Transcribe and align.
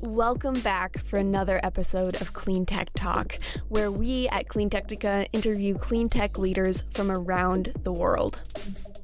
Welcome 0.00 0.60
back 0.60 0.98
for 0.98 1.18
another 1.18 1.58
episode 1.64 2.20
of 2.20 2.32
Clean 2.32 2.64
Tech 2.64 2.90
Talk, 2.94 3.38
where 3.68 3.90
we 3.90 4.28
at 4.28 4.46
CleanTechnica 4.46 5.26
interview 5.32 5.76
clean 5.76 6.08
tech 6.08 6.38
leaders 6.38 6.84
from 6.92 7.10
around 7.10 7.72
the 7.82 7.92
world. 7.92 8.40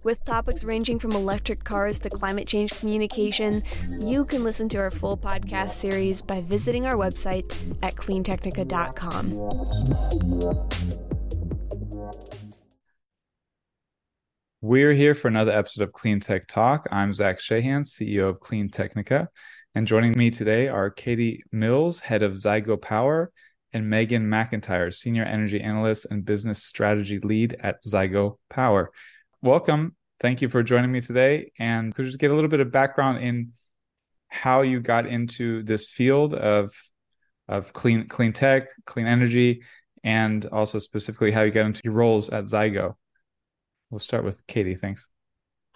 With 0.04 0.24
topics 0.24 0.62
ranging 0.62 1.00
from 1.00 1.10
electric 1.12 1.64
cars 1.64 1.98
to 2.00 2.10
climate 2.10 2.46
change 2.46 2.78
communication, 2.78 3.64
you 3.98 4.24
can 4.24 4.44
listen 4.44 4.68
to 4.68 4.78
our 4.78 4.92
full 4.92 5.16
podcast 5.16 5.72
series 5.72 6.22
by 6.22 6.42
visiting 6.42 6.86
our 6.86 6.94
website 6.94 7.44
at 7.82 7.96
cleantechnica.com. 7.96 9.32
We're 14.60 14.92
here 14.92 15.14
for 15.14 15.28
another 15.28 15.52
episode 15.52 15.82
of 15.82 15.92
Clean 15.92 16.20
Tech 16.20 16.46
Talk. 16.46 16.86
I'm 16.90 17.12
Zach 17.12 17.38
Shahan, 17.38 17.84
CEO 17.84 18.28
of 18.28 18.40
CleanTechnica. 18.40 19.28
And 19.76 19.88
joining 19.88 20.16
me 20.16 20.30
today 20.30 20.68
are 20.68 20.88
Katie 20.88 21.42
Mills, 21.50 21.98
head 21.98 22.22
of 22.22 22.34
Zeigo 22.34 22.80
Power, 22.80 23.32
and 23.72 23.92
Meghan 23.92 24.28
McIntyre, 24.28 24.94
senior 24.94 25.24
energy 25.24 25.60
analyst 25.60 26.06
and 26.12 26.24
business 26.24 26.62
strategy 26.62 27.18
lead 27.18 27.56
at 27.58 27.82
Zeigo 27.84 28.38
Power. 28.48 28.92
Welcome. 29.42 29.96
Thank 30.20 30.42
you 30.42 30.48
for 30.48 30.62
joining 30.62 30.92
me 30.92 31.00
today. 31.00 31.50
And 31.58 31.92
could 31.92 32.04
you 32.04 32.12
just 32.12 32.20
get 32.20 32.30
a 32.30 32.34
little 32.34 32.48
bit 32.48 32.60
of 32.60 32.70
background 32.70 33.18
in 33.18 33.52
how 34.28 34.62
you 34.62 34.78
got 34.78 35.06
into 35.06 35.64
this 35.64 35.88
field 35.88 36.34
of 36.34 36.72
of 37.48 37.72
clean 37.72 38.06
clean 38.06 38.32
tech, 38.32 38.68
clean 38.86 39.08
energy, 39.08 39.62
and 40.04 40.46
also 40.46 40.78
specifically 40.78 41.32
how 41.32 41.42
you 41.42 41.50
got 41.50 41.66
into 41.66 41.80
your 41.82 41.94
roles 41.94 42.30
at 42.30 42.44
Zeigo? 42.44 42.94
We'll 43.90 43.98
start 43.98 44.22
with 44.22 44.46
Katie. 44.46 44.76
Thanks. 44.76 45.08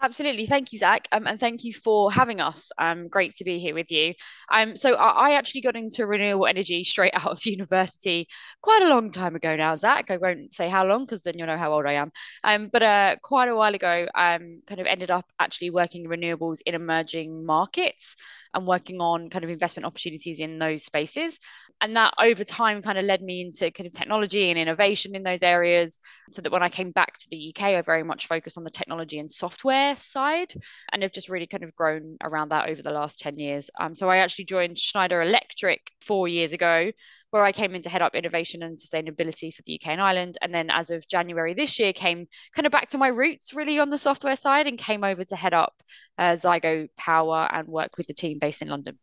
Absolutely. 0.01 0.47
Thank 0.47 0.73
you, 0.73 0.79
Zach. 0.79 1.09
Um, 1.11 1.27
and 1.27 1.41
thank 1.41 1.65
you 1.65 1.73
for 1.73 2.13
having 2.13 2.41
us. 2.41 2.71
Um, 2.79 3.09
great 3.09 3.35
to 3.37 3.45
be 3.45 3.59
here 3.59 3.75
with 3.75 3.91
you. 3.91 4.15
Um, 4.49 4.77
so 4.77 4.95
I, 4.95 5.31
I, 5.31 5.35
actually 5.35 5.63
got 5.63 5.75
into 5.75 6.07
renewable 6.07 6.47
energy 6.47 6.85
straight 6.85 7.13
out 7.15 7.33
of 7.33 7.45
university 7.45 8.29
quite 8.63 8.83
a 8.83 8.89
long 8.91 9.11
time 9.11 9.35
ago 9.35 9.57
now, 9.57 9.75
Zach. 9.75 10.13
I 10.13 10.19
won't 10.19 10.55
say 10.55 10.69
how 10.69 10.87
long 10.87 11.05
because 11.05 11.25
then 11.25 11.35
you'll 11.37 11.49
know 11.49 11.59
how 11.59 11.73
old 11.73 11.85
I 11.85 11.95
am. 11.95 12.13
Um, 12.45 12.69
but 12.73 12.83
uh, 12.85 13.17
quite 13.25 13.49
a 13.49 13.57
while 13.57 13.75
ago, 13.75 14.07
um, 14.15 14.63
kind 14.69 14.81
of 14.81 14.87
ended 14.87 15.11
up 15.11 15.27
actually 15.41 15.71
working 15.71 16.07
renewables 16.07 16.59
in 16.65 16.77
emerging 16.77 17.45
markets 17.45 18.15
and 18.55 18.67
working 18.67 19.01
on 19.01 19.31
kind 19.31 19.45
of 19.45 19.51
investment 19.51 19.87
opportunities 19.87 20.41
in 20.41 20.59
those 20.59 20.85
spaces. 20.85 21.39
And 21.81 21.97
that 21.97 22.15
over 22.21 22.45
time 22.45 22.83
kind 22.83 22.99
of 22.99 23.05
led 23.05 23.23
me 23.23 23.41
into 23.43 23.71
kind 23.71 23.87
of 23.87 23.93
technology 23.93 24.51
and 24.51 24.59
innovation 24.59 25.15
in 25.15 25.23
those 25.23 25.43
areas. 25.43 25.99
So 26.31 26.43
that 26.43 26.53
when 26.53 26.63
I 26.63 26.69
came 26.69 26.91
back 26.91 27.19
to 27.19 27.27
the 27.31 27.55
UK, 27.55 27.77
I 27.77 27.83
very 27.83 28.03
much 28.03 28.27
focused 28.27 28.59
on 28.59 28.65
the 28.65 28.71
technology 28.71 29.19
and 29.19 29.31
software 29.31 29.95
side 29.97 30.53
and 30.93 31.03
have 31.03 31.13
just 31.13 31.29
really 31.29 31.47
kind 31.47 31.65
of 31.65 31.75
grown 31.75 32.17
around 32.23 32.51
that 32.51 32.69
over 32.69 32.83
the 32.83 32.91
last 32.91 33.21
10 33.21 33.39
years. 33.39 33.71
Um, 33.79 33.95
so 33.95 34.09
I 34.09 34.19
actually 34.19 34.47
joined 34.47 34.79
Schneider 34.79 35.23
Electric 35.23 35.81
four 36.01 36.29
years 36.29 36.53
ago 36.53 36.91
where 37.31 37.45
I 37.45 37.53
came 37.53 37.75
in 37.75 37.83
to 37.83 37.91
head 37.91 38.03
up 38.03 38.15
innovation 38.15 38.63
and 38.63 38.77
sustainability 38.77 39.53
for 39.53 39.63
the 39.63 39.75
UK 39.75 39.89
and 39.89 40.01
Ireland. 40.01 40.39
And 40.41 40.55
then 40.55 40.71
as 40.71 40.91
of 40.91 41.07
January 41.07 41.55
this 41.55 41.79
year, 41.79 41.93
came 41.93 42.27
kind 42.53 42.67
of 42.67 42.73
back 42.73 42.89
to 42.91 42.99
my 42.99 43.09
roots 43.09 43.55
really 43.55 43.79
on 43.79 43.91
the 43.91 43.99
software 43.99 44.37
side 44.37 44.67
and 44.67 44.79
came 44.79 45.05
over 45.05 45.25
to 45.25 45.37
head 45.37 45.55
up 45.55 45.75
uh, 46.17 46.33
Zeigo 46.33 46.89
Power 46.97 47.49
and 47.53 47.69
work 47.69 47.97
with 47.99 48.07
the 48.07 48.15
team 48.15 48.39
based 48.39 48.63
in 48.63 48.69
London. 48.69 48.99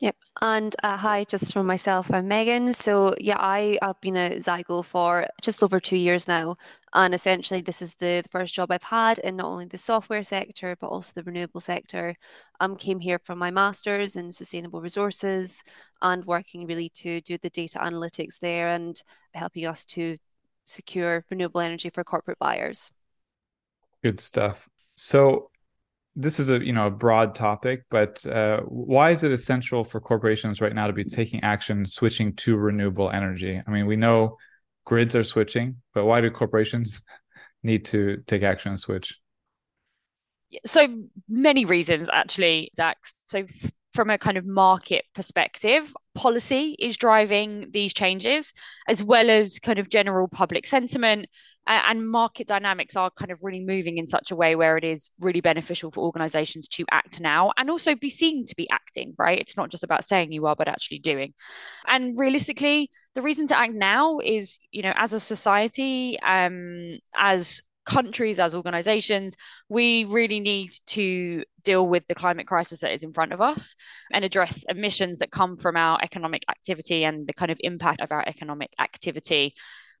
Yep. 0.00 0.16
And 0.42 0.74
uh, 0.82 0.96
hi, 0.96 1.24
just 1.24 1.52
from 1.52 1.66
myself, 1.66 2.12
I'm 2.12 2.28
Meghan. 2.28 2.74
So, 2.74 3.14
yeah, 3.20 3.36
I 3.38 3.78
have 3.80 4.00
been 4.00 4.16
at 4.16 4.32
Zeigo 4.38 4.84
for 4.84 5.26
just 5.40 5.62
over 5.62 5.78
two 5.78 5.96
years 5.96 6.26
now. 6.26 6.56
And 6.92 7.14
essentially, 7.14 7.60
this 7.60 7.80
is 7.80 7.94
the, 7.94 8.20
the 8.22 8.28
first 8.28 8.54
job 8.54 8.72
I've 8.72 8.82
had 8.82 9.20
in 9.20 9.36
not 9.36 9.46
only 9.46 9.66
the 9.66 9.78
software 9.78 10.24
sector, 10.24 10.76
but 10.80 10.88
also 10.88 11.12
the 11.14 11.22
renewable 11.22 11.60
sector. 11.60 12.16
Um, 12.58 12.74
came 12.74 12.98
here 12.98 13.20
from 13.20 13.38
my 13.38 13.52
master's 13.52 14.16
in 14.16 14.32
sustainable 14.32 14.80
resources 14.80 15.62
and 16.02 16.24
working 16.24 16.66
really 16.66 16.88
to 16.96 17.20
do 17.20 17.38
the 17.38 17.50
data 17.50 17.78
analytics 17.78 18.40
there 18.40 18.70
and 18.70 19.00
helping 19.32 19.64
us 19.64 19.84
to 19.86 20.18
secure 20.64 21.24
renewable 21.30 21.60
energy 21.60 21.88
for 21.90 22.02
corporate 22.02 22.38
buyers. 22.40 22.90
Good 24.02 24.18
stuff. 24.18 24.68
So, 24.96 25.50
this 26.16 26.38
is 26.38 26.50
a 26.50 26.64
you 26.64 26.72
know 26.72 26.86
a 26.86 26.90
broad 26.90 27.34
topic, 27.34 27.84
but 27.90 28.24
uh, 28.26 28.60
why 28.60 29.10
is 29.10 29.22
it 29.22 29.32
essential 29.32 29.84
for 29.84 30.00
corporations 30.00 30.60
right 30.60 30.74
now 30.74 30.86
to 30.86 30.92
be 30.92 31.04
taking 31.04 31.42
action, 31.42 31.84
switching 31.84 32.34
to 32.36 32.56
renewable 32.56 33.10
energy? 33.10 33.60
I 33.66 33.70
mean, 33.70 33.86
we 33.86 33.96
know 33.96 34.36
grids 34.84 35.16
are 35.16 35.24
switching, 35.24 35.76
but 35.92 36.04
why 36.04 36.20
do 36.20 36.30
corporations 36.30 37.02
need 37.62 37.84
to 37.86 38.22
take 38.26 38.42
action 38.42 38.70
and 38.70 38.80
switch? 38.80 39.18
So 40.64 40.86
many 41.28 41.64
reasons, 41.64 42.08
actually, 42.12 42.70
Zach. 42.76 42.98
So 43.26 43.44
from 43.94 44.10
a 44.10 44.18
kind 44.18 44.36
of 44.36 44.44
market 44.44 45.04
perspective, 45.14 45.94
policy 46.14 46.76
is 46.78 46.96
driving 46.96 47.70
these 47.72 47.94
changes, 47.94 48.52
as 48.88 49.02
well 49.02 49.30
as 49.30 49.58
kind 49.58 49.78
of 49.78 49.88
general 49.88 50.28
public 50.28 50.66
sentiment 50.66 51.26
and 51.66 52.08
market 52.08 52.46
dynamics 52.46 52.96
are 52.96 53.10
kind 53.10 53.30
of 53.30 53.38
really 53.42 53.60
moving 53.60 53.98
in 53.98 54.06
such 54.06 54.30
a 54.30 54.36
way 54.36 54.54
where 54.54 54.76
it 54.76 54.84
is 54.84 55.10
really 55.20 55.40
beneficial 55.40 55.90
for 55.90 56.04
organizations 56.04 56.68
to 56.68 56.84
act 56.90 57.20
now 57.20 57.52
and 57.56 57.70
also 57.70 57.94
be 57.94 58.10
seen 58.10 58.44
to 58.46 58.54
be 58.56 58.68
acting 58.70 59.14
right? 59.18 59.38
It's 59.38 59.56
not 59.56 59.70
just 59.70 59.84
about 59.84 60.04
saying 60.04 60.32
you 60.32 60.46
are 60.46 60.56
but 60.56 60.68
actually 60.68 60.98
doing. 60.98 61.32
And 61.86 62.18
realistically 62.18 62.90
the 63.14 63.22
reason 63.22 63.46
to 63.48 63.58
act 63.58 63.72
now 63.72 64.18
is 64.18 64.58
you 64.70 64.82
know 64.82 64.92
as 64.96 65.12
a 65.12 65.20
society 65.20 66.18
um 66.20 66.98
as 67.16 67.62
countries 67.84 68.40
as 68.40 68.54
organizations 68.54 69.36
we 69.68 70.04
really 70.04 70.40
need 70.40 70.74
to 70.86 71.44
deal 71.64 71.86
with 71.86 72.06
the 72.06 72.14
climate 72.14 72.46
crisis 72.46 72.80
that 72.80 72.92
is 72.92 73.02
in 73.02 73.12
front 73.12 73.32
of 73.32 73.40
us 73.40 73.74
and 74.12 74.24
address 74.24 74.64
emissions 74.68 75.18
that 75.18 75.30
come 75.30 75.56
from 75.56 75.76
our 75.76 75.98
economic 76.02 76.44
activity 76.48 77.04
and 77.04 77.26
the 77.26 77.32
kind 77.32 77.50
of 77.50 77.58
impact 77.60 78.00
of 78.00 78.12
our 78.12 78.22
economic 78.26 78.72
activity. 78.78 79.54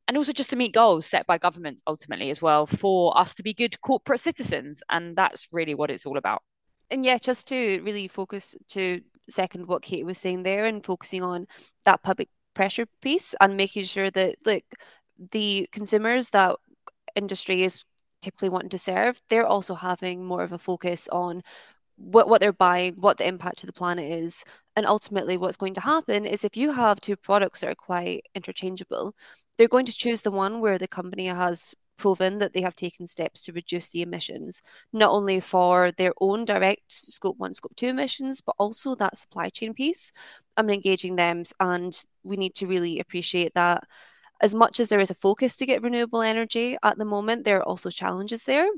And 0.06 0.16
also 0.16 0.32
just 0.32 0.50
to 0.50 0.56
meet 0.56 0.74
goals 0.74 1.06
set 1.06 1.26
by 1.26 1.38
governments 1.38 1.82
ultimately 1.86 2.30
as 2.30 2.42
well 2.42 2.66
for 2.66 3.16
us 3.18 3.34
to 3.34 3.42
be 3.42 3.54
good 3.54 3.80
corporate 3.80 4.20
citizens. 4.20 4.82
And 4.90 5.16
that's 5.16 5.48
really 5.50 5.74
what 5.74 5.90
it's 5.90 6.04
all 6.04 6.18
about. 6.18 6.42
And 6.90 7.04
yeah 7.04 7.16
just 7.16 7.48
to 7.48 7.80
really 7.82 8.08
focus 8.08 8.54
to 8.70 9.00
second 9.28 9.66
what 9.66 9.82
kate 9.82 10.04
was 10.04 10.18
saying 10.18 10.42
there 10.42 10.66
and 10.66 10.84
focusing 10.84 11.22
on 11.22 11.46
that 11.86 12.02
public 12.02 12.28
pressure 12.52 12.86
piece 13.00 13.34
and 13.40 13.56
making 13.56 13.84
sure 13.84 14.10
that 14.10 14.36
like 14.44 14.66
the 15.30 15.68
consumers 15.72 16.30
that 16.30 16.56
industry 17.14 17.62
is 17.62 17.84
typically 18.20 18.48
wanting 18.48 18.70
to 18.70 18.78
serve 18.78 19.20
they're 19.28 19.46
also 19.46 19.74
having 19.74 20.24
more 20.24 20.42
of 20.42 20.52
a 20.52 20.58
focus 20.58 21.08
on 21.08 21.42
what, 21.96 22.28
what 22.28 22.40
they're 22.40 22.52
buying 22.52 22.94
what 22.94 23.18
the 23.18 23.26
impact 23.26 23.58
to 23.58 23.66
the 23.66 23.72
planet 23.72 24.10
is 24.10 24.44
and 24.76 24.86
ultimately 24.86 25.36
what's 25.36 25.56
going 25.56 25.74
to 25.74 25.80
happen 25.80 26.24
is 26.24 26.44
if 26.44 26.56
you 26.56 26.72
have 26.72 27.00
two 27.00 27.16
products 27.16 27.60
that 27.60 27.70
are 27.70 27.74
quite 27.74 28.24
interchangeable 28.34 29.14
they're 29.56 29.68
going 29.68 29.86
to 29.86 29.96
choose 29.96 30.22
the 30.22 30.30
one 30.30 30.60
where 30.60 30.78
the 30.78 30.88
company 30.88 31.26
has 31.26 31.74
proven 31.96 32.38
that 32.38 32.52
they 32.52 32.62
have 32.62 32.74
taken 32.74 33.06
steps 33.06 33.44
to 33.44 33.52
reduce 33.52 33.90
the 33.90 34.02
emissions, 34.02 34.62
not 34.92 35.10
only 35.10 35.40
for 35.40 35.92
their 35.92 36.12
own 36.20 36.44
direct 36.44 36.92
scope 36.92 37.38
one, 37.38 37.54
scope 37.54 37.74
two 37.76 37.88
emissions, 37.88 38.40
but 38.40 38.54
also 38.58 38.94
that 38.94 39.16
supply 39.16 39.48
chain 39.48 39.74
piece. 39.74 40.12
I'm 40.56 40.70
engaging 40.70 41.16
them, 41.16 41.42
and 41.60 41.98
we 42.22 42.36
need 42.36 42.54
to 42.56 42.66
really 42.66 43.00
appreciate 43.00 43.54
that. 43.54 43.84
As 44.44 44.54
much 44.54 44.78
as 44.78 44.90
there 44.90 45.00
is 45.00 45.10
a 45.10 45.14
focus 45.14 45.56
to 45.56 45.64
get 45.64 45.80
renewable 45.80 46.20
energy 46.20 46.76
at 46.82 46.98
the 46.98 47.06
moment, 47.06 47.44
there 47.44 47.56
are 47.60 47.68
also 47.70 47.88
challenges 47.88 48.44
there. 48.44 48.68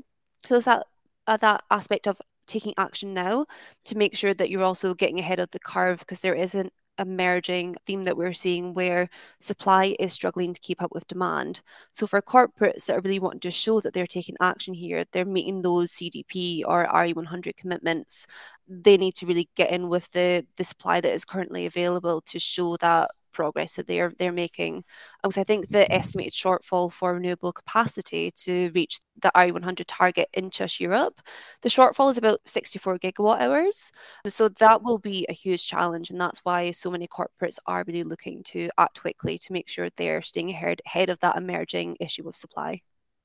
So 0.45 0.55
it's 0.55 0.65
that 0.65 0.85
uh, 1.27 1.35
that 1.35 1.61
aspect 1.69 2.07
of 2.07 2.21
taking 2.45 2.73
action 2.77 3.13
now 3.13 3.45
to 3.83 3.97
make 3.97 4.15
sure 4.15 4.33
that 4.33 4.49
you're 4.49 4.63
also 4.63 4.93
getting 4.93 5.19
ahead 5.19 5.39
of 5.39 5.51
the 5.51 5.59
curve 5.59 5.99
because 5.99 6.21
there 6.21 6.35
isn't 6.35 6.71
emerging 6.97 7.75
theme 7.85 8.03
that 8.03 8.15
we're 8.15 8.31
seeing 8.31 8.73
where 8.73 9.09
supply 9.41 9.93
is 9.99 10.13
struggling 10.13 10.53
to 10.53 10.61
keep 10.61 10.81
up 10.81 10.93
with 10.93 11.05
demand. 11.09 11.61
So 11.91 12.07
for 12.07 12.21
corporates 12.21 12.85
that 12.85 12.95
are 12.95 13.01
really 13.01 13.19
wanting 13.19 13.41
to 13.41 13.51
show 13.51 13.81
that 13.81 13.93
they're 13.93 14.07
taking 14.07 14.37
action 14.39 14.73
here, 14.73 15.03
they're 15.11 15.25
meeting 15.25 15.61
those 15.61 15.91
CDP 15.91 16.63
or 16.65 16.87
RE100 16.87 17.57
commitments, 17.57 18.25
they 18.69 18.95
need 18.95 19.15
to 19.15 19.25
really 19.25 19.49
get 19.55 19.71
in 19.71 19.89
with 19.89 20.09
the, 20.11 20.45
the 20.55 20.63
supply 20.63 21.01
that 21.01 21.13
is 21.13 21.25
currently 21.25 21.65
available 21.65 22.21
to 22.21 22.39
show 22.39 22.77
that 22.77 23.11
progress 23.37 23.75
that 23.75 23.87
they're 23.87 24.13
they're 24.17 24.41
making. 24.45 24.83
Because 25.21 25.37
I 25.37 25.43
think 25.43 25.69
the 25.69 25.85
estimated 25.99 26.33
shortfall 26.33 26.91
for 26.91 27.13
renewable 27.13 27.53
capacity 27.53 28.31
to 28.45 28.71
reach 28.73 28.99
the 29.21 29.31
RE100 29.35 29.85
target 29.87 30.27
in 30.33 30.49
just 30.49 30.79
Europe, 30.79 31.15
the 31.61 31.69
shortfall 31.69 32.11
is 32.11 32.17
about 32.17 32.39
64 32.45 32.99
gigawatt 32.99 33.39
hours. 33.41 33.91
So 34.25 34.49
that 34.49 34.83
will 34.83 34.99
be 34.99 35.25
a 35.29 35.33
huge 35.33 35.67
challenge, 35.67 36.09
and 36.09 36.19
that's 36.19 36.39
why 36.39 36.71
so 36.71 36.89
many 36.91 37.07
corporates 37.07 37.59
are 37.65 37.83
really 37.87 38.03
looking 38.03 38.43
to 38.53 38.69
act 38.77 39.01
quickly 39.01 39.37
to 39.37 39.53
make 39.53 39.69
sure 39.69 39.87
they're 39.89 40.21
staying 40.21 40.49
ahead 40.49 40.81
ahead 40.85 41.09
of 41.09 41.19
that 41.19 41.37
emerging 41.37 41.97
issue 41.99 42.27
of 42.27 42.35
supply. 42.35 42.81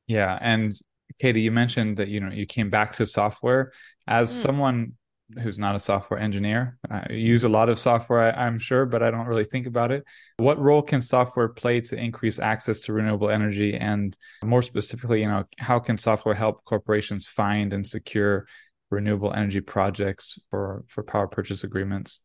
Yeah, 0.07 0.39
and 0.41 0.73
Katie, 1.21 1.41
you 1.41 1.53
mentioned 1.53 1.97
that 1.97 2.09
you 2.09 2.21
know 2.21 2.31
you 2.31 2.47
came 2.47 2.71
back 2.71 2.93
to 2.93 3.07
software 3.07 3.73
as 4.07 4.31
mm. 4.31 4.43
someone 4.43 4.93
who's 5.41 5.59
not 5.59 5.75
a 5.75 5.81
software 5.81 6.19
engineer. 6.19 6.79
I 6.91 7.13
use 7.13 7.45
a 7.45 7.49
lot 7.49 7.69
of 7.69 7.79
software, 7.79 8.37
I'm 8.39 8.59
sure, 8.59 8.87
but 8.87 9.03
I 9.03 9.11
don't 9.11 9.27
really 9.27 9.45
think 9.45 9.67
about 9.67 9.93
it. 9.93 10.05
What 10.37 10.59
role 10.59 10.83
can 10.83 11.01
software 11.01 11.49
play 11.49 11.81
to 11.83 11.97
increase 11.97 12.39
access 12.39 12.81
to 12.81 12.93
renewable 12.93 13.31
energy? 13.31 13.77
And 13.77 14.17
more 14.43 14.63
specifically, 14.63 15.21
you 15.21 15.29
know, 15.29 15.45
how 15.59 15.79
can 15.79 15.99
software 15.99 16.35
help 16.35 16.65
corporations 16.65 17.27
find 17.27 17.73
and 17.73 17.87
secure 17.87 18.47
renewable 18.91 19.33
energy 19.33 19.61
projects 19.61 20.39
for, 20.51 20.85
for 20.89 21.03
power 21.03 21.27
purchase 21.27 21.65
agreements? 21.65 22.21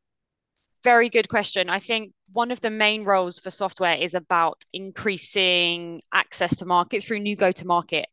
very 0.84 1.10
good 1.10 1.28
question. 1.28 1.70
I 1.70 1.80
think 1.80 2.14
one 2.32 2.50
of 2.50 2.62
the 2.62 2.70
main 2.70 3.04
roles 3.04 3.40
for 3.40 3.50
software 3.50 3.96
is 3.96 4.14
about 4.14 4.64
increasing 4.72 6.02
access 6.14 6.56
to 6.58 6.66
market 6.66 7.04
through 7.04 7.20
new 7.20 7.36
go 7.36 7.52
to 7.52 7.66
market, 7.66 8.06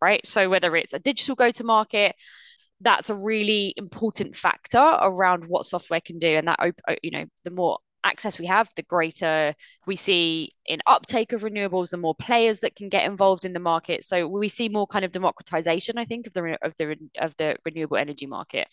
right? 0.00 0.24
So 0.24 0.48
whether 0.48 0.76
it's 0.76 0.92
a 0.92 0.98
digital 0.98 1.34
go 1.34 1.50
to 1.50 1.64
market, 1.64 2.14
that's 2.80 3.10
a 3.10 3.14
really 3.14 3.74
important 3.76 4.34
factor 4.34 4.96
around 5.02 5.44
what 5.46 5.66
software 5.66 6.00
can 6.00 6.18
do. 6.18 6.36
And 6.36 6.48
that 6.48 6.58
you 7.02 7.10
know 7.10 7.24
the 7.44 7.50
more 7.50 7.78
access 8.04 8.38
we 8.38 8.46
have, 8.46 8.70
the 8.76 8.82
greater 8.82 9.54
we 9.86 9.96
see 9.96 10.52
in 10.66 10.80
uptake 10.86 11.32
of 11.32 11.42
renewables, 11.42 11.90
the 11.90 11.96
more 11.96 12.14
players 12.14 12.60
that 12.60 12.74
can 12.74 12.88
get 12.88 13.04
involved 13.04 13.44
in 13.44 13.52
the 13.52 13.60
market. 13.60 14.04
So 14.04 14.26
we 14.26 14.48
see 14.48 14.68
more 14.68 14.86
kind 14.86 15.04
of 15.04 15.12
democratization, 15.12 15.98
I 15.98 16.04
think, 16.04 16.26
of 16.26 16.32
the 16.32 16.56
of 16.62 16.76
the 16.76 16.96
of 17.18 17.36
the 17.36 17.56
renewable 17.64 17.96
energy 17.96 18.26
market. 18.26 18.68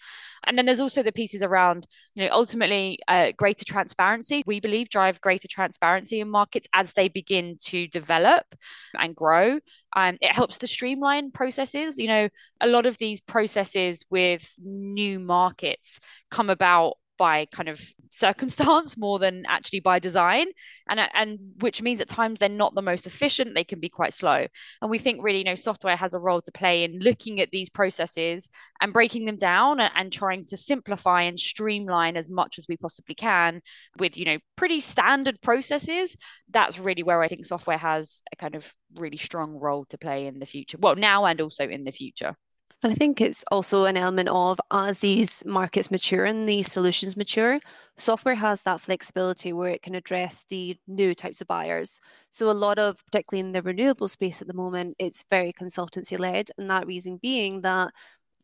And 0.45 0.57
then 0.57 0.65
there's 0.65 0.79
also 0.79 1.03
the 1.03 1.11
pieces 1.11 1.41
around, 1.41 1.87
you 2.15 2.23
know, 2.23 2.29
ultimately 2.31 2.99
uh, 3.07 3.31
greater 3.35 3.65
transparency. 3.65 4.43
We 4.45 4.59
believe 4.59 4.89
drive 4.89 5.19
greater 5.21 5.47
transparency 5.47 6.19
in 6.19 6.29
markets 6.29 6.67
as 6.73 6.93
they 6.93 7.09
begin 7.09 7.57
to 7.65 7.87
develop 7.87 8.45
and 8.93 9.15
grow. 9.15 9.59
And 9.95 10.17
it 10.21 10.31
helps 10.31 10.59
to 10.59 10.67
streamline 10.67 11.31
processes. 11.31 11.97
You 11.97 12.07
know, 12.07 12.29
a 12.61 12.67
lot 12.67 12.85
of 12.85 12.97
these 12.97 13.19
processes 13.19 14.05
with 14.09 14.47
new 14.63 15.19
markets 15.19 15.99
come 16.29 16.49
about 16.49 16.93
by 17.17 17.45
kind 17.45 17.69
of 17.69 17.81
circumstance 18.09 18.97
more 18.97 19.19
than 19.19 19.43
actually 19.47 19.79
by 19.79 19.99
design. 19.99 20.47
And 20.89 20.99
and 21.13 21.39
which 21.59 21.81
means 21.81 22.01
at 22.01 22.07
times 22.07 22.39
they're 22.39 22.49
not 22.49 22.75
the 22.75 22.81
most 22.81 23.07
efficient 23.07 23.55
they 23.55 23.63
can 23.63 23.79
be 23.79 23.89
quite 23.89 24.13
slow. 24.13 24.47
And 24.81 24.91
we 24.91 24.97
think 24.97 25.23
really 25.23 25.39
you 25.39 25.43
know 25.43 25.55
software 25.55 25.95
has 25.95 26.13
a 26.13 26.19
role 26.19 26.41
to 26.41 26.51
play 26.51 26.83
in 26.83 26.99
looking 26.99 27.41
at 27.41 27.51
these 27.51 27.69
processes 27.69 28.49
and 28.81 28.93
breaking 28.93 29.25
them 29.25 29.37
down 29.37 29.79
and, 29.79 29.91
and 29.95 30.11
trying 30.11 30.45
to 30.45 30.57
simplify 30.57 31.23
and 31.23 31.39
streamline 31.39 32.17
as 32.17 32.29
much 32.29 32.57
as 32.57 32.65
we 32.67 32.77
possibly 32.77 33.15
can 33.15 33.61
with 33.97 34.17
you 34.17 34.25
know 34.25 34.37
pretty 34.55 34.81
standard 34.81 35.41
processes. 35.41 36.15
That's 36.49 36.79
really 36.79 37.03
where 37.03 37.21
i 37.21 37.27
think 37.27 37.45
software 37.45 37.77
has 37.77 38.21
a 38.31 38.35
kind 38.35 38.55
of 38.55 38.73
really 38.95 39.17
strong 39.17 39.53
role 39.53 39.85
to 39.85 39.97
play 39.97 40.27
in 40.27 40.39
the 40.39 40.45
future. 40.45 40.77
Well 40.79 40.95
now 40.95 41.25
and 41.25 41.41
also 41.41 41.67
in 41.67 41.83
the 41.83 41.91
future 41.91 42.35
and 42.83 42.91
I 42.91 42.95
think 42.95 43.21
it's 43.21 43.43
also 43.51 43.85
an 43.85 43.97
element 43.97 44.29
of 44.29 44.59
as 44.71 44.99
these 44.99 45.43
markets 45.47 45.89
mature 45.89 46.25
and 46.25 46.47
these 46.47 46.71
solutions 46.71 47.17
mature, 47.17 47.59
software 47.97 48.35
has 48.35 48.61
that 48.63 48.81
flexibility 48.81 49.51
where 49.51 49.71
it 49.71 49.81
can 49.81 49.95
address 49.95 50.45
the 50.49 50.77
new 50.87 51.15
types 51.15 51.41
of 51.41 51.47
buyers. 51.47 51.99
So, 52.29 52.51
a 52.51 52.51
lot 52.51 52.77
of, 52.77 53.03
particularly 53.05 53.47
in 53.47 53.53
the 53.53 53.63
renewable 53.63 54.07
space 54.07 54.43
at 54.43 54.47
the 54.47 54.53
moment, 54.53 54.95
it's 54.99 55.25
very 55.27 55.53
consultancy 55.53 56.19
led. 56.19 56.51
And 56.59 56.69
that 56.69 56.85
reason 56.85 57.17
being 57.17 57.61
that 57.61 57.91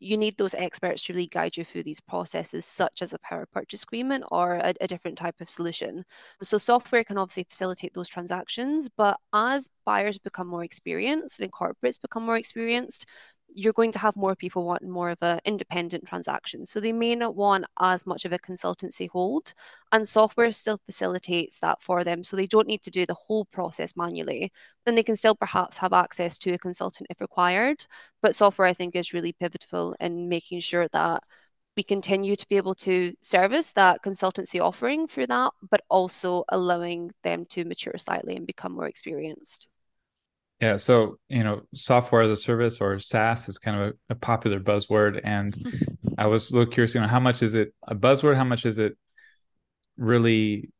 you 0.00 0.16
need 0.16 0.36
those 0.36 0.54
experts 0.54 1.04
to 1.04 1.12
really 1.12 1.26
guide 1.26 1.56
you 1.56 1.64
through 1.64 1.84
these 1.84 2.00
processes, 2.00 2.64
such 2.64 3.02
as 3.02 3.12
a 3.12 3.18
power 3.20 3.46
purchase 3.52 3.84
agreement 3.84 4.24
or 4.30 4.56
a, 4.56 4.74
a, 4.80 4.88
different 4.88 5.16
type 5.16 5.40
of 5.40 5.48
solution. 5.48 6.04
So, 6.42 6.58
software 6.58 7.04
can 7.04 7.18
obviously 7.18 7.44
facilitate 7.44 7.94
those 7.94 8.08
transactions, 8.08 8.88
but 8.88 9.18
as 9.32 9.68
buyers 9.86 10.18
become 10.18 10.48
more 10.48 10.64
experienced 10.64 11.40
and 11.40 11.52
corporates 11.52 12.00
become 12.00 12.24
more 12.24 12.36
experienced, 12.36 13.08
you're 13.48 13.72
going 13.72 13.92
to 13.92 13.98
have 13.98 14.16
more 14.16 14.34
people 14.34 14.64
wanting 14.64 14.90
more 14.90 15.10
of 15.10 15.22
an 15.22 15.40
independent 15.44 16.06
transaction. 16.06 16.66
So 16.66 16.80
they 16.80 16.92
may 16.92 17.14
not 17.14 17.36
want 17.36 17.64
as 17.80 18.06
much 18.06 18.24
of 18.24 18.32
a 18.32 18.38
consultancy 18.38 19.08
hold, 19.08 19.54
and 19.92 20.06
software 20.06 20.50
still 20.52 20.80
facilitates 20.86 21.60
that 21.60 21.82
for 21.82 22.04
them. 22.04 22.24
So 22.24 22.36
they 22.36 22.46
don't 22.46 22.66
need 22.66 22.82
to 22.82 22.90
do 22.90 23.06
the 23.06 23.14
whole 23.14 23.44
process 23.46 23.96
manually. 23.96 24.52
Then 24.84 24.94
they 24.94 25.02
can 25.02 25.16
still 25.16 25.34
perhaps 25.34 25.78
have 25.78 25.92
access 25.92 26.38
to 26.38 26.52
a 26.52 26.58
consultant 26.58 27.06
if 27.10 27.20
required. 27.20 27.86
But 28.22 28.34
software, 28.34 28.68
I 28.68 28.74
think, 28.74 28.96
is 28.96 29.12
really 29.12 29.32
pivotal 29.32 29.94
in 30.00 30.28
making 30.28 30.60
sure 30.60 30.88
that 30.92 31.22
we 31.76 31.82
continue 31.82 32.36
to 32.36 32.48
be 32.48 32.56
able 32.56 32.74
to 32.76 33.14
service 33.20 33.72
that 33.72 34.02
consultancy 34.02 34.60
offering 34.60 35.08
through 35.08 35.26
that, 35.28 35.52
but 35.70 35.82
also 35.90 36.44
allowing 36.48 37.10
them 37.22 37.44
to 37.46 37.64
mature 37.64 37.94
slightly 37.98 38.36
and 38.36 38.46
become 38.46 38.72
more 38.72 38.86
experienced. 38.86 39.68
Yeah, 40.60 40.76
so 40.76 41.18
you 41.28 41.42
know, 41.42 41.62
software 41.74 42.22
as 42.22 42.30
a 42.30 42.36
service 42.36 42.80
or 42.80 42.98
SaaS 42.98 43.48
is 43.48 43.58
kind 43.58 43.80
of 43.80 43.88
a, 43.88 43.92
a 44.10 44.14
popular 44.14 44.60
buzzword, 44.60 45.20
and 45.24 45.52
mm-hmm. 45.52 46.14
I 46.16 46.26
was 46.26 46.50
a 46.50 46.54
little 46.54 46.72
curious. 46.72 46.94
You 46.94 47.00
know, 47.00 47.08
how 47.08 47.20
much 47.20 47.42
is 47.42 47.54
it 47.54 47.74
a 47.86 47.94
buzzword? 47.94 48.36
How 48.36 48.44
much 48.44 48.64
is 48.64 48.78
it 48.78 48.96
really 49.96 50.70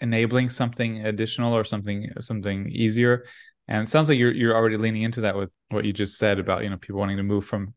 enabling 0.00 0.48
something 0.48 1.04
additional 1.06 1.56
or 1.56 1.64
something 1.64 2.10
something 2.20 2.70
easier? 2.70 3.26
And 3.68 3.82
it 3.82 3.90
sounds 3.90 4.08
like 4.08 4.18
you're 4.18 4.32
you're 4.32 4.54
already 4.54 4.76
leaning 4.76 5.02
into 5.02 5.22
that 5.22 5.36
with 5.36 5.54
what 5.70 5.84
you 5.84 5.92
just 5.92 6.18
said 6.18 6.38
about 6.38 6.62
you 6.62 6.70
know 6.70 6.76
people 6.76 7.00
wanting 7.00 7.16
to 7.16 7.22
move 7.24 7.44
from 7.44 7.74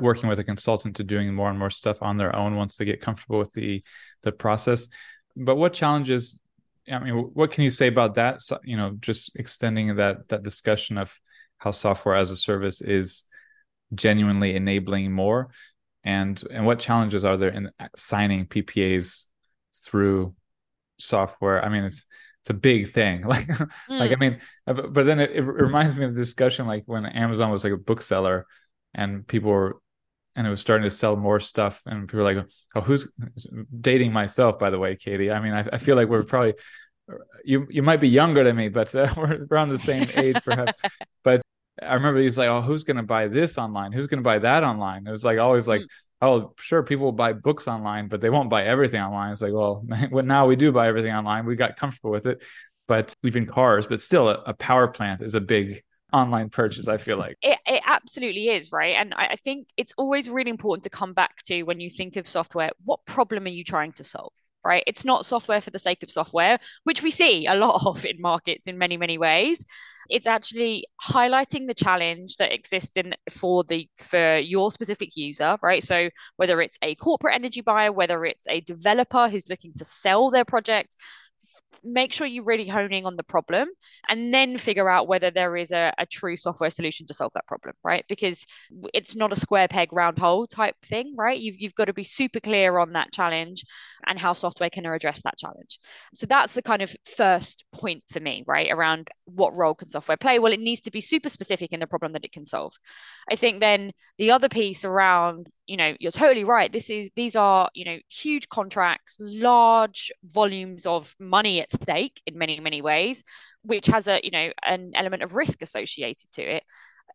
working 0.00 0.28
with 0.28 0.38
a 0.38 0.44
consultant 0.44 0.96
to 0.96 1.04
doing 1.04 1.32
more 1.32 1.50
and 1.50 1.58
more 1.58 1.70
stuff 1.70 1.98
on 2.00 2.16
their 2.16 2.34
own 2.34 2.56
once 2.56 2.76
they 2.76 2.84
get 2.84 3.00
comfortable 3.00 3.38
with 3.38 3.52
the 3.52 3.82
the 4.22 4.32
process. 4.32 4.88
But 5.36 5.56
what 5.56 5.74
challenges 5.74 6.38
I 6.90 6.98
mean, 6.98 7.14
what 7.14 7.50
can 7.50 7.64
you 7.64 7.70
say 7.70 7.88
about 7.88 8.14
that? 8.14 8.42
So, 8.42 8.58
you 8.64 8.76
know, 8.76 8.96
just 9.00 9.32
extending 9.34 9.96
that 9.96 10.28
that 10.28 10.42
discussion 10.42 10.98
of 10.98 11.18
how 11.58 11.70
software 11.70 12.14
as 12.14 12.30
a 12.30 12.36
service 12.36 12.80
is 12.80 13.24
genuinely 13.94 14.54
enabling 14.54 15.12
more, 15.12 15.50
and 16.04 16.42
and 16.50 16.66
what 16.66 16.78
challenges 16.78 17.24
are 17.24 17.36
there 17.36 17.50
in 17.50 17.70
signing 17.96 18.46
PPAs 18.46 19.26
through 19.84 20.34
software? 20.98 21.64
I 21.64 21.68
mean, 21.68 21.84
it's 21.84 22.06
it's 22.42 22.50
a 22.50 22.54
big 22.54 22.90
thing. 22.90 23.22
Like, 23.26 23.46
mm. 23.46 23.68
like 23.88 24.10
I 24.10 24.14
hmm. 24.14 24.20
mean, 24.20 24.40
uh, 24.66 24.72
but 24.72 25.04
then 25.04 25.20
it, 25.20 25.30
it 25.32 25.42
reminds 25.42 25.96
me 25.96 26.04
of 26.04 26.14
the 26.14 26.20
discussion 26.20 26.66
like 26.66 26.84
when 26.86 27.04
Amazon 27.04 27.50
was 27.50 27.64
like 27.64 27.72
a 27.72 27.76
bookseller, 27.76 28.46
and 28.94 29.26
people 29.26 29.50
were 29.50 29.80
and 30.38 30.46
it 30.46 30.50
was 30.50 30.60
starting 30.60 30.84
to 30.84 30.90
sell 30.90 31.16
more 31.16 31.40
stuff 31.40 31.82
and 31.84 32.06
people 32.06 32.24
were 32.24 32.32
like 32.32 32.46
oh 32.76 32.80
who's 32.80 33.08
dating 33.80 34.12
myself 34.12 34.56
by 34.58 34.70
the 34.70 34.78
way 34.78 34.94
katie? 34.94 35.32
I 35.32 35.40
mean 35.40 35.52
i, 35.52 35.68
I 35.72 35.78
feel 35.78 35.96
like 35.96 36.08
we're 36.08 36.22
probably 36.22 36.54
you 37.44 37.66
you 37.68 37.82
might 37.82 38.00
be 38.00 38.08
younger 38.08 38.44
than 38.44 38.54
me 38.54 38.68
but 38.68 38.94
uh, 38.94 39.12
we're 39.16 39.46
around 39.50 39.70
the 39.70 39.78
same 39.78 40.08
age 40.14 40.36
perhaps. 40.44 40.80
But 41.24 41.42
i 41.82 41.94
remember 41.94 42.20
he 42.20 42.24
was 42.24 42.38
like 42.38 42.48
oh 42.48 42.62
who's 42.62 42.84
going 42.84 42.96
to 42.98 43.02
buy 43.02 43.26
this 43.26 43.58
online? 43.58 43.92
Who's 43.92 44.06
going 44.06 44.22
to 44.22 44.24
buy 44.24 44.38
that 44.38 44.62
online? 44.62 45.06
It 45.06 45.10
was 45.10 45.24
like 45.24 45.38
always 45.38 45.66
like 45.66 45.80
mm. 45.80 45.86
oh 46.22 46.54
sure 46.58 46.84
people 46.84 47.06
will 47.06 47.12
buy 47.12 47.32
books 47.32 47.66
online 47.66 48.06
but 48.06 48.20
they 48.20 48.30
won't 48.30 48.48
buy 48.48 48.64
everything 48.64 49.00
online. 49.00 49.32
It's 49.32 49.42
like 49.42 49.52
well 49.52 49.84
now 50.22 50.46
we 50.46 50.54
do 50.54 50.70
buy 50.70 50.86
everything 50.86 51.12
online. 51.12 51.46
We 51.46 51.56
got 51.56 51.76
comfortable 51.76 52.12
with 52.12 52.26
it. 52.26 52.42
But 52.86 53.12
even 53.24 53.44
cars 53.44 53.88
but 53.88 54.00
still 54.00 54.28
a, 54.28 54.42
a 54.46 54.54
power 54.54 54.86
plant 54.86 55.20
is 55.20 55.34
a 55.34 55.40
big 55.40 55.82
online 56.12 56.48
purchase 56.48 56.88
i 56.88 56.96
feel 56.96 57.18
like. 57.18 57.36
It, 57.42 57.58
it 57.66 57.82
absolutely 57.86 58.48
is 58.48 58.72
right? 58.72 58.94
And 58.96 59.14
I, 59.14 59.28
I 59.32 59.36
think 59.36 59.68
it's 59.76 59.92
always 59.96 60.30
really 60.30 60.50
important 60.50 60.84
to 60.84 60.90
come 60.90 61.12
back 61.12 61.42
to 61.44 61.62
when 61.64 61.80
you 61.80 61.90
think 61.90 62.16
of 62.16 62.28
software 62.28 62.70
what 62.84 63.04
problem 63.06 63.44
are 63.44 63.50
you 63.50 63.64
trying 63.64 63.92
to 63.92 64.04
solve 64.04 64.32
right? 64.64 64.82
It's 64.86 65.04
not 65.04 65.24
software 65.24 65.60
for 65.60 65.70
the 65.70 65.78
sake 65.78 66.02
of 66.02 66.10
software 66.10 66.58
which 66.84 67.02
we 67.02 67.10
see 67.10 67.46
a 67.46 67.54
lot 67.54 67.82
of 67.86 68.04
in 68.04 68.20
markets 68.20 68.66
in 68.66 68.78
many 68.78 68.96
many 68.96 69.18
ways. 69.18 69.64
It's 70.10 70.26
actually 70.26 70.86
highlighting 71.06 71.66
the 71.66 71.74
challenge 71.74 72.36
that 72.36 72.54
exists 72.54 72.96
in 72.96 73.14
for 73.30 73.62
the 73.64 73.88
for 73.98 74.38
your 74.38 74.70
specific 74.72 75.16
user 75.16 75.58
right? 75.62 75.82
So 75.82 76.08
whether 76.36 76.60
it's 76.62 76.78
a 76.82 76.94
corporate 76.94 77.34
energy 77.34 77.60
buyer 77.60 77.92
whether 77.92 78.24
it's 78.24 78.46
a 78.48 78.60
developer 78.62 79.28
who's 79.28 79.50
looking 79.50 79.72
to 79.76 79.84
sell 79.84 80.30
their 80.30 80.46
project 80.46 80.96
make 81.84 82.12
sure 82.12 82.26
you're 82.26 82.44
really 82.44 82.66
honing 82.66 83.06
on 83.06 83.16
the 83.16 83.22
problem 83.22 83.68
and 84.08 84.32
then 84.32 84.58
figure 84.58 84.90
out 84.90 85.08
whether 85.08 85.30
there 85.30 85.56
is 85.56 85.70
a, 85.70 85.92
a 85.98 86.06
true 86.06 86.36
software 86.36 86.70
solution 86.70 87.06
to 87.06 87.14
solve 87.14 87.32
that 87.34 87.46
problem 87.46 87.74
right? 87.84 88.04
Because 88.08 88.44
it's 88.94 89.14
not 89.14 89.32
a 89.32 89.38
square 89.38 89.68
peg 89.68 89.92
round 89.92 90.18
hole 90.18 90.46
type 90.46 90.74
thing 90.84 91.14
right? 91.16 91.38
You've, 91.38 91.56
you've 91.58 91.74
got 91.74 91.86
to 91.86 91.92
be 91.92 92.04
super 92.04 92.40
clear 92.40 92.78
on 92.78 92.92
that 92.92 93.12
challenge 93.12 93.64
and 94.06 94.18
how 94.18 94.32
software 94.32 94.70
can 94.70 94.86
address 94.86 95.22
that 95.22 95.38
challenge. 95.38 95.78
So 96.14 96.26
that's 96.26 96.54
the 96.54 96.62
kind 96.62 96.82
of 96.82 96.94
first 97.16 97.64
point 97.72 98.02
for 98.10 98.20
me 98.20 98.44
right 98.46 98.70
around 98.70 99.08
what 99.26 99.54
role 99.54 99.74
can 99.74 99.88
software 99.88 100.16
play? 100.16 100.38
Well 100.38 100.52
it 100.52 100.60
needs 100.60 100.80
to 100.82 100.90
be 100.90 101.00
super 101.00 101.28
specific 101.28 101.72
in 101.72 101.80
the 101.80 101.86
problem 101.86 102.12
that 102.12 102.24
it 102.24 102.32
can 102.32 102.44
solve. 102.44 102.72
I 103.30 103.36
think 103.36 103.60
then 103.60 103.92
the 104.18 104.30
other 104.30 104.48
piece 104.48 104.84
around 104.84 105.46
you 105.66 105.76
know 105.76 105.94
you're 106.00 106.12
totally 106.12 106.44
right 106.44 106.72
this 106.72 106.90
is 106.90 107.10
these 107.14 107.36
are 107.36 107.68
you 107.74 107.84
know 107.84 107.98
huge 108.08 108.48
contracts 108.48 109.16
large 109.20 110.10
volumes 110.24 110.86
of 110.86 111.14
money 111.20 111.57
at 111.60 111.72
stake 111.72 112.20
in 112.26 112.38
many 112.38 112.60
many 112.60 112.82
ways 112.82 113.24
which 113.62 113.86
has 113.86 114.08
a 114.08 114.20
you 114.22 114.30
know 114.30 114.50
an 114.64 114.92
element 114.94 115.22
of 115.22 115.36
risk 115.36 115.62
associated 115.62 116.30
to 116.32 116.42
it. 116.42 116.62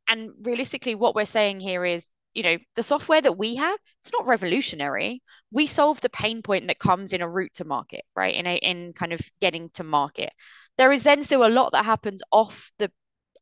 And 0.08 0.32
realistically 0.44 0.96
what 0.96 1.16
we're 1.16 1.26
saying 1.26 1.60
here 1.60 1.86
is 1.86 2.06
you 2.34 2.44
know 2.44 2.58
the 2.76 2.84
software 2.84 3.22
that 3.22 3.38
we 3.38 3.56
have 3.56 3.78
it's 4.02 4.12
not 4.12 4.28
revolutionary. 4.28 5.22
We 5.52 5.68
solve 5.68 6.02
the 6.02 6.10
pain 6.10 6.42
point 6.42 6.68
that 6.68 6.80
comes 6.80 7.14
in 7.14 7.22
a 7.22 7.30
route 7.30 7.54
to 7.56 7.66
market 7.66 8.04
right? 8.16 8.36
In 8.36 8.48
a 8.48 8.56
in 8.56 8.94
kind 8.94 9.14
of 9.14 9.22
getting 9.42 9.70
to 9.76 9.84
market. 9.84 10.32
There 10.78 10.92
is 10.92 11.04
then 11.04 11.22
still 11.24 11.46
a 11.46 11.50
lot 11.50 11.72
that 11.74 11.86
happens 11.86 12.24
off 12.32 12.72
the 12.80 12.92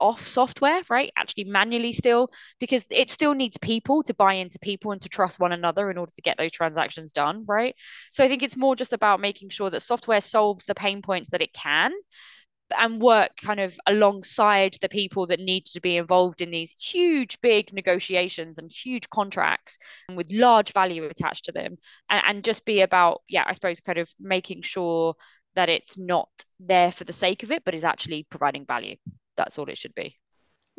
off 0.01 0.27
software, 0.27 0.81
right? 0.89 1.11
Actually, 1.15 1.45
manually 1.45 1.93
still, 1.93 2.29
because 2.59 2.83
it 2.89 3.09
still 3.09 3.33
needs 3.33 3.57
people 3.57 4.03
to 4.03 4.13
buy 4.13 4.33
into 4.33 4.59
people 4.59 4.91
and 4.91 5.01
to 5.01 5.09
trust 5.09 5.39
one 5.39 5.51
another 5.51 5.89
in 5.91 5.97
order 5.97 6.11
to 6.13 6.21
get 6.21 6.37
those 6.37 6.51
transactions 6.51 7.11
done, 7.11 7.45
right? 7.47 7.75
So 8.09 8.23
I 8.23 8.27
think 8.27 8.43
it's 8.43 8.57
more 8.57 8.75
just 8.75 8.93
about 8.93 9.21
making 9.21 9.49
sure 9.49 9.69
that 9.69 9.81
software 9.81 10.21
solves 10.21 10.65
the 10.65 10.75
pain 10.75 11.01
points 11.01 11.29
that 11.29 11.41
it 11.41 11.53
can, 11.53 11.93
and 12.77 13.01
work 13.01 13.31
kind 13.35 13.59
of 13.59 13.77
alongside 13.85 14.77
the 14.81 14.87
people 14.87 15.27
that 15.27 15.41
need 15.41 15.65
to 15.65 15.81
be 15.81 15.97
involved 15.97 16.39
in 16.39 16.51
these 16.51 16.71
huge, 16.71 17.37
big 17.41 17.73
negotiations 17.73 18.57
and 18.57 18.71
huge 18.71 19.09
contracts 19.09 19.77
with 20.15 20.31
large 20.31 20.71
value 20.71 21.03
attached 21.03 21.45
to 21.45 21.51
them. 21.51 21.75
And, 22.09 22.23
and 22.25 22.43
just 22.45 22.63
be 22.63 22.79
about, 22.79 23.23
yeah, 23.27 23.43
I 23.45 23.53
suppose, 23.53 23.81
kind 23.81 23.97
of 23.97 24.09
making 24.19 24.61
sure 24.61 25.15
that 25.55 25.67
it's 25.67 25.97
not 25.97 26.29
there 26.61 26.93
for 26.93 27.03
the 27.03 27.11
sake 27.11 27.43
of 27.43 27.51
it, 27.51 27.63
but 27.65 27.75
is 27.75 27.83
actually 27.83 28.25
providing 28.29 28.65
value. 28.65 28.95
That's 29.41 29.57
all 29.57 29.69
it 29.69 29.77
should 29.77 29.95
be. 29.95 30.17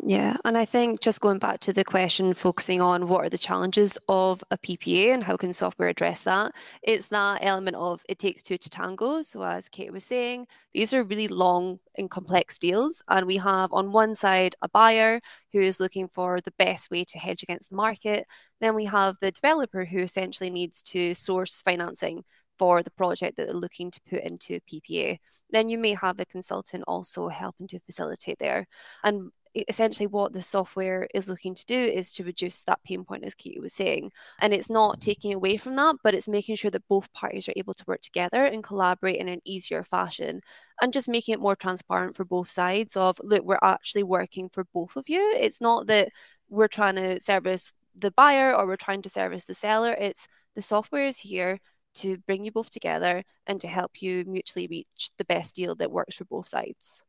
Yeah, 0.04 0.36
and 0.44 0.56
I 0.56 0.64
think 0.64 1.00
just 1.00 1.20
going 1.20 1.38
back 1.38 1.60
to 1.60 1.72
the 1.72 1.84
question, 1.84 2.32
focusing 2.34 2.80
on 2.80 3.08
what 3.08 3.24
are 3.24 3.28
the 3.28 3.38
challenges 3.38 3.98
of 4.08 4.42
a 4.50 4.56
PPA 4.58 5.12
and 5.14 5.22
how 5.22 5.36
can 5.36 5.52
software 5.52 5.88
address 5.88 6.24
that, 6.24 6.52
it's 6.82 7.08
that 7.08 7.40
element 7.42 7.76
of 7.76 8.02
it 8.08 8.18
takes 8.18 8.42
two 8.42 8.56
to 8.56 8.70
tango. 8.70 9.22
So, 9.22 9.42
as 9.42 9.68
Kate 9.68 9.92
was 9.92 10.04
saying, 10.04 10.46
these 10.72 10.94
are 10.94 11.04
really 11.04 11.28
long 11.28 11.78
and 11.96 12.10
complex 12.10 12.58
deals. 12.58 13.02
And 13.08 13.26
we 13.26 13.36
have 13.36 13.72
on 13.72 13.92
one 13.92 14.14
side 14.14 14.54
a 14.62 14.68
buyer 14.68 15.20
who 15.52 15.60
is 15.60 15.78
looking 15.78 16.08
for 16.08 16.40
the 16.40 16.54
best 16.58 16.90
way 16.90 17.04
to 17.04 17.18
hedge 17.18 17.42
against 17.42 17.70
the 17.70 17.76
market. 17.76 18.26
Then 18.60 18.74
we 18.74 18.86
have 18.86 19.16
the 19.20 19.30
developer 19.30 19.84
who 19.84 19.98
essentially 19.98 20.50
needs 20.50 20.82
to 20.84 21.14
source 21.14 21.62
financing 21.62 22.24
for 22.62 22.80
the 22.80 22.92
project 22.92 23.36
that 23.36 23.46
they're 23.46 23.56
looking 23.56 23.90
to 23.90 24.00
put 24.08 24.22
into 24.22 24.54
a 24.54 24.60
PPA. 24.60 25.18
Then 25.50 25.68
you 25.68 25.78
may 25.78 25.94
have 25.94 26.20
a 26.20 26.24
consultant 26.24 26.84
also 26.86 27.26
helping 27.26 27.66
to 27.66 27.80
facilitate 27.80 28.38
there. 28.38 28.68
And 29.02 29.32
essentially 29.68 30.06
what 30.06 30.32
the 30.32 30.42
software 30.42 31.08
is 31.12 31.28
looking 31.28 31.56
to 31.56 31.66
do 31.66 31.76
is 31.76 32.12
to 32.12 32.22
reduce 32.22 32.62
that 32.62 32.78
pain 32.84 33.02
point 33.04 33.24
as 33.24 33.34
Katie 33.34 33.58
was 33.58 33.74
saying 33.74 34.12
and 34.40 34.54
it's 34.54 34.70
not 34.70 34.92
mm-hmm. 34.92 35.10
taking 35.10 35.34
away 35.34 35.58
from 35.58 35.74
that 35.76 35.96
but 36.02 36.14
it's 36.14 36.28
making 36.28 36.56
sure 36.56 36.70
that 36.70 36.88
both 36.88 37.12
parties 37.12 37.48
are 37.48 37.52
able 37.56 37.74
to 37.74 37.84
work 37.86 38.00
together 38.00 38.44
and 38.44 38.64
collaborate 38.64 39.16
in 39.16 39.28
an 39.28 39.40
easier 39.44 39.84
fashion 39.84 40.40
and 40.80 40.90
just 40.94 41.06
making 41.06 41.34
it 41.34 41.40
more 41.40 41.54
transparent 41.54 42.16
for 42.16 42.24
both 42.24 42.48
sides 42.48 42.96
of 42.96 43.20
look 43.22 43.44
we're 43.44 43.58
actually 43.62 44.04
working 44.04 44.48
for 44.48 44.64
both 44.72 44.96
of 44.96 45.06
you 45.06 45.20
it's 45.38 45.60
not 45.60 45.86
that 45.86 46.08
we're 46.48 46.66
trying 46.66 46.96
to 46.96 47.20
service 47.20 47.72
the 47.94 48.12
buyer 48.12 48.54
or 48.54 48.66
we're 48.66 48.76
trying 48.76 49.02
to 49.02 49.10
service 49.10 49.44
the 49.44 49.52
seller 49.52 49.92
it's 50.00 50.26
the 50.54 50.62
software 50.62 51.06
is 51.06 51.18
here 51.18 51.58
to 51.94 52.18
bring 52.26 52.44
you 52.44 52.52
both 52.52 52.70
together 52.70 53.22
and 53.46 53.60
to 53.60 53.68
help 53.68 54.02
you 54.02 54.24
mutually 54.26 54.66
reach 54.66 55.10
the 55.18 55.24
best 55.24 55.54
deal 55.54 55.74
that 55.74 55.90
works 55.90 56.16
for 56.16 56.24
both 56.24 56.48
sides 56.48 57.04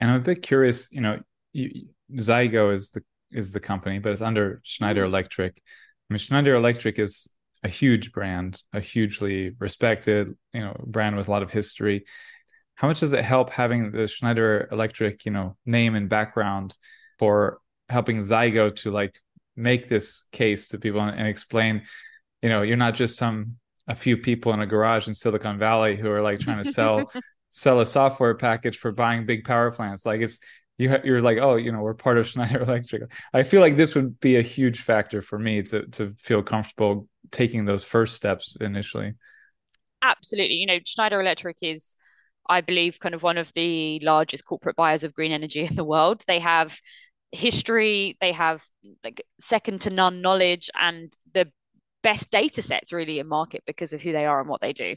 and 0.00 0.10
i'm 0.10 0.16
a 0.16 0.24
bit 0.24 0.42
curious 0.42 0.88
you 0.90 1.00
know 1.00 1.18
you, 1.52 1.88
Zeigo 2.12 2.72
is 2.72 2.90
the 2.90 3.02
is 3.30 3.52
the 3.52 3.60
company, 3.60 3.98
but 3.98 4.12
it's 4.12 4.22
under 4.22 4.60
Schneider 4.64 5.02
mm-hmm. 5.02 5.14
Electric. 5.14 5.56
I 5.56 6.12
mean, 6.12 6.18
Schneider 6.18 6.54
Electric 6.54 6.98
is 6.98 7.28
a 7.62 7.68
huge 7.68 8.12
brand, 8.12 8.62
a 8.72 8.80
hugely 8.80 9.54
respected, 9.58 10.34
you 10.52 10.60
know, 10.60 10.74
brand 10.86 11.16
with 11.16 11.28
a 11.28 11.30
lot 11.30 11.42
of 11.42 11.50
history. 11.50 12.06
How 12.74 12.88
much 12.88 13.00
does 13.00 13.12
it 13.12 13.24
help 13.24 13.50
having 13.50 13.92
the 13.92 14.08
Schneider 14.08 14.68
Electric, 14.72 15.24
you 15.24 15.30
know, 15.30 15.56
name 15.66 15.94
and 15.94 16.08
background 16.08 16.76
for 17.18 17.60
helping 17.88 18.18
Zeigo 18.18 18.74
to 18.76 18.90
like 18.90 19.20
make 19.56 19.88
this 19.88 20.24
case 20.32 20.68
to 20.68 20.78
people 20.78 21.00
and, 21.00 21.16
and 21.16 21.28
explain, 21.28 21.82
you 22.42 22.48
know, 22.48 22.62
you're 22.62 22.76
not 22.76 22.94
just 22.94 23.16
some 23.16 23.56
a 23.90 23.94
few 23.94 24.16
people 24.16 24.52
in 24.52 24.60
a 24.60 24.66
garage 24.66 25.08
in 25.08 25.14
Silicon 25.14 25.58
Valley 25.58 25.96
who 25.96 26.08
are 26.10 26.22
like 26.22 26.38
trying 26.38 26.62
to 26.62 26.70
sell 26.70 27.10
sell 27.50 27.80
a 27.80 27.86
software 27.86 28.36
package 28.36 28.78
for 28.78 28.92
buying 28.92 29.26
big 29.26 29.44
power 29.44 29.72
plants. 29.72 30.06
Like 30.06 30.20
it's 30.20 30.38
you 30.78 30.90
ha- 30.90 31.02
you're 31.02 31.20
like, 31.20 31.38
oh, 31.38 31.56
you 31.56 31.72
know, 31.72 31.80
we're 31.80 31.94
part 31.94 32.16
of 32.16 32.26
Schneider 32.28 32.62
Electric. 32.62 33.02
I 33.34 33.42
feel 33.42 33.60
like 33.60 33.76
this 33.76 33.96
would 33.96 34.20
be 34.20 34.36
a 34.36 34.42
huge 34.42 34.80
factor 34.80 35.22
for 35.22 35.38
me 35.38 35.62
to 35.62 35.86
to 35.88 36.14
feel 36.18 36.42
comfortable 36.42 37.08
taking 37.32 37.64
those 37.64 37.82
first 37.82 38.14
steps 38.14 38.56
initially. 38.60 39.14
Absolutely, 40.02 40.54
you 40.54 40.66
know, 40.66 40.78
Schneider 40.86 41.20
Electric 41.20 41.58
is, 41.60 41.96
I 42.48 42.60
believe, 42.60 43.00
kind 43.00 43.14
of 43.14 43.24
one 43.24 43.38
of 43.38 43.52
the 43.54 44.00
largest 44.04 44.44
corporate 44.44 44.76
buyers 44.76 45.02
of 45.02 45.14
green 45.14 45.32
energy 45.32 45.62
in 45.62 45.74
the 45.74 45.84
world. 45.84 46.22
They 46.28 46.38
have 46.38 46.78
history, 47.32 48.16
they 48.20 48.32
have 48.32 48.64
like 49.02 49.20
second 49.40 49.80
to 49.82 49.90
none 49.90 50.22
knowledge, 50.22 50.70
and 50.80 51.12
the 51.34 51.50
best 52.02 52.30
data 52.30 52.62
sets 52.62 52.92
really 52.92 53.18
in 53.18 53.28
market 53.28 53.62
because 53.66 53.92
of 53.92 54.00
who 54.00 54.12
they 54.12 54.26
are 54.26 54.40
and 54.40 54.48
what 54.48 54.60
they 54.60 54.72
do. 54.72 54.96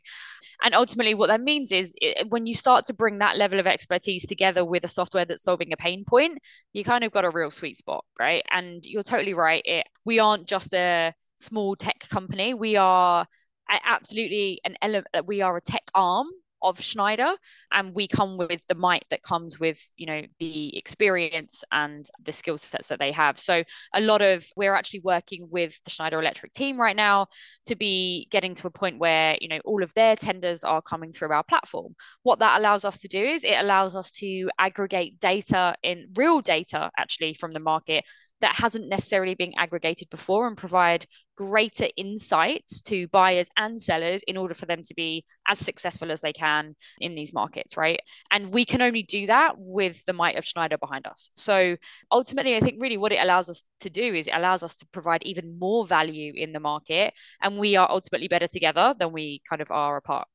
And 0.63 0.73
ultimately, 0.73 1.13
what 1.13 1.27
that 1.27 1.41
means 1.41 1.71
is 1.71 1.93
it, 2.01 2.29
when 2.29 2.45
you 2.45 2.55
start 2.55 2.85
to 2.85 2.93
bring 2.93 3.17
that 3.17 3.37
level 3.37 3.59
of 3.59 3.67
expertise 3.67 4.25
together 4.25 4.63
with 4.63 4.83
a 4.83 4.87
software 4.87 5.25
that's 5.25 5.43
solving 5.43 5.73
a 5.73 5.77
pain 5.77 6.05
point, 6.05 6.39
you 6.71 6.83
kind 6.83 7.03
of 7.03 7.11
got 7.11 7.25
a 7.25 7.29
real 7.29 7.51
sweet 7.51 7.75
spot, 7.75 8.05
right? 8.19 8.43
And 8.51 8.85
you're 8.85 9.03
totally 9.03 9.33
right. 9.33 9.61
It, 9.65 9.85
we 10.05 10.19
aren't 10.19 10.47
just 10.47 10.73
a 10.73 11.13
small 11.35 11.75
tech 11.75 12.07
company. 12.09 12.53
We 12.53 12.77
are 12.77 13.25
absolutely 13.69 14.61
an 14.63 14.75
element. 14.81 15.07
We 15.25 15.41
are 15.41 15.57
a 15.57 15.61
tech 15.61 15.83
arm 15.93 16.27
of 16.63 16.81
Schneider 16.81 17.33
and 17.71 17.93
we 17.93 18.07
come 18.07 18.37
with 18.37 18.65
the 18.67 18.75
might 18.75 19.05
that 19.09 19.21
comes 19.23 19.59
with 19.59 19.79
you 19.97 20.05
know 20.05 20.21
the 20.39 20.75
experience 20.77 21.63
and 21.71 22.07
the 22.23 22.33
skill 22.33 22.57
sets 22.57 22.87
that 22.87 22.99
they 22.99 23.11
have. 23.11 23.39
So 23.39 23.63
a 23.93 24.01
lot 24.01 24.21
of 24.21 24.45
we're 24.55 24.73
actually 24.73 25.01
working 25.01 25.47
with 25.51 25.77
the 25.83 25.91
Schneider 25.91 26.19
Electric 26.19 26.53
team 26.53 26.79
right 26.79 26.95
now 26.95 27.27
to 27.65 27.75
be 27.75 28.27
getting 28.31 28.55
to 28.55 28.67
a 28.67 28.71
point 28.71 28.99
where 28.99 29.37
you 29.41 29.47
know 29.47 29.59
all 29.65 29.83
of 29.83 29.93
their 29.93 30.15
tenders 30.15 30.63
are 30.63 30.81
coming 30.81 31.11
through 31.11 31.31
our 31.31 31.43
platform. 31.43 31.95
What 32.23 32.39
that 32.39 32.59
allows 32.59 32.85
us 32.85 32.97
to 32.99 33.07
do 33.07 33.23
is 33.23 33.43
it 33.43 33.59
allows 33.59 33.95
us 33.95 34.11
to 34.13 34.49
aggregate 34.57 35.19
data 35.19 35.75
in 35.83 36.07
real 36.15 36.41
data 36.41 36.89
actually 36.97 37.33
from 37.33 37.51
the 37.51 37.59
market 37.59 38.03
that 38.43 38.55
hasn't 38.55 38.89
necessarily 38.89 39.35
been 39.35 39.53
aggregated 39.55 40.09
before 40.09 40.47
and 40.47 40.57
provide 40.57 41.05
greater 41.37 41.87
insights 41.95 42.81
to 42.81 43.07
buyers 43.07 43.47
and 43.55 43.81
sellers 43.81 44.21
in 44.23 44.35
order 44.35 44.53
for 44.53 44.65
them 44.65 44.83
to 44.83 44.93
be 44.93 45.23
as 45.47 45.57
successful 45.57 46.11
as 46.11 46.19
they 46.19 46.33
can 46.33 46.75
in 46.99 47.15
these 47.15 47.33
markets, 47.33 47.77
right? 47.77 48.01
And 48.31 48.53
we 48.53 48.65
can 48.65 48.81
only 48.81 49.03
do 49.03 49.27
that 49.27 49.53
with 49.57 50.03
the 50.05 50.11
might 50.11 50.35
of 50.35 50.45
Schneider 50.45 50.77
behind 50.77 51.07
us. 51.07 51.29
So 51.37 51.77
ultimately, 52.11 52.57
I 52.57 52.59
think 52.59 52.81
really 52.81 52.97
what 52.97 53.13
it 53.13 53.23
allows 53.23 53.49
us 53.49 53.63
to 53.79 53.89
do 53.89 54.13
is 54.13 54.27
it 54.27 54.35
allows 54.35 54.61
us 54.61 54.75
to 54.75 54.85
provide 54.87 55.23
even 55.23 55.57
more 55.57 55.87
value 55.87 56.33
in 56.35 56.51
the 56.51 56.59
market. 56.59 57.13
And 57.41 57.57
we 57.57 57.77
are 57.77 57.89
ultimately 57.89 58.27
better 58.27 58.47
together 58.47 58.93
than 58.99 59.13
we 59.13 59.41
kind 59.49 59.61
of 59.61 59.71
are 59.71 59.95
apart. 59.95 60.27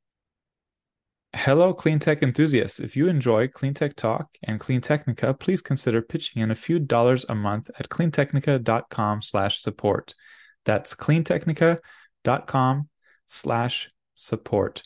Hello, 1.35 1.75
clean 1.75 1.99
tech 1.99 2.23
enthusiasts. 2.23 2.81
If 2.81 2.97
you 2.97 3.07
enjoy 3.07 3.49
Clean 3.49 3.75
Tech 3.75 3.95
Talk 3.97 4.31
and 4.43 4.59
CleanTechnica, 4.59 5.39
please 5.39 5.61
consider 5.61 6.01
pitching 6.01 6.43
in 6.43 6.51
a 6.51 6.55
few 6.55 6.79
dollars 6.79 7.27
a 7.29 7.35
month 7.35 7.71
at 7.79 7.91
cleantechnica.com 7.91 9.21
slash 9.21 9.61
support. 9.61 10.15
That's 10.65 10.95
cleantechnica.com 10.95 12.89
slash 13.27 13.91
support, 14.15 14.83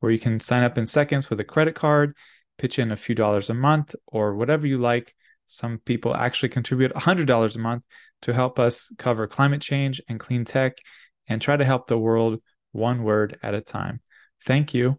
where 0.00 0.12
you 0.12 0.18
can 0.18 0.38
sign 0.38 0.64
up 0.64 0.76
in 0.76 0.84
seconds 0.84 1.30
with 1.30 1.40
a 1.40 1.44
credit 1.44 1.74
card, 1.74 2.14
pitch 2.58 2.78
in 2.78 2.92
a 2.92 2.96
few 2.96 3.14
dollars 3.14 3.48
a 3.48 3.54
month, 3.54 3.94
or 4.06 4.34
whatever 4.34 4.66
you 4.66 4.76
like. 4.76 5.14
Some 5.46 5.78
people 5.78 6.14
actually 6.14 6.50
contribute 6.50 6.92
$100 6.92 7.56
a 7.56 7.58
month 7.58 7.84
to 8.22 8.34
help 8.34 8.58
us 8.58 8.92
cover 8.98 9.26
climate 9.26 9.62
change 9.62 10.02
and 10.08 10.20
clean 10.20 10.44
tech 10.44 10.76
and 11.26 11.40
try 11.40 11.56
to 11.56 11.64
help 11.64 11.86
the 11.86 11.98
world 11.98 12.42
one 12.72 13.02
word 13.02 13.38
at 13.42 13.54
a 13.54 13.62
time. 13.62 14.00
Thank 14.44 14.74
you. 14.74 14.98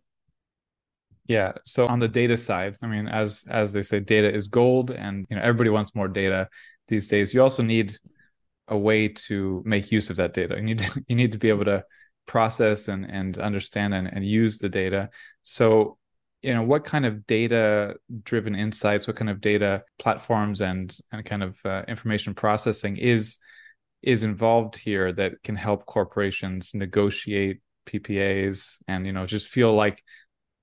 Yeah. 1.27 1.53
So 1.65 1.87
on 1.87 1.99
the 1.99 2.07
data 2.07 2.37
side, 2.37 2.77
I 2.81 2.87
mean, 2.87 3.07
as 3.07 3.45
as 3.49 3.73
they 3.73 3.83
say, 3.83 3.99
data 3.99 4.33
is 4.33 4.47
gold, 4.47 4.91
and 4.91 5.25
you 5.29 5.35
know 5.35 5.41
everybody 5.41 5.69
wants 5.69 5.93
more 5.93 6.07
data 6.07 6.49
these 6.87 7.07
days. 7.07 7.33
You 7.33 7.43
also 7.43 7.63
need 7.63 7.97
a 8.69 8.77
way 8.77 9.09
to 9.09 9.61
make 9.65 9.91
use 9.91 10.09
of 10.09 10.17
that 10.17 10.33
data. 10.33 10.55
You 10.55 10.61
need 10.61 10.79
to, 10.79 11.03
you 11.07 11.15
need 11.15 11.33
to 11.33 11.37
be 11.37 11.49
able 11.49 11.65
to 11.65 11.83
process 12.25 12.87
and 12.87 13.05
and 13.05 13.37
understand 13.39 13.93
and, 13.93 14.07
and 14.07 14.25
use 14.25 14.57
the 14.57 14.69
data. 14.69 15.09
So 15.43 15.97
you 16.41 16.53
know 16.53 16.63
what 16.63 16.83
kind 16.85 17.05
of 17.05 17.25
data 17.25 17.95
driven 18.23 18.55
insights 18.55 19.07
what 19.07 19.15
kind 19.15 19.29
of 19.29 19.41
data 19.41 19.83
platforms 19.97 20.61
and 20.61 20.97
and 21.11 21.25
kind 21.25 21.43
of 21.43 21.57
uh, 21.65 21.83
information 21.87 22.35
processing 22.35 22.95
is 22.95 23.39
is 24.03 24.23
involved 24.23 24.77
here 24.77 25.11
that 25.11 25.33
can 25.43 25.55
help 25.55 25.85
corporations 25.85 26.73
negotiate 26.75 27.59
PPAs 27.87 28.77
and 28.87 29.05
you 29.05 29.13
know 29.13 29.25
just 29.25 29.47
feel 29.47 29.73
like 29.73 30.03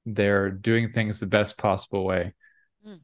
they're 0.06 0.50
doing 0.50 0.90
things 0.92 1.20
the 1.20 1.26
best 1.26 1.58
possible 1.58 2.04
way. 2.04 2.34
Hmm. 2.84 2.96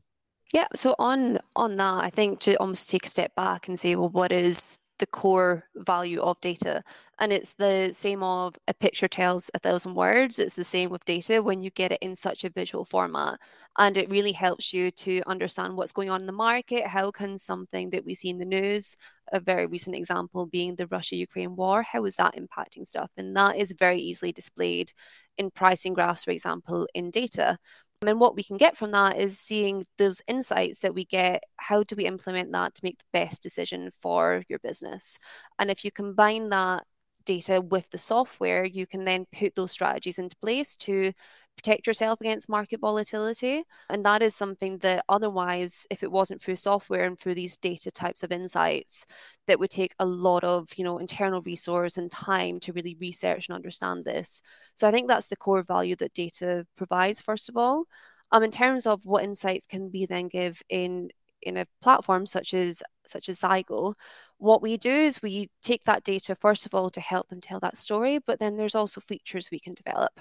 Yeah, 0.52 0.66
so 0.74 0.94
on 0.98 1.38
on 1.56 1.76
that, 1.76 2.04
I 2.04 2.10
think 2.10 2.40
to 2.40 2.56
almost 2.56 2.90
take 2.90 3.06
a 3.06 3.08
step 3.08 3.34
back 3.34 3.68
and 3.68 3.78
say, 3.78 3.96
well, 3.96 4.10
what 4.10 4.32
is 4.32 4.78
the 4.98 5.06
core 5.06 5.64
value 5.74 6.20
of 6.20 6.40
data? 6.40 6.82
And 7.18 7.32
it's 7.32 7.54
the 7.54 7.90
same 7.92 8.22
of 8.22 8.56
a 8.68 8.74
picture 8.74 9.08
tells 9.08 9.50
a 9.54 9.58
thousand 9.58 9.94
words. 9.94 10.38
It's 10.38 10.56
the 10.56 10.64
same 10.64 10.90
with 10.90 11.04
data 11.04 11.42
when 11.42 11.60
you 11.62 11.70
get 11.70 11.92
it 11.92 11.98
in 12.02 12.14
such 12.14 12.44
a 12.44 12.50
visual 12.50 12.84
format. 12.84 13.38
And 13.78 13.96
it 13.96 14.10
really 14.10 14.32
helps 14.32 14.72
you 14.72 14.90
to 14.92 15.22
understand 15.26 15.76
what's 15.76 15.92
going 15.92 16.10
on 16.10 16.20
in 16.20 16.26
the 16.26 16.32
market. 16.32 16.86
How 16.86 17.10
can 17.10 17.36
something 17.38 17.90
that 17.90 18.04
we 18.04 18.14
see 18.14 18.30
in 18.30 18.38
the 18.38 18.44
news, 18.44 18.96
a 19.32 19.40
very 19.40 19.66
recent 19.66 19.96
example 19.96 20.46
being 20.46 20.74
the 20.76 20.86
Russia 20.86 21.16
Ukraine 21.16 21.56
war, 21.56 21.82
how 21.82 22.04
is 22.04 22.16
that 22.16 22.36
impacting 22.36 22.86
stuff? 22.86 23.10
And 23.16 23.36
that 23.36 23.56
is 23.56 23.72
very 23.78 23.98
easily 23.98 24.32
displayed 24.32 24.92
in 25.40 25.50
pricing 25.50 25.94
graphs, 25.94 26.24
for 26.24 26.30
example, 26.30 26.86
in 26.94 27.10
data. 27.10 27.58
And 28.02 28.20
what 28.20 28.36
we 28.36 28.44
can 28.44 28.56
get 28.56 28.76
from 28.76 28.92
that 28.92 29.18
is 29.18 29.38
seeing 29.38 29.84
those 29.98 30.22
insights 30.28 30.80
that 30.80 30.94
we 30.94 31.04
get. 31.04 31.42
How 31.56 31.82
do 31.82 31.96
we 31.96 32.06
implement 32.06 32.52
that 32.52 32.74
to 32.74 32.80
make 32.84 32.98
the 32.98 33.04
best 33.12 33.42
decision 33.42 33.90
for 34.00 34.44
your 34.48 34.58
business? 34.60 35.18
And 35.58 35.70
if 35.70 35.84
you 35.84 35.90
combine 35.90 36.50
that 36.50 36.84
data 37.24 37.60
with 37.60 37.90
the 37.90 37.98
software, 37.98 38.64
you 38.64 38.86
can 38.86 39.04
then 39.04 39.26
put 39.32 39.54
those 39.54 39.72
strategies 39.72 40.18
into 40.18 40.36
place 40.36 40.76
to 40.76 41.12
protect 41.60 41.86
yourself 41.86 42.20
against 42.20 42.48
market 42.48 42.80
volatility. 42.80 43.62
And 43.90 44.04
that 44.06 44.22
is 44.22 44.34
something 44.34 44.78
that 44.78 45.04
otherwise, 45.10 45.86
if 45.90 46.02
it 46.02 46.10
wasn't 46.10 46.40
through 46.40 46.56
software 46.56 47.04
and 47.04 47.18
through 47.18 47.34
these 47.34 47.58
data 47.58 47.90
types 47.90 48.22
of 48.22 48.32
insights, 48.32 49.06
that 49.46 49.58
would 49.58 49.68
take 49.68 49.94
a 49.98 50.06
lot 50.06 50.42
of, 50.42 50.70
you 50.76 50.84
know, 50.84 50.96
internal 50.96 51.42
resource 51.42 51.98
and 51.98 52.10
time 52.10 52.60
to 52.60 52.72
really 52.72 52.96
research 52.98 53.48
and 53.48 53.54
understand 53.56 54.04
this. 54.06 54.40
So 54.74 54.88
I 54.88 54.90
think 54.90 55.06
that's 55.06 55.28
the 55.28 55.36
core 55.36 55.62
value 55.62 55.96
that 55.96 56.14
data 56.14 56.66
provides, 56.76 57.20
first 57.20 57.50
of 57.50 57.56
all. 57.58 57.84
Um, 58.32 58.42
in 58.42 58.50
terms 58.50 58.86
of 58.86 59.04
what 59.04 59.24
insights 59.24 59.66
can 59.66 59.90
we 59.92 60.06
then 60.06 60.28
give 60.28 60.62
in 60.70 61.10
in 61.42 61.56
a 61.56 61.66
platform 61.82 62.26
such 62.26 62.54
as 62.54 62.82
such 63.06 63.28
as 63.28 63.40
Zeigo, 63.40 63.94
what 64.38 64.62
we 64.62 64.76
do 64.76 64.92
is 64.92 65.20
we 65.22 65.50
take 65.62 65.84
that 65.84 66.04
data 66.04 66.34
first 66.34 66.64
of 66.64 66.74
all 66.74 66.90
to 66.90 67.00
help 67.00 67.28
them 67.28 67.40
tell 67.40 67.60
that 67.60 67.76
story, 67.76 68.18
but 68.26 68.38
then 68.38 68.56
there's 68.56 68.74
also 68.74 69.00
features 69.00 69.50
we 69.50 69.60
can 69.60 69.74
develop. 69.74 70.20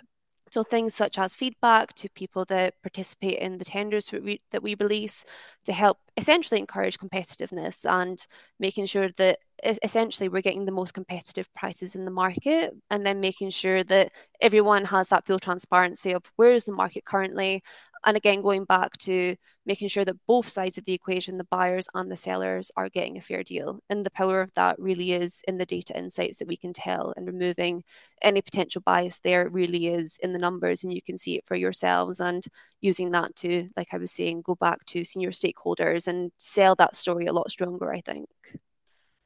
So 0.52 0.64
things 0.64 0.96
such 0.96 1.18
as 1.18 1.36
feedback 1.36 1.94
to 1.96 2.10
people 2.10 2.46
that 2.46 2.74
participate 2.82 3.40
in 3.40 3.58
the 3.58 3.66
tenders 3.66 4.08
that 4.08 4.24
we, 4.24 4.42
that 4.52 4.64
we 4.64 4.76
release 4.80 5.26
to 5.66 5.74
help 5.74 6.00
essentially 6.18 6.60
encourage 6.60 6.98
competitiveness 6.98 7.90
and 7.90 8.26
making 8.60 8.86
sure 8.86 9.10
that 9.18 9.40
essentially 9.84 10.30
we're 10.30 10.42
getting 10.42 10.66
the 10.66 10.72
most 10.72 10.94
competitive 10.94 11.54
prices 11.54 11.96
in 11.96 12.06
the 12.06 12.12
market 12.12 12.74
and 12.90 13.06
then 13.06 13.20
making 13.20 13.50
sure 13.50 13.84
that 13.84 14.12
everyone 14.42 14.86
has 14.86 15.10
that 15.10 15.26
full 15.26 15.40
transparency 15.40 16.14
of 16.14 16.24
where 16.36 16.52
is 16.52 16.66
the 16.66 16.72
market 16.72 17.06
currently 17.06 17.62
and 18.06 18.16
again, 18.18 18.42
going 18.42 18.66
back 18.66 18.98
to 19.00 19.36
making 19.66 19.88
sure 19.88 20.06
that 20.06 20.26
both 20.28 20.48
sides 20.48 20.78
of 20.78 20.86
the 20.86 20.94
equation, 20.94 21.38
the 21.38 21.44
buyers 21.46 21.88
and 21.94 22.12
the 22.12 22.16
sellers, 22.16 22.72
are 22.78 22.90
getting 22.90 23.18
a 23.18 23.22
fair 23.22 23.44
deal. 23.44 23.80
And 23.90 24.06
the 24.06 24.12
power 24.12 24.42
of 24.42 24.54
that 24.54 24.80
really 24.80 25.14
is 25.14 25.42
in 25.48 25.58
the 25.58 25.66
data 25.66 25.98
insights 25.98 26.38
that 26.38 26.48
we 26.48 26.58
can 26.58 26.74
tell 26.74 27.14
and 27.16 27.28
removing 27.28 27.84
any 28.22 28.42
potential 28.42 28.82
bias 28.86 29.20
there 29.20 29.50
really 29.50 29.88
is 29.88 30.18
in 30.24 30.34
the 30.34 30.40
numbers. 30.40 30.84
And 30.84 30.94
you 30.94 31.02
can 31.02 31.18
see 31.18 31.36
it 31.36 31.46
for 31.46 31.56
yourselves 31.56 32.20
and 32.20 32.46
using 32.82 33.12
that 33.12 33.36
to, 33.38 33.70
like 33.76 33.94
I 33.94 33.98
was 33.98 34.12
saying, 34.12 34.42
go 34.42 34.56
back 34.56 34.86
to 34.88 35.04
senior 35.04 35.32
stakeholders 35.32 36.08
and 36.08 36.32
sell 36.38 36.76
that 36.76 36.96
story 36.96 37.26
a 37.26 37.34
lot 37.34 37.52
stronger, 37.52 37.94
I 37.94 38.02
think. 38.02 38.30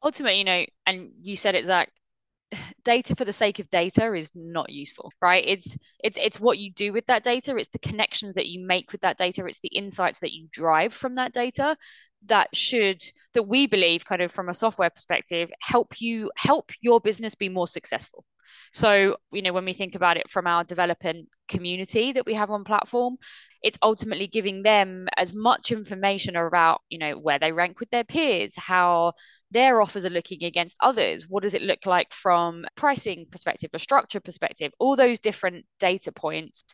Ultimately, 0.02 0.38
you 0.38 0.44
know, 0.44 0.66
and 0.86 1.12
you 1.22 1.36
said 1.36 1.54
it, 1.54 1.64
Zach, 1.64 1.90
data 2.84 3.14
for 3.16 3.24
the 3.24 3.32
sake 3.32 3.58
of 3.58 3.70
data 3.70 4.14
is 4.14 4.30
not 4.34 4.70
useful 4.70 5.10
right? 5.20 5.44
It's 5.46 5.76
it's 6.02 6.18
it's 6.20 6.40
what 6.40 6.58
you 6.58 6.72
do 6.72 6.92
with 6.92 7.06
that 7.06 7.24
data. 7.24 7.56
It's 7.56 7.68
the 7.68 7.78
connections 7.78 8.34
that 8.34 8.48
you 8.48 8.66
make 8.66 8.92
with 8.92 9.00
that 9.02 9.16
data. 9.16 9.44
It's 9.46 9.60
the 9.60 9.68
insights 9.68 10.20
that 10.20 10.32
you 10.32 10.48
drive 10.50 10.92
from 10.92 11.14
that 11.16 11.32
data 11.32 11.76
that 12.26 12.54
should 12.54 13.02
that 13.34 13.44
we 13.44 13.66
believe 13.66 14.04
kind 14.04 14.22
of 14.22 14.32
from 14.32 14.48
a 14.48 14.54
software 14.54 14.90
perspective 14.90 15.50
help 15.60 16.00
you 16.00 16.30
help 16.36 16.72
your 16.80 17.00
business 17.00 17.34
be 17.34 17.48
more 17.48 17.68
successful 17.68 18.24
so 18.72 19.16
you 19.32 19.42
know 19.42 19.52
when 19.52 19.64
we 19.64 19.72
think 19.72 19.94
about 19.94 20.16
it 20.16 20.30
from 20.30 20.46
our 20.46 20.64
developing 20.64 21.26
community 21.48 22.12
that 22.12 22.26
we 22.26 22.34
have 22.34 22.50
on 22.50 22.64
platform 22.64 23.16
it's 23.62 23.78
ultimately 23.82 24.26
giving 24.26 24.62
them 24.62 25.06
as 25.16 25.34
much 25.34 25.72
information 25.72 26.36
about 26.36 26.80
you 26.88 26.98
know 26.98 27.12
where 27.12 27.38
they 27.38 27.52
rank 27.52 27.80
with 27.80 27.90
their 27.90 28.04
peers 28.04 28.54
how 28.56 29.12
their 29.50 29.80
offers 29.80 30.04
are 30.04 30.10
looking 30.10 30.44
against 30.44 30.76
others 30.80 31.26
what 31.28 31.42
does 31.42 31.54
it 31.54 31.62
look 31.62 31.86
like 31.86 32.12
from 32.12 32.64
pricing 32.76 33.26
perspective 33.30 33.70
a 33.74 33.78
structure 33.78 34.20
perspective 34.20 34.72
all 34.78 34.96
those 34.96 35.20
different 35.20 35.64
data 35.78 36.10
points 36.12 36.64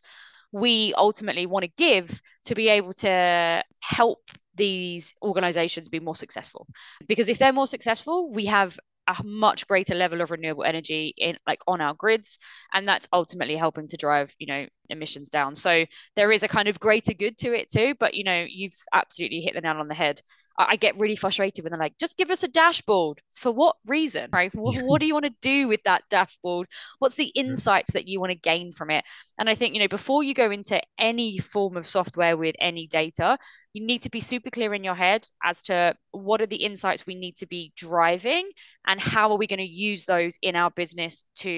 we 0.53 0.93
ultimately 0.97 1.47
want 1.47 1.65
to 1.65 1.71
give 1.77 2.21
to 2.45 2.55
be 2.55 2.69
able 2.69 2.93
to 2.93 3.63
help 3.81 4.19
these 4.57 5.15
organizations 5.23 5.89
be 5.89 6.01
more 6.01 6.17
successful. 6.17 6.67
Because 7.07 7.29
if 7.29 7.39
they're 7.39 7.53
more 7.53 7.67
successful 7.67 8.31
we 8.33 8.47
have 8.47 8.79
a 9.07 9.23
much 9.25 9.67
greater 9.67 9.95
level 9.95 10.21
of 10.21 10.31
renewable 10.31 10.65
energy 10.65 11.15
in 11.17 11.37
like 11.47 11.61
on 11.67 11.81
our 11.81 11.95
grids 11.95 12.39
and 12.73 12.87
that's 12.89 13.09
ultimately 13.13 13.57
helping 13.57 13.89
to 13.89 13.97
drive 13.97 14.35
you 14.39 14.47
know 14.47 14.67
emissions 14.89 15.31
down. 15.31 15.55
So 15.55 15.85
there 16.17 16.33
is 16.33 16.43
a 16.43 16.49
kind 16.49 16.69
of 16.69 16.81
greater 16.81 17.15
good 17.15 17.39
to 17.39 17.53
it 17.53 17.71
too 17.71 17.95
but 17.99 18.15
you 18.15 18.25
know 18.25 18.47
you've 18.49 18.77
absolutely 18.93 19.41
hit 19.41 19.55
the 19.55 19.61
nail 19.61 19.77
on 19.77 19.89
the 19.89 19.95
head 19.95 20.21
I 20.69 20.77
get 20.77 20.99
really 20.99 21.17
frustrated 21.17 21.65
when 21.65 21.71
they're 21.71 21.81
like, 21.81 21.99
just 21.99 22.17
give 22.17 22.31
us 22.31 22.43
a 22.43 22.49
dashboard. 22.49 23.21
For 23.31 23.53
what 23.53 23.77
reason? 23.87 24.29
Right? 24.33 24.55
What, 24.55 24.83
what 24.85 25.01
do 25.01 25.07
you 25.07 25.15
want 25.15 25.27
to 25.27 25.35
do 25.41 25.69
with 25.69 25.83
that 25.85 26.05
dashboard? 26.11 26.67
What's 26.99 27.15
the 27.15 27.33
insights 27.35 27.93
that 27.93 28.09
you 28.09 28.21
want 28.21 28.31
to 28.31 28.39
gain 28.39 28.73
from 28.73 28.91
it? 28.91 29.05
And 29.39 29.49
I 29.49 29.55
think, 29.55 29.75
you 29.75 29.81
know, 29.81 29.89
before 29.89 30.23
you 30.23 30.35
go 30.35 30.51
into 30.51 30.81
any 30.99 31.39
form 31.39 31.77
of 31.77 31.87
software 31.87 32.37
with 32.37 32.57
any 32.59 32.87
data, 32.87 33.39
you 33.73 33.85
need 33.85 34.03
to 34.03 34.11
be 34.11 34.21
super 34.21 34.51
clear 34.51 34.75
in 34.75 34.85
your 34.85 34.95
head 34.95 35.27
as 35.43 35.63
to 35.63 35.95
what 36.11 36.41
are 36.43 36.47
the 36.47 36.57
insights 36.57 37.07
we 37.07 37.15
need 37.15 37.37
to 37.37 37.47
be 37.47 37.73
driving 37.77 38.51
and 38.87 39.01
how 39.01 39.31
are 39.31 39.39
we 39.39 39.47
going 39.47 39.59
to 39.59 39.65
use 39.65 40.05
those 40.05 40.39
in 40.43 40.57
our 40.57 40.71
business 40.71 41.25
to, 41.37 41.51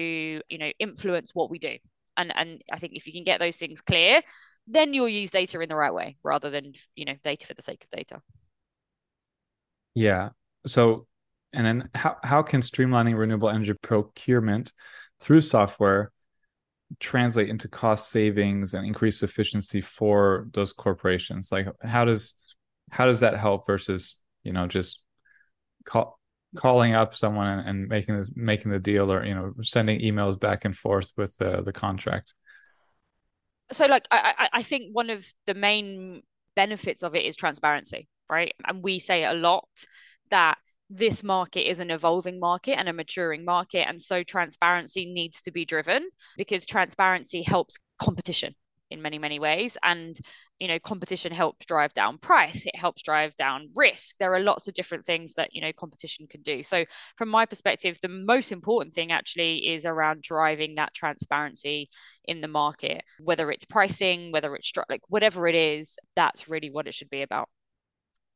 you 0.49 0.57
know, 0.57 0.71
influence 0.79 1.31
what 1.33 1.49
we 1.49 1.59
do. 1.59 1.77
And 2.15 2.31
and 2.35 2.61
I 2.71 2.77
think 2.77 2.93
if 2.95 3.07
you 3.07 3.13
can 3.13 3.23
get 3.23 3.39
those 3.39 3.57
things 3.57 3.81
clear, 3.81 4.21
then 4.67 4.93
you'll 4.93 5.09
use 5.09 5.31
data 5.31 5.59
in 5.59 5.69
the 5.69 5.75
right 5.75 5.93
way 5.93 6.17
rather 6.23 6.49
than, 6.49 6.73
you 6.95 7.05
know, 7.05 7.15
data 7.23 7.47
for 7.47 7.53
the 7.53 7.61
sake 7.61 7.83
of 7.83 7.89
data. 7.89 8.21
Yeah. 9.95 10.29
So, 10.65 11.07
and 11.51 11.65
then 11.65 11.89
how, 11.93 12.17
how 12.23 12.41
can 12.41 12.61
streamlining 12.61 13.17
renewable 13.17 13.49
energy 13.49 13.73
procurement 13.81 14.71
through 15.19 15.41
software 15.41 16.11
translate 16.99 17.49
into 17.49 17.67
cost 17.67 18.09
savings 18.09 18.73
and 18.73 18.85
increase 18.85 19.23
efficiency 19.23 19.81
for 19.81 20.47
those 20.53 20.73
corporations? 20.73 21.51
Like 21.51 21.67
how 21.83 22.05
does 22.05 22.35
how 22.91 23.05
does 23.05 23.21
that 23.21 23.37
help 23.37 23.65
versus, 23.67 24.21
you 24.43 24.53
know, 24.53 24.67
just 24.67 25.01
call, 25.85 26.19
calling 26.55 26.93
up 26.93 27.15
someone 27.15 27.47
and, 27.47 27.69
and 27.69 27.87
making 27.87 28.17
this 28.17 28.33
making 28.35 28.71
the 28.71 28.79
deal 28.79 29.11
or, 29.11 29.25
you 29.25 29.35
know, 29.35 29.53
sending 29.61 29.99
emails 29.99 30.39
back 30.39 30.65
and 30.65 30.75
forth 30.75 31.11
with 31.17 31.37
the 31.37 31.61
the 31.61 31.73
contract? 31.73 32.33
So 33.71 33.85
like 33.85 34.05
I 34.11 34.49
I 34.53 34.63
think 34.63 34.89
one 34.91 35.09
of 35.09 35.25
the 35.45 35.53
main 35.53 36.23
benefits 36.55 37.03
of 37.03 37.15
it 37.15 37.25
is 37.25 37.35
transparency 37.35 38.07
right? 38.29 38.53
And 38.65 38.83
we 38.83 38.99
say 38.99 39.25
a 39.25 39.33
lot 39.33 39.67
that 40.29 40.57
this 40.89 41.23
market 41.23 41.67
is 41.69 41.79
an 41.79 41.91
evolving 41.91 42.39
market 42.39 42.77
and 42.77 42.87
a 42.87 42.93
maturing 42.93 43.45
market. 43.45 43.87
And 43.87 43.99
so 44.01 44.23
transparency 44.23 45.05
needs 45.05 45.41
to 45.41 45.51
be 45.51 45.65
driven 45.65 46.07
because 46.37 46.65
transparency 46.65 47.41
helps 47.41 47.77
competition 47.99 48.53
in 48.91 49.01
many, 49.01 49.17
many 49.17 49.39
ways. 49.39 49.75
And, 49.81 50.15
you 50.59 50.67
know, 50.67 50.79
competition 50.79 51.33
helps 51.33 51.65
drive 51.65 51.93
down 51.93 52.19
price, 52.19 52.65
it 52.65 52.75
helps 52.75 53.01
drive 53.01 53.35
down 53.35 53.69
risk. 53.75 54.15
There 54.19 54.33
are 54.35 54.39
lots 54.39 54.67
of 54.67 54.75
different 54.75 55.05
things 55.05 55.33
that, 55.33 55.49
you 55.51 55.61
know, 55.61 55.73
competition 55.73 56.27
can 56.27 56.41
do. 56.43 56.63
So, 56.63 56.85
from 57.17 57.29
my 57.29 57.45
perspective, 57.45 57.97
the 58.01 58.07
most 58.07 58.51
important 58.51 58.93
thing 58.93 59.11
actually 59.11 59.67
is 59.67 59.85
around 59.85 60.21
driving 60.21 60.75
that 60.75 60.93
transparency 60.93 61.89
in 62.25 62.39
the 62.39 62.47
market, 62.47 63.03
whether 63.19 63.51
it's 63.51 63.65
pricing, 63.65 64.31
whether 64.31 64.55
it's 64.55 64.71
like 64.89 65.01
whatever 65.07 65.47
it 65.47 65.55
is, 65.55 65.97
that's 66.15 66.47
really 66.47 66.69
what 66.69 66.87
it 66.87 66.93
should 66.93 67.09
be 67.09 67.23
about. 67.23 67.49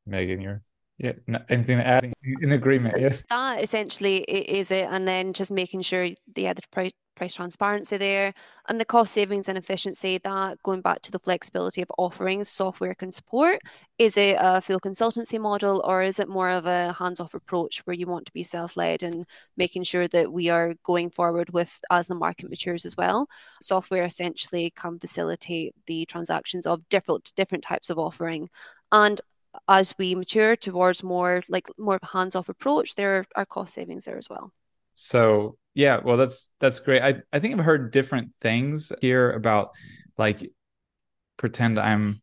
Meghan, 0.08 0.42
you're 0.42 0.62
yeah, 0.98 1.12
anything 1.48 1.78
to 1.78 1.86
add 1.86 2.12
in 2.40 2.52
agreement? 2.52 2.98
Yes. 2.98 3.24
That 3.30 3.62
essentially 3.62 4.16
is 4.18 4.72
it, 4.72 4.88
and 4.90 5.06
then 5.06 5.32
just 5.32 5.52
making 5.52 5.82
sure 5.82 6.08
the 6.34 6.48
other 6.48 6.62
price 6.72 6.92
price 7.14 7.34
transparency 7.34 7.96
there 7.96 8.32
and 8.68 8.78
the 8.80 8.84
cost 8.84 9.12
savings 9.12 9.48
and 9.48 9.58
efficiency 9.58 10.18
that 10.18 10.62
going 10.62 10.80
back 10.80 11.02
to 11.02 11.10
the 11.10 11.18
flexibility 11.18 11.82
of 11.82 11.90
offerings 11.98 12.48
software 12.48 12.94
can 12.94 13.10
support 13.10 13.58
is 13.98 14.16
it 14.16 14.36
a 14.38 14.60
full 14.60 14.78
consultancy 14.78 15.38
model 15.38 15.82
or 15.84 16.00
is 16.00 16.20
it 16.20 16.28
more 16.28 16.48
of 16.48 16.64
a 16.66 16.92
hands-off 16.92 17.34
approach 17.34 17.80
where 17.84 17.96
you 17.96 18.06
want 18.06 18.24
to 18.24 18.32
be 18.32 18.44
self-led 18.44 19.02
and 19.02 19.26
making 19.56 19.82
sure 19.82 20.06
that 20.06 20.32
we 20.32 20.48
are 20.48 20.74
going 20.84 21.10
forward 21.10 21.50
with 21.50 21.80
as 21.90 22.06
the 22.06 22.14
market 22.14 22.48
matures 22.48 22.84
as 22.86 22.96
well 22.96 23.28
software 23.60 24.04
essentially 24.04 24.70
can 24.76 24.96
facilitate 24.96 25.74
the 25.86 26.06
transactions 26.06 26.66
of 26.66 26.88
different 26.88 27.32
different 27.34 27.64
types 27.64 27.90
of 27.90 27.98
offering 27.98 28.48
and 28.92 29.20
as 29.66 29.94
we 29.98 30.14
mature 30.14 30.56
towards 30.56 31.02
more 31.02 31.42
like 31.48 31.68
more 31.78 31.96
of 31.96 32.02
a 32.02 32.06
hands-off 32.06 32.48
approach, 32.48 32.94
there 32.94 33.26
are 33.34 33.46
cost 33.46 33.74
savings 33.74 34.04
there 34.04 34.18
as 34.18 34.28
well. 34.28 34.52
So 34.94 35.56
yeah, 35.74 36.00
well 36.02 36.16
that's 36.16 36.50
that's 36.60 36.80
great. 36.80 37.02
I, 37.02 37.22
I 37.32 37.38
think 37.38 37.54
I've 37.54 37.64
heard 37.64 37.92
different 37.92 38.32
things 38.40 38.92
here 39.00 39.30
about 39.30 39.70
like 40.16 40.50
pretend 41.36 41.78
I'm 41.78 42.20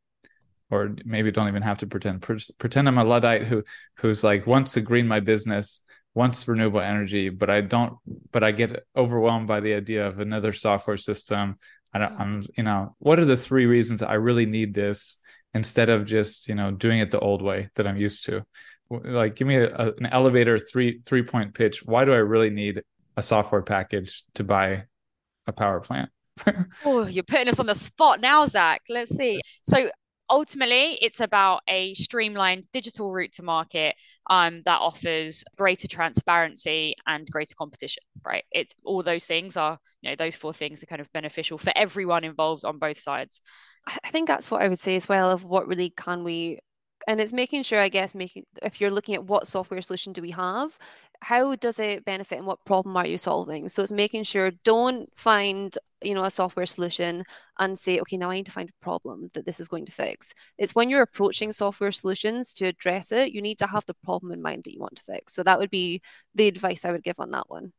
or 0.70 0.96
maybe 1.06 1.32
don't 1.32 1.48
even 1.48 1.62
have 1.62 1.80
to 1.80 1.88
pretend 1.88 2.22
pretend 2.58 2.88
I'm 2.88 2.98
a 2.98 3.04
luddite 3.04 3.44
who 3.44 3.64
who's 3.98 4.24
like 4.24 4.46
wants 4.48 4.74
to 4.74 4.82
green 4.82 5.08
my 5.08 5.20
business 5.20 5.82
wants 6.14 6.48
renewable 6.48 6.82
energy 6.82 7.30
but 7.30 7.50
I 7.50 7.62
don't 7.62 7.94
but 8.32 8.44
I 8.44 8.52
get 8.52 8.86
overwhelmed 8.96 9.48
by 9.48 9.60
the 9.60 9.74
idea 9.74 10.08
of 10.08 10.20
another 10.20 10.54
software 10.54 10.98
system 10.98 11.58
I 11.94 12.00
don't, 12.00 12.20
I'm 12.20 12.46
you 12.58 12.64
know 12.64 12.96
what 13.00 13.20
are 13.20 13.26
the 13.26 13.38
three 13.38 13.66
reasons 13.66 14.02
I 14.02 14.16
really 14.16 14.46
need 14.46 14.74
this 14.74 15.18
instead 15.56 15.90
of 15.90 16.06
just 16.06 16.48
you 16.48 16.54
know 16.54 16.70
doing 16.70 17.00
it 17.00 17.10
the 17.10 17.20
old 17.20 17.42
way 17.42 17.70
that 17.76 17.88
i'm 17.88 17.98
used 17.98 18.26
to. 18.26 18.46
Like 18.92 19.36
give 19.36 19.48
me 19.48 19.56
a, 19.56 19.76
a, 19.76 19.94
an 19.94 20.06
elevator 20.12 20.60
three 20.60 21.02
three 21.06 21.24
point 21.24 21.56
pitch. 21.56 21.84
Why 21.84 22.06
do 22.06 22.14
i 22.14 22.18
really 22.18 22.52
need 22.52 22.84
a 23.18 23.24
software 23.24 23.64
package 23.64 24.24
to 24.36 24.44
buy 24.44 24.84
a 25.48 25.52
power 25.52 25.80
plant? 25.80 26.12
Oh 26.84 27.08
you're 27.08 27.24
putting 27.24 27.48
us 27.48 27.60
on 27.60 27.66
the 27.66 27.74
spot 27.74 28.22
now 28.22 28.46
zach. 28.46 28.82
Let's 28.90 29.16
see. 29.16 29.42
So 29.64 29.90
ultimately 30.30 30.98
it's 31.02 31.20
about 31.20 31.62
a 31.68 31.94
streamlined 31.94 32.66
digital 32.72 33.12
route 33.12 33.34
to 33.34 33.44
market 33.44 33.96
um, 34.30 34.62
that 34.66 34.82
offers 34.82 35.44
greater 35.58 35.88
transparency 35.88 36.96
and 37.08 37.30
greater 37.30 37.56
competition 37.56 38.04
right? 38.26 38.44
It's 38.52 38.74
all 38.84 39.04
those 39.04 39.26
things 39.26 39.56
are 39.56 39.78
you 40.02 40.10
know 40.10 40.16
those 40.16 40.36
four 40.36 40.54
things 40.54 40.82
are 40.84 40.88
kind 40.88 41.02
of 41.02 41.12
beneficial 41.14 41.58
for 41.58 41.72
everyone 41.76 42.24
involved 42.24 42.66
on 42.66 42.80
both 42.80 42.98
sides. 42.98 43.42
I 43.88 44.10
think 44.10 44.28
that's 44.28 44.50
what 44.50 44.62
i 44.64 44.68
would 44.68 44.80
say 44.80 44.96
as 44.96 45.08
well 45.08 45.30
of 45.32 45.44
what 45.44 45.68
really 45.68 45.92
can 45.92 46.24
we 46.24 46.60
and 47.08 47.22
it's 47.22 47.34
making 47.34 47.62
sure 47.62 47.80
i 47.80 47.90
guess 47.90 48.16
making 48.16 48.44
if 48.64 48.82
you're 48.82 48.90
looking 48.90 49.14
at 49.14 49.26
what 49.26 49.48
software 49.48 49.82
solution 49.82 50.12
do 50.12 50.22
we 50.22 50.32
have 50.32 50.78
how 51.26 51.56
does 51.56 51.80
it 51.80 52.06
benefit 52.06 52.38
and 52.38 52.46
what 52.46 52.64
problem 52.66 52.96
are 52.96 53.08
you 53.08 53.18
solving? 53.18 53.68
So 53.68 53.82
it's 53.82 53.92
making 53.92 54.26
sure 54.26 54.52
don't 54.64 55.10
find 55.18 55.76
you 56.04 56.14
know 56.14 56.24
a 56.24 56.30
software 56.30 56.68
solution 56.68 57.24
and 57.58 57.80
say 57.80 58.00
okay 58.00 58.16
now 58.16 58.30
i 58.30 58.36
need 58.36 58.46
to 58.46 58.52
find 58.52 58.70
a 58.70 58.84
problem 58.84 59.28
that 59.34 59.44
this 59.44 59.60
is 59.60 59.68
going 59.68 59.88
to 59.88 59.92
fix. 59.92 60.36
It's 60.60 60.76
when 60.76 60.88
you're 60.88 61.02
approaching 61.02 61.52
software 61.52 61.92
solutions 61.92 62.54
to 62.54 62.66
address 62.66 63.12
it 63.12 63.32
you 63.32 63.42
need 63.42 63.58
to 63.58 63.66
have 63.66 63.88
the 63.88 63.96
problem 64.04 64.34
in 64.34 64.42
mind 64.44 64.66
that 64.66 64.74
you 64.74 64.80
want 64.80 64.98
to 64.98 65.04
fix. 65.04 65.34
So 65.34 65.42
that 65.42 65.58
would 65.58 65.72
be 65.72 66.04
the 66.36 66.48
advice 66.48 66.86
i 66.86 66.92
would 66.92 67.04
give 67.04 67.16
on 67.18 67.32
that 67.32 67.50
one. 67.50 67.74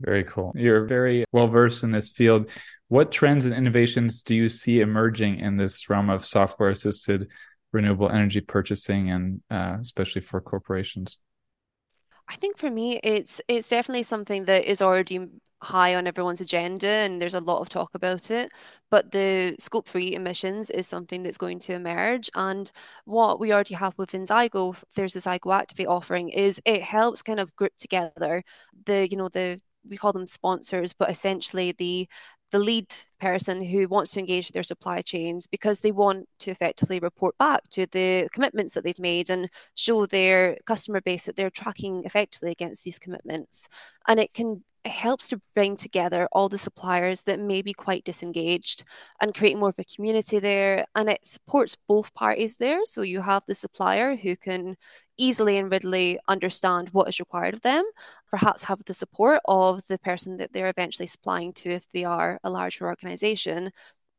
Very 0.00 0.24
cool. 0.24 0.54
You're 0.56 0.86
very 0.86 1.26
well 1.32 1.48
versed 1.48 1.84
in 1.84 1.90
this 1.90 2.08
field. 2.08 2.48
What 2.88 3.12
trends 3.12 3.44
and 3.44 3.54
innovations 3.54 4.22
do 4.22 4.34
you 4.34 4.48
see 4.48 4.80
emerging 4.80 5.40
in 5.40 5.58
this 5.58 5.90
realm 5.90 6.08
of 6.08 6.24
software 6.24 6.70
assisted 6.70 7.28
renewable 7.74 8.08
energy 8.08 8.40
purchasing 8.40 9.10
and 9.10 9.42
uh, 9.50 9.76
especially 9.82 10.22
for 10.22 10.40
corporations 10.40 11.18
I 12.28 12.36
think 12.36 12.56
for 12.58 12.70
me, 12.70 12.98
it's 13.04 13.40
it's 13.48 13.68
definitely 13.68 14.02
something 14.02 14.44
that 14.46 14.64
is 14.64 14.80
already 14.80 15.28
high 15.62 15.94
on 15.94 16.06
everyone's 16.06 16.40
agenda, 16.40 16.86
and 16.88 17.20
there's 17.20 17.34
a 17.34 17.40
lot 17.40 17.60
of 17.60 17.68
talk 17.68 17.94
about 17.94 18.30
it. 18.30 18.50
But 18.90 19.10
the 19.12 19.56
scope 19.58 19.86
three 19.88 20.14
emissions 20.14 20.70
is 20.70 20.86
something 20.88 21.22
that's 21.22 21.36
going 21.38 21.58
to 21.60 21.74
emerge, 21.74 22.30
and 22.34 22.70
what 23.04 23.40
we 23.40 23.52
already 23.52 23.74
have 23.74 23.94
within 23.98 24.22
Zeigo, 24.24 24.76
there's 24.94 25.16
a 25.16 25.20
Zeigo 25.20 25.54
Activate 25.54 25.86
offering, 25.86 26.30
is 26.30 26.60
it 26.64 26.82
helps 26.82 27.22
kind 27.22 27.40
of 27.40 27.54
group 27.56 27.72
together 27.78 28.42
the 28.86 29.08
you 29.10 29.16
know 29.16 29.28
the 29.28 29.60
we 29.86 29.96
call 29.98 30.12
them 30.12 30.26
sponsors, 30.26 30.94
but 30.94 31.10
essentially 31.10 31.72
the 31.72 32.08
the 32.54 32.60
lead 32.60 32.86
person 33.20 33.60
who 33.60 33.88
wants 33.88 34.12
to 34.12 34.20
engage 34.20 34.52
their 34.52 34.62
supply 34.62 35.02
chains 35.02 35.48
because 35.48 35.80
they 35.80 35.90
want 35.90 36.28
to 36.38 36.52
effectively 36.52 37.00
report 37.00 37.36
back 37.36 37.68
to 37.68 37.84
the 37.86 38.28
commitments 38.32 38.74
that 38.74 38.84
they've 38.84 39.00
made 39.00 39.28
and 39.28 39.50
show 39.74 40.06
their 40.06 40.56
customer 40.64 41.00
base 41.00 41.26
that 41.26 41.34
they're 41.34 41.50
tracking 41.50 42.04
effectively 42.04 42.52
against 42.52 42.84
these 42.84 42.96
commitments. 42.96 43.68
And 44.06 44.20
it 44.20 44.32
can 44.34 44.62
it 44.84 44.90
helps 44.90 45.28
to 45.28 45.40
bring 45.54 45.76
together 45.76 46.28
all 46.32 46.48
the 46.48 46.58
suppliers 46.58 47.22
that 47.22 47.40
may 47.40 47.62
be 47.62 47.72
quite 47.72 48.04
disengaged 48.04 48.84
and 49.20 49.34
create 49.34 49.56
more 49.56 49.70
of 49.70 49.78
a 49.78 49.84
community 49.84 50.38
there. 50.38 50.84
And 50.94 51.08
it 51.08 51.24
supports 51.24 51.76
both 51.88 52.12
parties 52.14 52.58
there. 52.58 52.80
So 52.84 53.02
you 53.02 53.22
have 53.22 53.42
the 53.46 53.54
supplier 53.54 54.14
who 54.14 54.36
can 54.36 54.76
easily 55.16 55.56
and 55.58 55.70
readily 55.70 56.18
understand 56.28 56.90
what 56.90 57.08
is 57.08 57.20
required 57.20 57.54
of 57.54 57.62
them, 57.62 57.84
perhaps 58.30 58.64
have 58.64 58.84
the 58.84 58.94
support 58.94 59.40
of 59.46 59.86
the 59.88 59.98
person 59.98 60.36
that 60.38 60.52
they're 60.52 60.68
eventually 60.68 61.06
supplying 61.06 61.52
to 61.54 61.70
if 61.70 61.88
they 61.90 62.04
are 62.04 62.38
a 62.44 62.50
larger 62.50 62.86
organization, 62.86 63.70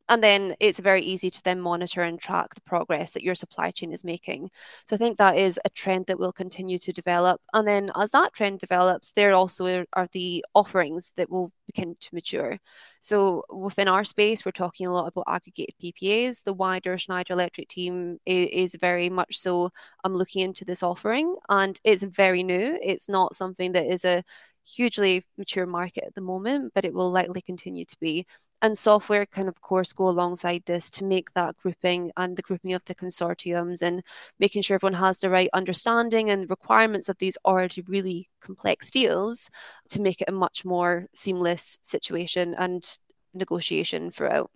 and 0.08 0.22
then 0.22 0.54
it's 0.60 0.78
very 0.78 1.02
easy 1.02 1.30
to 1.30 1.42
then 1.42 1.60
monitor 1.60 2.02
and 2.02 2.20
track 2.20 2.54
the 2.54 2.60
progress 2.60 3.12
that 3.12 3.22
your 3.22 3.34
supply 3.34 3.70
chain 3.70 3.92
is 3.92 4.04
making. 4.04 4.50
So 4.86 4.94
I 4.94 4.98
think 4.98 5.18
that 5.18 5.36
is 5.36 5.58
a 5.64 5.70
trend 5.70 6.06
that 6.06 6.18
will 6.18 6.32
continue 6.32 6.78
to 6.78 6.92
develop. 6.92 7.40
And 7.52 7.66
then 7.66 7.90
as 7.96 8.12
that 8.12 8.32
trend 8.32 8.60
develops, 8.60 9.12
there 9.12 9.34
also 9.34 9.84
are 9.92 10.08
the 10.12 10.44
offerings 10.54 11.12
that 11.16 11.30
will 11.30 11.52
begin 11.66 11.96
to 12.00 12.14
mature. 12.14 12.58
So 13.00 13.42
within 13.50 13.88
our 13.88 14.04
space, 14.04 14.44
we're 14.44 14.52
talking 14.52 14.86
a 14.86 14.92
lot 14.92 15.08
about 15.08 15.24
aggregated 15.26 15.74
PPAs. 15.82 16.44
The 16.44 16.54
wider 16.54 16.96
Schneider 16.98 17.32
Electric 17.32 17.68
team 17.68 18.18
is, 18.24 18.76
very 18.76 19.08
much 19.08 19.38
so 19.38 19.70
I'm 20.04 20.12
um, 20.12 20.18
looking 20.18 20.42
into 20.42 20.64
this 20.64 20.82
offering 20.82 21.34
and 21.48 21.80
it's 21.82 22.02
very 22.02 22.42
new. 22.42 22.78
It's 22.82 23.08
not 23.08 23.34
something 23.34 23.72
that 23.72 23.86
is 23.86 24.04
a 24.04 24.22
hugely 24.66 25.24
mature 25.38 25.66
market 25.66 26.04
at 26.04 26.14
the 26.14 26.20
moment, 26.20 26.72
but 26.74 26.84
it 26.84 26.92
will 26.92 27.10
likely 27.10 27.40
continue 27.40 27.84
to 27.84 27.96
be. 28.00 28.26
And 28.62 28.76
software 28.76 29.26
can, 29.26 29.48
of 29.48 29.60
course, 29.60 29.92
go 29.92 30.08
alongside 30.08 30.62
this 30.66 30.90
to 30.90 31.04
make 31.04 31.32
that 31.34 31.56
grouping 31.56 32.10
and 32.16 32.36
the 32.36 32.42
grouping 32.42 32.72
of 32.74 32.84
the 32.86 32.94
consortiums 32.94 33.82
and 33.82 34.02
making 34.38 34.62
sure 34.62 34.76
everyone 34.76 34.98
has 34.98 35.20
the 35.20 35.30
right 35.30 35.50
understanding 35.52 36.30
and 36.30 36.50
requirements 36.50 37.08
of 37.08 37.18
these 37.18 37.38
already 37.44 37.82
really 37.82 38.28
complex 38.40 38.90
deals 38.90 39.50
to 39.90 40.00
make 40.00 40.20
it 40.20 40.28
a 40.28 40.32
much 40.32 40.64
more 40.64 41.06
seamless 41.14 41.78
situation 41.82 42.54
and 42.58 42.98
negotiation 43.34 44.10
throughout. 44.10 44.50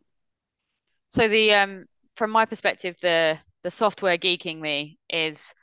So 1.10 1.28
the 1.28 1.54
um 1.54 1.86
from 2.16 2.30
my 2.30 2.44
perspective, 2.46 2.96
the 3.00 3.38
the 3.62 3.70
software 3.70 4.18
geeking 4.18 4.60
me 4.60 4.98
is 5.08 5.54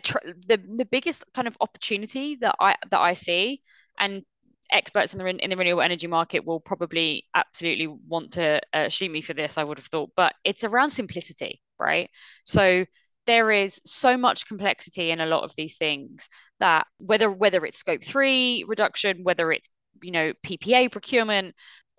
tr- 0.00 0.18
the 0.24 0.58
the 0.76 0.84
biggest 0.84 1.24
kind 1.34 1.48
of 1.48 1.56
opportunity 1.60 2.36
that 2.36 2.54
I 2.60 2.76
that 2.90 3.00
I 3.00 3.12
see, 3.14 3.62
and 3.98 4.22
experts 4.70 5.12
in 5.12 5.18
the 5.18 5.26
in 5.26 5.50
the 5.50 5.56
renewable 5.56 5.82
energy 5.82 6.06
market 6.06 6.44
will 6.44 6.60
probably 6.60 7.26
absolutely 7.34 7.86
want 7.86 8.32
to 8.32 8.60
uh, 8.72 8.88
shoot 8.88 9.10
me 9.10 9.20
for 9.20 9.34
this. 9.34 9.58
I 9.58 9.64
would 9.64 9.78
have 9.78 9.86
thought, 9.86 10.10
but 10.16 10.34
it's 10.44 10.64
around 10.64 10.90
simplicity, 10.90 11.60
right? 11.78 12.10
So 12.44 12.84
there 13.26 13.52
is 13.52 13.80
so 13.84 14.16
much 14.16 14.46
complexity 14.46 15.10
in 15.10 15.20
a 15.20 15.26
lot 15.26 15.44
of 15.44 15.54
these 15.54 15.76
things 15.76 16.28
that 16.58 16.86
whether 16.98 17.30
whether 17.30 17.64
it's 17.64 17.78
scope 17.78 18.02
three 18.02 18.64
reduction, 18.66 19.22
whether 19.22 19.52
it's 19.52 19.68
you 20.02 20.10
know 20.10 20.32
PPA 20.44 20.90
procurement, 20.90 21.54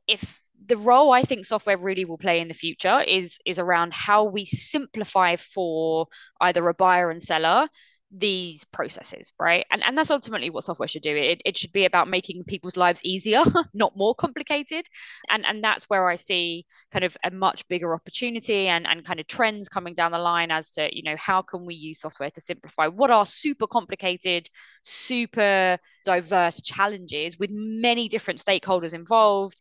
if 0.07 0.41
the 0.65 0.77
role 0.77 1.11
I 1.11 1.23
think 1.23 1.45
software 1.45 1.77
really 1.77 2.05
will 2.05 2.17
play 2.17 2.39
in 2.39 2.47
the 2.47 2.53
future 2.53 3.01
is 3.01 3.37
is 3.45 3.59
around 3.59 3.93
how 3.93 4.23
we 4.23 4.45
simplify 4.45 5.35
for 5.35 6.07
either 6.41 6.67
a 6.67 6.73
buyer 6.73 7.09
and 7.09 7.21
seller 7.21 7.67
these 8.15 8.63
processes, 8.65 9.33
right? 9.39 9.65
And 9.71 9.83
and 9.83 9.97
that's 9.97 10.11
ultimately 10.11 10.49
what 10.49 10.63
software 10.63 10.87
should 10.87 11.01
do. 11.01 11.15
It 11.15 11.41
it 11.45 11.57
should 11.57 11.71
be 11.71 11.85
about 11.85 12.07
making 12.07 12.43
people's 12.43 12.77
lives 12.77 13.01
easier, 13.03 13.43
not 13.73 13.97
more 13.97 14.13
complicated. 14.13 14.85
And 15.29 15.45
and 15.45 15.63
that's 15.63 15.85
where 15.85 16.07
I 16.07 16.15
see 16.15 16.65
kind 16.91 17.03
of 17.03 17.17
a 17.23 17.31
much 17.31 17.67
bigger 17.67 17.93
opportunity 17.93 18.67
and 18.67 18.85
and 18.85 19.05
kind 19.05 19.19
of 19.19 19.27
trends 19.27 19.67
coming 19.67 19.95
down 19.95 20.11
the 20.11 20.19
line 20.19 20.51
as 20.51 20.69
to, 20.71 20.95
you 20.95 21.03
know, 21.03 21.15
how 21.17 21.41
can 21.41 21.65
we 21.65 21.75
use 21.75 22.01
software 22.01 22.29
to 22.29 22.41
simplify 22.41 22.87
what 22.87 23.09
are 23.09 23.25
super 23.25 23.67
complicated, 23.67 24.47
super 24.83 25.77
diverse 26.05 26.61
challenges 26.61 27.39
with 27.39 27.49
many 27.51 28.07
different 28.07 28.39
stakeholders 28.39 28.93
involved 28.93 29.59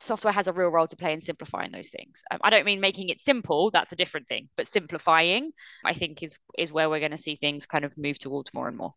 software 0.00 0.32
has 0.32 0.48
a 0.48 0.52
real 0.52 0.70
role 0.70 0.86
to 0.86 0.96
play 0.96 1.12
in 1.12 1.20
simplifying 1.20 1.72
those 1.72 1.90
things. 1.90 2.22
Um, 2.30 2.38
I 2.42 2.50
don't 2.50 2.66
mean 2.66 2.80
making 2.80 3.08
it 3.08 3.20
simple, 3.20 3.70
that's 3.70 3.92
a 3.92 3.96
different 3.96 4.28
thing, 4.28 4.48
but 4.56 4.66
simplifying, 4.66 5.52
I 5.84 5.92
think, 5.92 6.22
is 6.22 6.38
is 6.58 6.72
where 6.72 6.88
we're 6.88 7.00
going 7.00 7.10
to 7.12 7.16
see 7.16 7.36
things 7.36 7.66
kind 7.66 7.84
of 7.84 7.96
move 7.96 8.18
towards 8.18 8.52
more 8.52 8.68
and 8.68 8.76
more. 8.76 8.94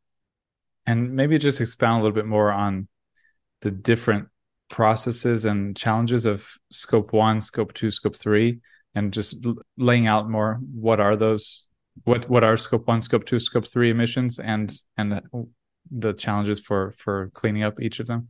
And 0.85 1.15
maybe 1.15 1.38
just 1.38 1.62
expound 1.62 2.01
a 2.01 2.03
little 2.03 2.15
bit 2.15 2.25
more 2.25 2.51
on 2.51 2.88
the 3.62 3.71
different 3.71 4.27
processes 4.69 5.45
and 5.45 5.75
challenges 5.75 6.25
of 6.25 6.47
scope 6.71 7.13
one, 7.13 7.41
scope 7.41 7.73
two, 7.73 7.91
scope 7.91 8.15
three, 8.15 8.59
and 8.95 9.13
just 9.13 9.45
laying 9.77 10.07
out 10.07 10.29
more 10.29 10.59
what 10.73 10.99
are 10.99 11.15
those 11.15 11.67
what 12.03 12.29
what 12.29 12.43
are 12.43 12.57
scope 12.57 12.88
one, 12.88 13.01
scope 13.01 13.25
two, 13.25 13.39
scope 13.39 13.67
three 13.67 13.89
emissions 13.89 14.39
and 14.39 14.73
and 14.97 15.21
the 15.91 16.13
challenges 16.13 16.59
for 16.59 16.93
for 16.97 17.31
cleaning 17.33 17.63
up 17.63 17.81
each 17.81 17.99
of 17.99 18.07
them. 18.07 18.29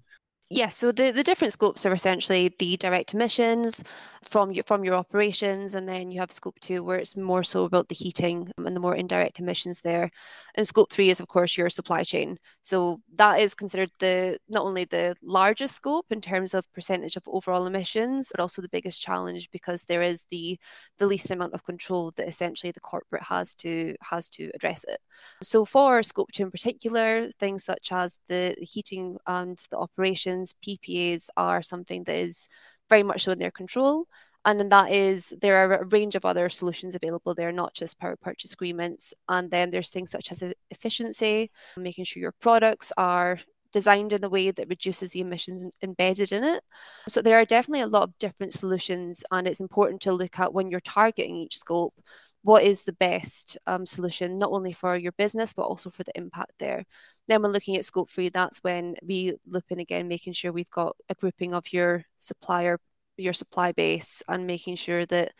Yes, 0.51 0.75
so 0.75 0.91
the, 0.91 1.11
the 1.11 1.23
different 1.23 1.53
scopes 1.53 1.85
are 1.85 1.93
essentially 1.93 2.51
the 2.57 2.75
direct 2.77 3.13
emissions 3.13 3.83
from 4.23 4.51
your 4.51 4.63
from 4.63 4.83
your 4.83 4.95
operations, 4.95 5.75
and 5.75 5.87
then 5.87 6.09
you 6.09 6.19
have 6.19 6.31
scope 6.31 6.59
two, 6.59 6.83
where 6.83 6.97
it's 6.97 7.15
more 7.15 7.43
so 7.43 7.65
about 7.65 7.87
the 7.87 7.93
heating 7.93 8.51
and 8.57 8.75
the 8.75 8.79
more 8.79 8.95
indirect 8.95 9.39
emissions 9.39 9.81
there. 9.81 10.09
And 10.55 10.67
scope 10.67 10.91
three 10.91 11.11
is, 11.11 11.19
of 11.19 11.27
course, 11.27 11.55
your 11.55 11.69
supply 11.69 12.03
chain. 12.03 12.39
So 12.63 12.99
that 13.15 13.39
is 13.39 13.53
considered 13.53 13.91
the 13.99 14.39
not 14.49 14.63
only 14.65 14.85
the 14.85 15.15
largest 15.21 15.75
scope 15.75 16.07
in 16.09 16.19
terms 16.19 16.55
of 16.55 16.71
percentage 16.73 17.15
of 17.15 17.23
overall 17.27 17.67
emissions, 17.67 18.31
but 18.31 18.41
also 18.41 18.63
the 18.63 18.69
biggest 18.69 19.03
challenge 19.03 19.51
because 19.51 19.83
there 19.83 20.01
is 20.01 20.25
the 20.31 20.57
the 20.97 21.05
least 21.05 21.29
amount 21.29 21.53
of 21.53 21.63
control 21.63 22.11
that 22.17 22.27
essentially 22.27 22.71
the 22.71 22.79
corporate 22.79 23.23
has 23.23 23.53
to 23.55 23.93
has 24.01 24.27
to 24.29 24.49
address 24.55 24.83
it. 24.85 24.97
So 25.43 25.63
for 25.65 26.01
scope 26.03 26.31
two 26.31 26.43
in 26.43 26.51
particular, 26.51 27.29
things 27.39 27.63
such 27.65 27.89
as 27.91 28.17
the 28.27 28.55
heating 28.61 29.17
and 29.27 29.61
the 29.69 29.77
operations 29.77 30.38
PPAs 30.65 31.29
are 31.37 31.61
something 31.61 32.03
that 32.05 32.15
is 32.15 32.49
very 32.89 33.03
much 33.03 33.23
so 33.23 33.31
in 33.31 33.39
their 33.39 33.51
control. 33.51 34.05
And 34.45 34.59
then 34.59 34.69
that 34.69 34.91
is, 34.91 35.33
there 35.41 35.57
are 35.57 35.81
a 35.81 35.85
range 35.85 36.15
of 36.15 36.25
other 36.25 36.49
solutions 36.49 36.95
available 36.95 37.35
there, 37.35 37.51
not 37.51 37.73
just 37.73 37.99
power 37.99 38.15
purchase 38.15 38.53
agreements. 38.53 39.13
And 39.27 39.51
then 39.51 39.69
there's 39.69 39.89
things 39.89 40.11
such 40.11 40.31
as 40.31 40.41
efficiency, 40.71 41.51
making 41.75 42.05
sure 42.05 42.21
your 42.21 42.33
products 42.39 42.93
are 42.97 43.39
designed 43.71 44.13
in 44.13 44.23
a 44.23 44.29
way 44.29 44.49
that 44.49 44.69
reduces 44.69 45.11
the 45.11 45.19
emissions 45.21 45.65
embedded 45.83 46.31
in 46.31 46.43
it. 46.43 46.63
So 47.07 47.21
there 47.21 47.39
are 47.39 47.45
definitely 47.45 47.81
a 47.81 47.87
lot 47.87 48.03
of 48.03 48.17
different 48.17 48.53
solutions, 48.53 49.23
and 49.31 49.47
it's 49.47 49.59
important 49.59 50.01
to 50.01 50.11
look 50.11 50.39
at 50.39 50.53
when 50.53 50.71
you're 50.71 50.79
targeting 50.79 51.35
each 51.35 51.57
scope 51.57 51.93
what 52.41 52.63
is 52.63 52.85
the 52.85 52.93
best 52.93 53.57
um, 53.67 53.85
solution, 53.85 54.37
not 54.37 54.51
only 54.51 54.71
for 54.71 54.95
your 54.95 55.11
business, 55.13 55.53
but 55.53 55.63
also 55.63 55.89
for 55.89 56.03
the 56.03 56.17
impact 56.17 56.53
there. 56.59 56.85
Then 57.27 57.41
when 57.41 57.51
looking 57.51 57.75
at 57.75 57.85
scope 57.85 58.09
three, 58.09 58.29
that's 58.29 58.59
when 58.59 58.95
we 59.03 59.35
look 59.45 59.65
in 59.69 59.79
again, 59.79 60.07
making 60.07 60.33
sure 60.33 60.51
we've 60.51 60.69
got 60.69 60.95
a 61.09 61.15
grouping 61.15 61.53
of 61.53 61.71
your 61.73 62.05
supplier, 62.17 62.79
your 63.17 63.33
supply 63.33 63.71
base, 63.71 64.23
and 64.27 64.47
making 64.47 64.77
sure 64.77 65.05
that 65.07 65.33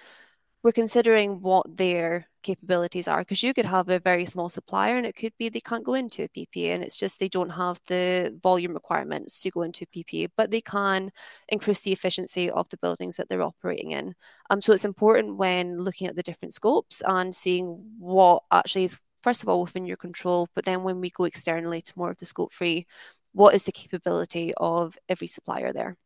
we're 0.64 0.72
considering 0.72 1.42
what 1.42 1.78
their 1.78 2.28
capabilities 2.44 3.08
are 3.08 3.20
because 3.20 3.44
you 3.44 3.54
could 3.54 3.66
have 3.66 3.90
a 3.90 4.00
very 4.00 4.26
small 4.26 4.50
supplier 4.50 4.98
and 4.98 5.06
it 5.06 5.16
could 5.16 5.34
be 5.38 5.50
they 5.50 5.60
can't 5.60 5.84
go 5.84 5.94
into 5.94 6.24
a 6.24 6.30
PPA 6.30 6.74
and 6.74 6.84
it's 6.84 6.98
just 6.98 7.20
they 7.20 7.30
don't 7.30 7.50
have 7.50 7.80
the 7.88 8.38
volume 8.42 8.74
requirements 8.74 9.42
to 9.42 9.52
go 9.52 9.62
into 9.62 9.86
PPA, 9.88 10.30
but 10.38 10.52
they 10.52 10.62
can 10.62 11.12
increase 11.50 11.82
the 11.84 11.94
efficiency 11.94 12.50
of 12.50 12.68
the 12.70 12.78
buildings 12.78 13.18
that 13.18 13.30
they're 13.30 13.42
operating 13.42 13.92
in. 13.92 14.14
Um, 14.50 14.62
so 14.62 14.74
it's 14.74 14.86
important 14.86 15.38
when 15.38 15.78
looking 15.78 16.08
at 16.08 16.16
the 16.16 16.24
different 16.24 16.54
scopes 16.54 17.02
and 17.06 17.36
seeing 17.36 17.96
what 17.98 18.44
actually 18.52 18.86
is 18.86 18.98
first 19.22 19.44
of 19.44 19.50
all 19.50 19.62
within 19.62 19.86
your 19.86 19.98
control, 19.98 20.48
but 20.56 20.66
then 20.66 20.84
when 20.84 21.02
we 21.02 21.10
go 21.10 21.26
externally 21.26 21.82
to 21.82 21.94
more 21.98 22.12
of 22.12 22.18
the 22.18 22.26
scope 22.26 22.54
three, 22.54 22.86
what 23.34 23.54
is 23.54 23.66
the 23.66 23.72
capability 23.72 24.54
of 24.58 24.98
every 25.10 25.28
supplier 25.28 25.74
there? 25.74 25.98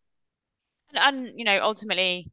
And, 0.94 1.28
and 1.28 1.40
you 1.40 1.46
know, 1.46 1.60
ultimately 1.62 2.32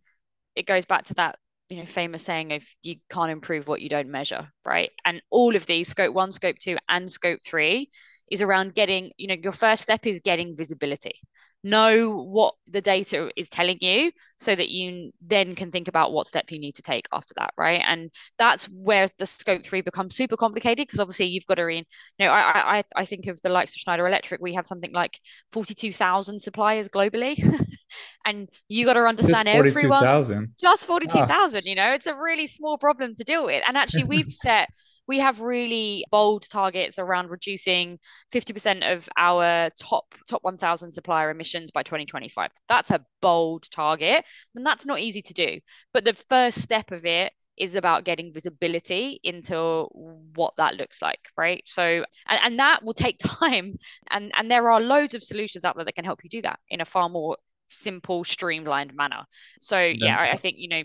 it 0.57 0.67
goes 0.67 0.87
back 0.87 1.05
to 1.05 1.15
that 1.15 1.39
you 1.71 1.79
know 1.79 1.87
famous 1.87 2.25
saying 2.25 2.53
of 2.53 2.65
you 2.83 2.97
can't 3.11 3.31
improve 3.31 3.69
what 3.69 3.81
you 3.81 3.89
don't 3.89 4.11
measure 4.11 4.49
right? 4.65 4.91
And 5.05 5.23
all 5.31 5.57
of 5.57 5.67
these 5.67 5.89
scope 5.89 6.15
1 6.15 6.33
scope 6.33 6.57
2 6.59 6.77
and 6.89 7.11
scope 7.11 7.41
3 7.45 7.89
is 8.31 8.43
around 8.43 8.75
getting 8.75 9.13
you 9.17 9.29
know 9.29 9.37
your 9.43 9.53
first 9.53 9.83
step 9.83 10.07
is 10.07 10.21
getting 10.21 10.57
visibility. 10.57 11.15
Know 11.63 12.17
what 12.23 12.55
the 12.69 12.81
data 12.81 13.31
is 13.37 13.51
telling 13.51 13.77
you 13.83 14.13
so 14.39 14.55
that 14.55 14.71
you 14.71 15.13
then 15.21 15.55
can 15.55 15.71
think 15.71 15.89
about 15.89 16.11
what 16.11 16.27
step 16.27 16.51
you 16.51 16.59
need 16.59 16.75
to 16.77 16.83
take 16.83 17.07
after 17.13 17.35
that 17.37 17.53
right? 17.59 17.83
And 17.85 18.11
that's 18.39 18.65
where 18.67 19.09
the 19.19 19.27
scope 19.27 19.65
3 19.65 19.83
becomes 19.83 20.17
super 20.17 20.37
complicated 20.39 20.87
because 20.87 21.01
obviously 21.01 21.27
you've 21.27 21.47
got 21.47 21.57
to 21.57 21.65
read 21.65 21.85
you 22.19 22.27
know 22.27 22.33
I, 22.33 22.79
I 22.79 22.85
i 22.97 23.05
think 23.05 23.27
of 23.27 23.41
the 23.43 23.49
likes 23.51 23.73
of 23.73 23.81
schneider 23.81 24.07
electric 24.07 24.41
we 24.41 24.55
have 24.55 24.67
something 24.67 24.93
like 24.93 25.19
42000 25.53 26.39
suppliers 26.41 26.89
globally 26.89 27.37
and 28.25 28.49
you 28.69 28.85
got 28.85 28.95
to 28.95 29.01
understand 29.01 29.47
just 29.47 29.57
everyone 29.57 30.25
000. 30.25 30.47
just 30.61 30.87
42000 30.87 31.59
oh. 31.65 31.69
you 31.69 31.75
know 31.75 31.93
it's 31.93 32.07
a 32.07 32.15
really 32.15 32.47
small 32.47 32.79
problem 32.79 33.15
to 33.15 33.25
deal 33.25 33.45
with 33.45 33.63
and 33.67 33.77
actually 33.77 34.05
we've 34.05 34.31
set 34.31 34.69
we 35.07 35.19
have 35.19 35.41
really 35.41 36.05
bold 36.11 36.45
targets 36.49 36.99
around 36.99 37.31
reducing 37.31 37.99
50% 38.33 38.97
of 38.97 39.09
our 39.17 39.71
top 39.71 40.15
top 40.29 40.43
1000 40.45 40.93
supplier 40.93 41.31
emissions 41.31 41.71
by 41.71 41.83
2025 41.83 42.51
that's 42.69 42.91
a 42.91 43.05
bold 43.21 43.69
target 43.71 44.25
and 44.55 44.67
that's 44.67 44.87
not 44.87 45.01
easy 45.01 45.23
to 45.23 45.35
do 45.35 45.59
but 45.93 46.05
the 46.05 46.15
first 46.15 46.61
step 46.61 46.93
of 46.93 47.05
it 47.05 47.33
is 47.61 47.75
about 47.75 48.05
getting 48.05 48.33
visibility 48.33 49.21
into 49.23 49.87
what 50.35 50.55
that 50.57 50.77
looks 50.77 51.03
like 51.03 51.29
right 51.37 51.63
so 51.67 52.05
and, 52.29 52.41
and 52.43 52.59
that 52.59 52.83
will 52.83 52.95
take 52.95 53.19
time 53.23 53.77
and 54.11 54.33
and 54.37 54.51
there 54.51 54.71
are 54.71 54.81
loads 54.81 55.15
of 55.15 55.23
solutions 55.23 55.65
out 55.65 55.77
there 55.77 55.85
that 55.85 55.95
can 55.95 56.05
help 56.05 56.25
you 56.25 56.31
do 56.31 56.43
that 56.43 56.59
in 56.69 56.81
a 56.81 56.85
far 56.85 57.09
more 57.09 57.37
simple 57.71 58.25
streamlined 58.25 58.95
manner. 58.95 59.25
So 59.61 59.81
yeah. 59.81 60.17
I, 60.19 60.33
I, 60.33 60.37
think 60.37 60.57
you 60.59 60.69
know 60.69 60.83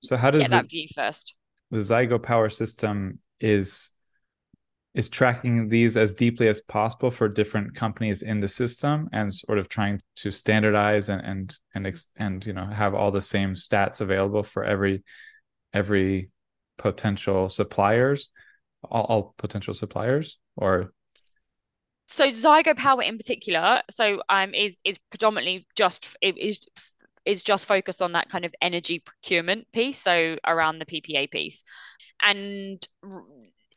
so 0.00 0.16
how 0.16 0.30
does 0.30 0.42
get 0.42 0.50
that 0.50 0.70
view 0.70 0.86
first. 0.94 1.34
the 1.70 1.78
zeigo 1.78 2.22
power 2.22 2.48
system 2.48 3.18
is 3.40 3.90
is 4.94 5.08
tracking 5.08 5.68
these 5.68 5.96
as 5.96 6.14
deeply 6.14 6.46
as 6.46 6.60
possible 6.62 7.10
for 7.10 7.28
different 7.28 7.74
companies 7.74 8.22
in 8.22 8.38
the 8.38 8.48
system 8.48 9.08
and 9.12 9.34
sort 9.34 9.58
of 9.58 9.68
trying 9.68 10.00
to 10.16 10.30
standardize 10.30 11.08
and 11.08 11.22
and 11.24 11.58
and 11.74 12.06
and 12.16 12.46
you 12.46 12.52
know 12.52 12.66
have 12.66 12.94
all 12.94 13.10
the 13.10 13.20
same 13.20 13.54
stats 13.54 14.00
available 14.00 14.42
for 14.42 14.64
every 14.64 15.02
every 15.72 16.30
potential 16.78 17.48
suppliers 17.48 18.28
all, 18.90 19.04
all 19.04 19.34
potential 19.38 19.74
suppliers 19.74 20.38
or 20.56 20.92
so 22.06 22.30
zeigo 22.32 22.76
power 22.76 23.02
in 23.02 23.16
particular 23.16 23.82
so 23.90 24.22
um 24.28 24.54
is 24.54 24.80
is 24.84 24.98
predominantly 25.10 25.66
just 25.76 26.16
it 26.20 26.36
is 26.38 26.60
is 27.24 27.42
just 27.42 27.66
focused 27.66 28.02
on 28.02 28.12
that 28.12 28.28
kind 28.28 28.44
of 28.44 28.54
energy 28.60 28.98
procurement 28.98 29.66
piece 29.72 29.98
so 29.98 30.36
around 30.46 30.78
the 30.78 30.86
ppa 30.86 31.30
piece. 31.30 31.62
And 32.22 32.86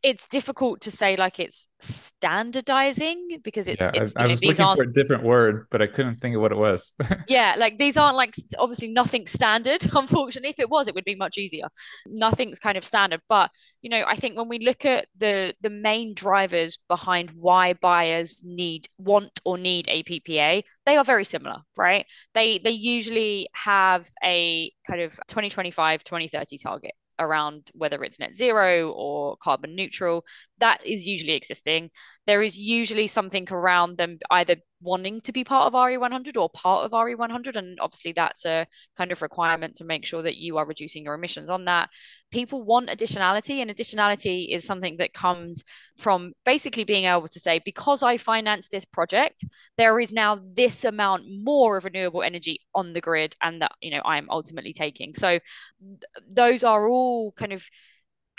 it's 0.04 0.28
difficult 0.28 0.82
to 0.82 0.92
say 0.92 1.16
like 1.16 1.40
it's 1.40 1.68
standardizing 1.80 3.40
because 3.44 3.68
it, 3.68 3.78
yeah, 3.80 3.92
it's, 3.94 4.16
I, 4.16 4.22
I 4.22 4.24
know, 4.24 4.30
was 4.30 4.44
looking 4.44 4.76
for 4.76 4.84
a 4.84 4.92
different 4.92 5.24
word, 5.24 5.66
but 5.72 5.82
I 5.82 5.88
couldn't 5.88 6.22
think 6.22 6.36
of 6.36 6.42
what 6.42 6.52
it 6.52 6.58
was. 6.58 6.94
yeah, 7.28 7.56
like 7.58 7.78
these 7.78 7.98
aren't 7.98 8.16
like 8.16 8.36
obviously 8.60 8.90
nothing 8.90 9.28
standard. 9.28 9.88
Unfortunately, 9.96 10.50
if 10.50 10.60
it 10.60 10.70
was, 10.70 10.88
it 10.88 10.96
would 10.96 11.06
be 11.06 11.16
much 11.16 11.38
easier. 11.38 11.68
Nothing's 12.06 12.60
kind 12.60 12.78
of 12.78 12.86
standard, 12.86 13.22
but 13.28 13.50
you 13.82 13.90
know, 13.90 14.04
I 14.06 14.16
think 14.16 14.38
when 14.38 14.48
we 14.48 14.60
look 14.60 14.86
at 14.86 15.08
the 15.18 15.54
the 15.62 15.70
main 15.70 16.14
drivers 16.14 16.78
behind 16.88 17.32
why 17.32 17.74
buyers 17.74 18.42
need 18.44 18.88
want 18.98 19.40
or 19.46 19.58
need 19.58 19.88
a 19.90 20.04
PPA, 20.04 20.64
they 20.86 20.98
are 20.98 21.04
very 21.04 21.26
similar, 21.26 21.58
right? 21.76 22.06
They 22.34 22.60
they 22.60 22.72
usually 22.72 23.50
have 23.54 24.08
a 24.24 24.72
kind 24.88 25.02
of 25.02 25.12
2025 25.28 26.04
2030 26.04 26.58
target 26.60 26.92
around 27.20 27.70
whether 27.74 28.04
it's 28.04 28.20
net 28.20 28.36
zero 28.36 28.92
or 28.92 29.38
carbon 29.38 29.76
neutral 29.76 30.26
that 30.60 30.86
is 30.86 31.06
usually 31.06 31.34
existing. 31.34 31.90
There 32.26 32.42
is 32.42 32.58
usually 32.58 33.08
something 33.08 33.48
around 33.52 33.98
them 33.98 34.18
either 34.32 34.58
wanting 34.82 35.22
to 35.22 35.32
be 35.32 35.44
part 35.44 35.68
of 35.68 35.74
RE100 35.74 36.38
or 36.38 36.50
part 36.50 36.86
of 36.86 36.94
RE100. 36.94 37.56
And 37.56 37.80
obviously, 37.80 38.12
that's 38.12 38.46
a 38.46 38.68
kind 38.98 39.12
of 39.12 39.22
requirement 39.22 39.76
to 39.76 39.86
make 39.86 40.06
sure 40.06 40.22
that 40.22 40.38
you 40.38 40.58
are 40.58 40.66
reducing 40.66 41.04
your 41.04 41.14
emissions 41.14 41.50
on 41.50 41.66
that. 41.66 41.90
People 42.32 42.64
want 42.64 42.90
additionality, 42.90 43.62
and 43.62 43.72
additionality 43.72 44.54
is 44.54 44.66
something 44.66 44.98
that 44.98 45.14
comes 45.14 45.64
from 45.98 46.34
basically 46.46 46.84
being 46.84 47.06
able 47.06 47.28
to 47.28 47.40
say, 47.40 47.60
because 47.64 48.04
I 48.04 48.18
finance 48.18 48.68
this 48.68 48.86
project, 48.86 49.44
there 49.78 50.00
is 50.00 50.12
now 50.12 50.40
this 50.54 50.84
amount 50.84 51.24
more 51.28 51.78
of 51.78 51.86
renewable 51.86 52.24
energy 52.24 52.60
on 52.76 52.94
the 52.94 53.02
grid, 53.02 53.36
and 53.42 53.62
that 53.62 53.72
you 53.82 53.92
know 53.92 54.02
I'm 54.06 54.30
ultimately 54.30 54.74
taking. 54.74 55.14
So 55.14 55.40
th- 55.80 56.04
those 56.30 56.64
are 56.64 56.88
all 56.88 57.32
kind 57.32 57.54
of 57.54 57.68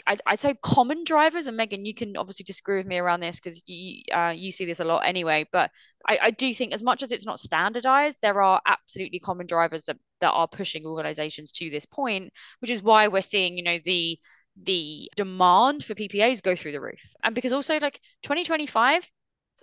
I'd, 0.07 0.41
say 0.41 0.55
common 0.63 1.05
drivers, 1.05 1.47
and 1.47 1.59
Meghan, 1.59 1.85
you 1.85 1.95
can 1.95 2.17
obviously 2.17 2.45
disagree 2.45 2.79
with 2.79 2.87
me 2.87 2.99
around 2.99 3.21
this 3.21 3.41
because 3.41 3.63
you 3.67 4.03
uh, 4.13 4.33
you 4.37 4.53
see 4.53 4.65
this 4.65 4.81
a 4.81 4.85
lot 4.85 5.07
anyway. 5.07 5.47
But 5.53 5.71
I, 6.07 6.19
I, 6.23 6.31
do 6.31 6.53
think 6.55 6.73
as 6.73 6.83
much 6.83 7.03
as 7.03 7.13
it's 7.13 7.27
not 7.27 7.41
standardized, 7.41 8.19
there 8.23 8.43
are 8.43 8.61
absolutely 8.67 9.19
common 9.19 9.47
drivers 9.47 9.85
that 9.85 9.99
that 10.21 10.31
are 10.31 10.49
pushing 10.49 10.85
organizations 10.85 11.53
to 11.53 11.71
this 11.71 11.87
point, 11.87 12.33
which 12.61 12.71
is 12.71 12.83
why 12.83 13.09
we're 13.09 13.23
seeing 13.23 13.57
you 13.57 13.63
know 13.63 13.79
the 13.85 14.19
the 14.63 15.11
demand 15.17 15.85
for 15.85 15.95
PPAs 15.95 16.43
go 16.43 16.55
through 16.55 16.73
the 16.73 16.81
roof, 16.81 17.15
and 17.23 17.35
because 17.35 17.53
also 17.53 17.79
like 17.81 18.01
2025, 18.23 19.11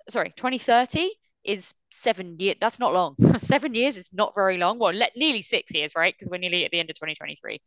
sorry, 0.10 0.34
2030 0.36 1.12
is 1.46 1.74
seven 1.92 2.36
years. 2.40 2.58
That's 2.60 2.80
not 2.80 2.94
long. 2.94 3.16
seven 3.38 3.74
years 3.74 3.98
is 3.98 4.10
not 4.12 4.34
very 4.36 4.58
long. 4.58 4.80
Well, 4.80 4.94
le- 4.94 5.10
nearly 5.16 5.42
six 5.42 5.74
years, 5.74 5.94
right? 5.96 6.14
Because 6.14 6.30
we're 6.30 6.40
nearly 6.40 6.66
at 6.66 6.72
the 6.72 6.80
end 6.80 6.90
of 6.90 6.96
2023. 6.96 7.62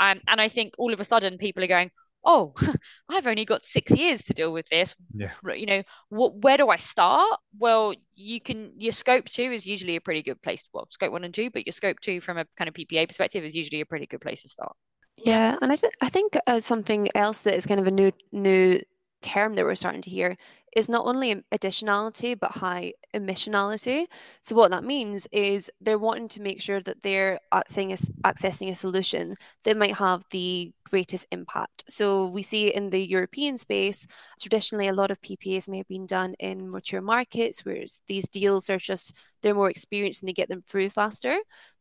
Um, 0.00 0.20
and 0.26 0.40
I 0.40 0.48
think 0.48 0.74
all 0.78 0.92
of 0.92 1.00
a 1.00 1.04
sudden 1.04 1.36
people 1.36 1.62
are 1.62 1.68
going, 1.68 1.90
oh, 2.24 2.54
I've 3.08 3.26
only 3.26 3.44
got 3.44 3.64
six 3.64 3.92
years 3.92 4.22
to 4.24 4.34
deal 4.34 4.52
with 4.52 4.66
this. 4.68 4.94
Yeah. 5.14 5.32
You 5.54 5.66
know, 5.66 5.82
what, 6.08 6.36
where 6.42 6.56
do 6.56 6.68
I 6.68 6.76
start? 6.76 7.38
Well, 7.58 7.94
you 8.14 8.40
can, 8.40 8.72
your 8.78 8.92
scope 8.92 9.26
two 9.26 9.52
is 9.52 9.66
usually 9.66 9.96
a 9.96 10.00
pretty 10.00 10.22
good 10.22 10.40
place. 10.42 10.62
to 10.62 10.70
Well, 10.72 10.86
scope 10.90 11.12
one 11.12 11.24
and 11.24 11.34
two, 11.34 11.50
but 11.50 11.66
your 11.66 11.72
scope 11.72 12.00
two 12.00 12.20
from 12.20 12.38
a 12.38 12.46
kind 12.56 12.68
of 12.68 12.74
PPA 12.74 13.06
perspective 13.06 13.44
is 13.44 13.54
usually 13.56 13.80
a 13.80 13.86
pretty 13.86 14.06
good 14.06 14.20
place 14.20 14.42
to 14.42 14.48
start. 14.48 14.74
Yeah, 15.16 15.56
and 15.62 15.70
I, 15.72 15.76
th- 15.76 15.92
I 16.00 16.08
think 16.08 16.36
uh, 16.46 16.60
something 16.60 17.08
else 17.14 17.42
that 17.42 17.54
is 17.54 17.66
kind 17.66 17.80
of 17.80 17.86
a 17.86 17.90
new 17.90 18.12
new 18.32 18.80
term 19.24 19.54
that 19.54 19.64
we're 19.64 19.74
starting 19.74 20.02
to 20.02 20.10
hear 20.10 20.36
is 20.76 20.88
not 20.88 21.06
only 21.06 21.42
additionality 21.52 22.38
but 22.38 22.50
high 22.52 22.92
emissionality. 23.14 24.06
So 24.40 24.56
what 24.56 24.70
that 24.72 24.84
means 24.84 25.26
is 25.32 25.70
they're 25.80 25.98
wanting 25.98 26.28
to 26.28 26.42
make 26.42 26.60
sure 26.60 26.80
that 26.80 27.02
they're 27.02 27.38
accessing 27.52 27.92
a, 27.92 28.28
accessing 28.28 28.70
a 28.70 28.74
solution 28.74 29.36
that 29.64 29.76
might 29.76 29.96
have 29.96 30.24
the 30.30 30.72
greatest 30.84 31.26
impact. 31.30 31.84
So 31.88 32.26
we 32.26 32.42
see 32.42 32.74
in 32.74 32.90
the 32.90 33.04
European 33.04 33.56
space, 33.58 34.06
traditionally 34.40 34.88
a 34.88 34.92
lot 34.92 35.10
of 35.10 35.22
PPAs 35.22 35.68
may 35.68 35.78
have 35.78 35.88
been 35.88 36.06
done 36.06 36.34
in 36.38 36.70
mature 36.70 37.00
markets, 37.00 37.64
whereas 37.64 38.02
these 38.06 38.28
deals 38.28 38.68
are 38.68 38.78
just 38.78 39.16
they're 39.42 39.54
more 39.54 39.70
experienced 39.70 40.22
and 40.22 40.28
they 40.28 40.32
get 40.32 40.48
them 40.48 40.62
through 40.62 40.90
faster. 40.90 41.36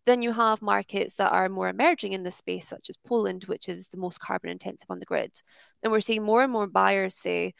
Then 0.05 0.21
you 0.21 0.31
have 0.33 0.61
markets 0.61 1.15
that 1.15 1.31
are 1.31 1.49
more 1.49 1.69
emerging 1.69 2.13
in 2.13 2.23
this 2.23 2.35
space, 2.35 2.67
such 2.67 2.89
as 2.89 2.97
Poland, 2.97 3.45
which 3.45 3.69
is 3.69 3.89
the 3.89 3.97
most 3.97 4.19
carbon 4.19 4.49
intensive 4.49 4.89
on 4.89 4.99
the 4.99 5.05
grid. 5.05 5.31
And 5.81 5.91
we're 5.91 6.01
seeing 6.01 6.23
more 6.23 6.43
and 6.43 6.51
more 6.51 6.67
buyers 6.67 7.15
say, 7.15 7.53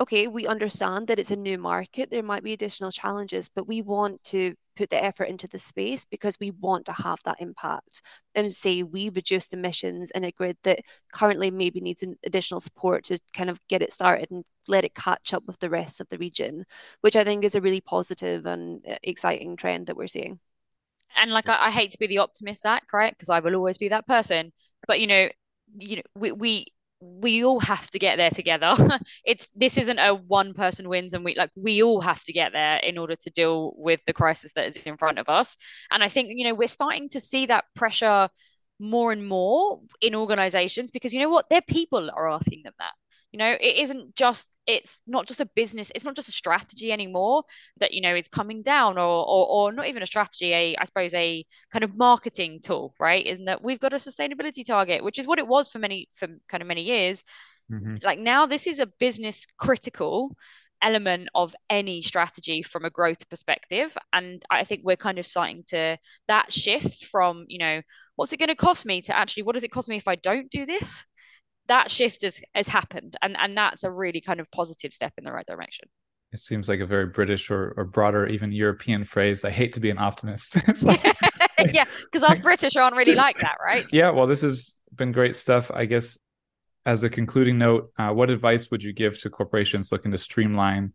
okay, 0.00 0.26
we 0.26 0.46
understand 0.46 1.06
that 1.06 1.18
it's 1.18 1.30
a 1.30 1.36
new 1.36 1.58
market. 1.58 2.10
There 2.10 2.22
might 2.22 2.42
be 2.42 2.52
additional 2.52 2.90
challenges, 2.90 3.48
but 3.54 3.68
we 3.68 3.82
want 3.82 4.22
to 4.24 4.54
put 4.74 4.90
the 4.90 5.02
effort 5.02 5.24
into 5.24 5.46
the 5.48 5.58
space 5.58 6.04
because 6.04 6.38
we 6.40 6.50
want 6.50 6.86
to 6.86 6.92
have 6.92 7.18
that 7.24 7.40
impact. 7.40 8.02
And 8.34 8.52
say 8.52 8.82
we 8.82 9.10
reduced 9.10 9.52
emissions 9.52 10.10
in 10.12 10.24
a 10.24 10.32
grid 10.32 10.56
that 10.64 10.80
currently 11.12 11.50
maybe 11.50 11.80
needs 11.80 12.02
additional 12.24 12.60
support 12.60 13.04
to 13.04 13.18
kind 13.34 13.50
of 13.50 13.60
get 13.68 13.82
it 13.82 13.92
started 13.92 14.30
and 14.30 14.44
let 14.66 14.84
it 14.84 14.94
catch 14.94 15.34
up 15.34 15.44
with 15.46 15.58
the 15.58 15.70
rest 15.70 16.00
of 16.00 16.08
the 16.08 16.18
region, 16.18 16.64
which 17.02 17.16
I 17.16 17.24
think 17.24 17.44
is 17.44 17.54
a 17.54 17.60
really 17.60 17.80
positive 17.80 18.46
and 18.46 18.84
uh, 18.88 18.96
exciting 19.02 19.56
trend 19.56 19.86
that 19.86 19.96
we're 19.96 20.06
seeing. 20.06 20.40
And 21.16 21.30
like 21.30 21.48
I, 21.48 21.66
I 21.66 21.70
hate 21.70 21.92
to 21.92 21.98
be 21.98 22.06
the 22.06 22.18
optimist, 22.18 22.62
Zach, 22.62 22.84
right? 22.92 23.12
Because 23.12 23.30
I 23.30 23.40
will 23.40 23.54
always 23.54 23.78
be 23.78 23.88
that 23.88 24.06
person. 24.06 24.52
But 24.86 25.00
you 25.00 25.06
know, 25.06 25.28
you 25.78 25.96
know, 25.96 26.02
we 26.14 26.32
we 26.32 26.66
we 27.00 27.44
all 27.44 27.58
have 27.60 27.90
to 27.90 27.98
get 27.98 28.16
there 28.16 28.30
together. 28.30 28.74
it's 29.24 29.48
this 29.56 29.76
isn't 29.76 29.98
a 29.98 30.14
one 30.14 30.54
person 30.54 30.88
wins 30.88 31.14
and 31.14 31.24
we 31.24 31.34
like 31.34 31.50
we 31.56 31.82
all 31.82 32.00
have 32.00 32.22
to 32.24 32.32
get 32.32 32.52
there 32.52 32.78
in 32.78 32.96
order 32.98 33.16
to 33.16 33.30
deal 33.30 33.74
with 33.76 34.00
the 34.06 34.12
crisis 34.12 34.52
that 34.52 34.66
is 34.66 34.76
in 34.76 34.96
front 34.96 35.18
of 35.18 35.28
us. 35.28 35.56
And 35.90 36.02
I 36.02 36.08
think 36.08 36.30
you 36.32 36.44
know 36.44 36.54
we're 36.54 36.68
starting 36.68 37.08
to 37.10 37.20
see 37.20 37.46
that 37.46 37.64
pressure 37.74 38.28
more 38.78 39.12
and 39.12 39.26
more 39.26 39.80
in 40.00 40.14
organizations 40.14 40.90
because 40.90 41.12
you 41.12 41.20
know 41.20 41.30
what 41.30 41.48
their 41.50 41.62
people 41.62 42.10
are 42.10 42.30
asking 42.30 42.62
them 42.64 42.74
that 42.78 42.92
you 43.32 43.38
know 43.38 43.56
it 43.60 43.76
isn't 43.78 44.14
just 44.14 44.58
it's 44.66 45.00
not 45.06 45.26
just 45.26 45.40
a 45.40 45.48
business 45.56 45.90
it's 45.94 46.04
not 46.04 46.14
just 46.14 46.28
a 46.28 46.32
strategy 46.32 46.92
anymore 46.92 47.42
that 47.78 47.92
you 47.92 48.00
know 48.00 48.14
is 48.14 48.28
coming 48.28 48.62
down 48.62 48.98
or 48.98 49.26
or, 49.26 49.46
or 49.46 49.72
not 49.72 49.86
even 49.86 50.02
a 50.02 50.06
strategy 50.06 50.52
a 50.52 50.76
i 50.76 50.84
suppose 50.84 51.14
a 51.14 51.44
kind 51.72 51.82
of 51.82 51.96
marketing 51.96 52.60
tool 52.62 52.94
right? 53.00 53.26
Isn't 53.26 53.46
that 53.46 53.62
we've 53.62 53.80
got 53.80 53.92
a 53.92 53.96
sustainability 53.96 54.64
target 54.64 55.02
which 55.02 55.18
is 55.18 55.26
what 55.26 55.38
it 55.38 55.48
was 55.48 55.68
for 55.68 55.78
many 55.78 56.08
for 56.12 56.28
kind 56.48 56.62
of 56.62 56.68
many 56.68 56.82
years. 56.82 57.24
Mm-hmm. 57.70 57.96
like 58.02 58.18
now 58.18 58.44
this 58.44 58.66
is 58.66 58.80
a 58.80 58.86
business 58.86 59.46
critical 59.56 60.36
element 60.82 61.28
of 61.34 61.54
any 61.70 62.02
strategy 62.02 62.60
from 62.62 62.84
a 62.84 62.90
growth 62.90 63.28
perspective. 63.30 63.96
And 64.12 64.42
i 64.50 64.64
think 64.64 64.82
we're 64.84 64.96
kind 64.96 65.18
of 65.18 65.26
starting 65.26 65.64
to 65.68 65.96
that 66.28 66.52
shift 66.52 67.06
from 67.06 67.46
you 67.48 67.58
know 67.58 67.80
what's 68.16 68.32
it 68.32 68.38
going 68.38 68.48
to 68.48 68.54
cost 68.54 68.84
me 68.84 69.00
to 69.02 69.16
actually 69.16 69.44
what 69.44 69.54
does 69.54 69.64
it 69.64 69.70
cost 69.70 69.88
me 69.88 69.96
if 69.96 70.08
i 70.08 70.16
don't 70.16 70.50
do 70.50 70.66
this 70.66 71.06
that 71.72 71.90
shift 71.90 72.22
has 72.22 72.40
has 72.54 72.68
happened 72.68 73.16
and 73.22 73.36
and 73.38 73.56
that's 73.56 73.82
a 73.84 73.90
really 73.90 74.20
kind 74.20 74.40
of 74.40 74.50
positive 74.50 74.92
step 74.92 75.12
in 75.18 75.24
the 75.24 75.32
right 75.32 75.46
direction. 75.46 75.88
It 76.32 76.40
seems 76.40 76.68
like 76.68 76.80
a 76.80 76.86
very 76.86 77.06
british 77.06 77.50
or, 77.50 77.74
or 77.76 77.84
broader 77.84 78.26
even 78.26 78.52
european 78.52 79.04
phrase 79.04 79.44
i 79.44 79.50
hate 79.50 79.72
to 79.74 79.80
be 79.80 79.90
an 79.90 79.98
optimist. 79.98 80.56
Like, 81.58 81.74
yeah 81.74 81.84
because 82.10 82.28
us 82.28 82.40
british 82.40 82.74
aren't 82.76 82.96
really 82.96 83.14
like 83.14 83.38
that 83.38 83.56
right? 83.64 83.86
Yeah 83.92 84.10
well 84.10 84.26
this 84.26 84.40
has 84.40 84.76
been 84.94 85.12
great 85.12 85.36
stuff. 85.36 85.70
I 85.72 85.84
guess 85.84 86.18
as 86.84 87.04
a 87.04 87.10
concluding 87.10 87.58
note 87.58 87.92
uh, 87.98 88.10
what 88.10 88.30
advice 88.30 88.70
would 88.70 88.82
you 88.82 88.92
give 88.92 89.18
to 89.20 89.30
corporations 89.30 89.92
looking 89.92 90.12
to 90.12 90.18
streamline 90.18 90.92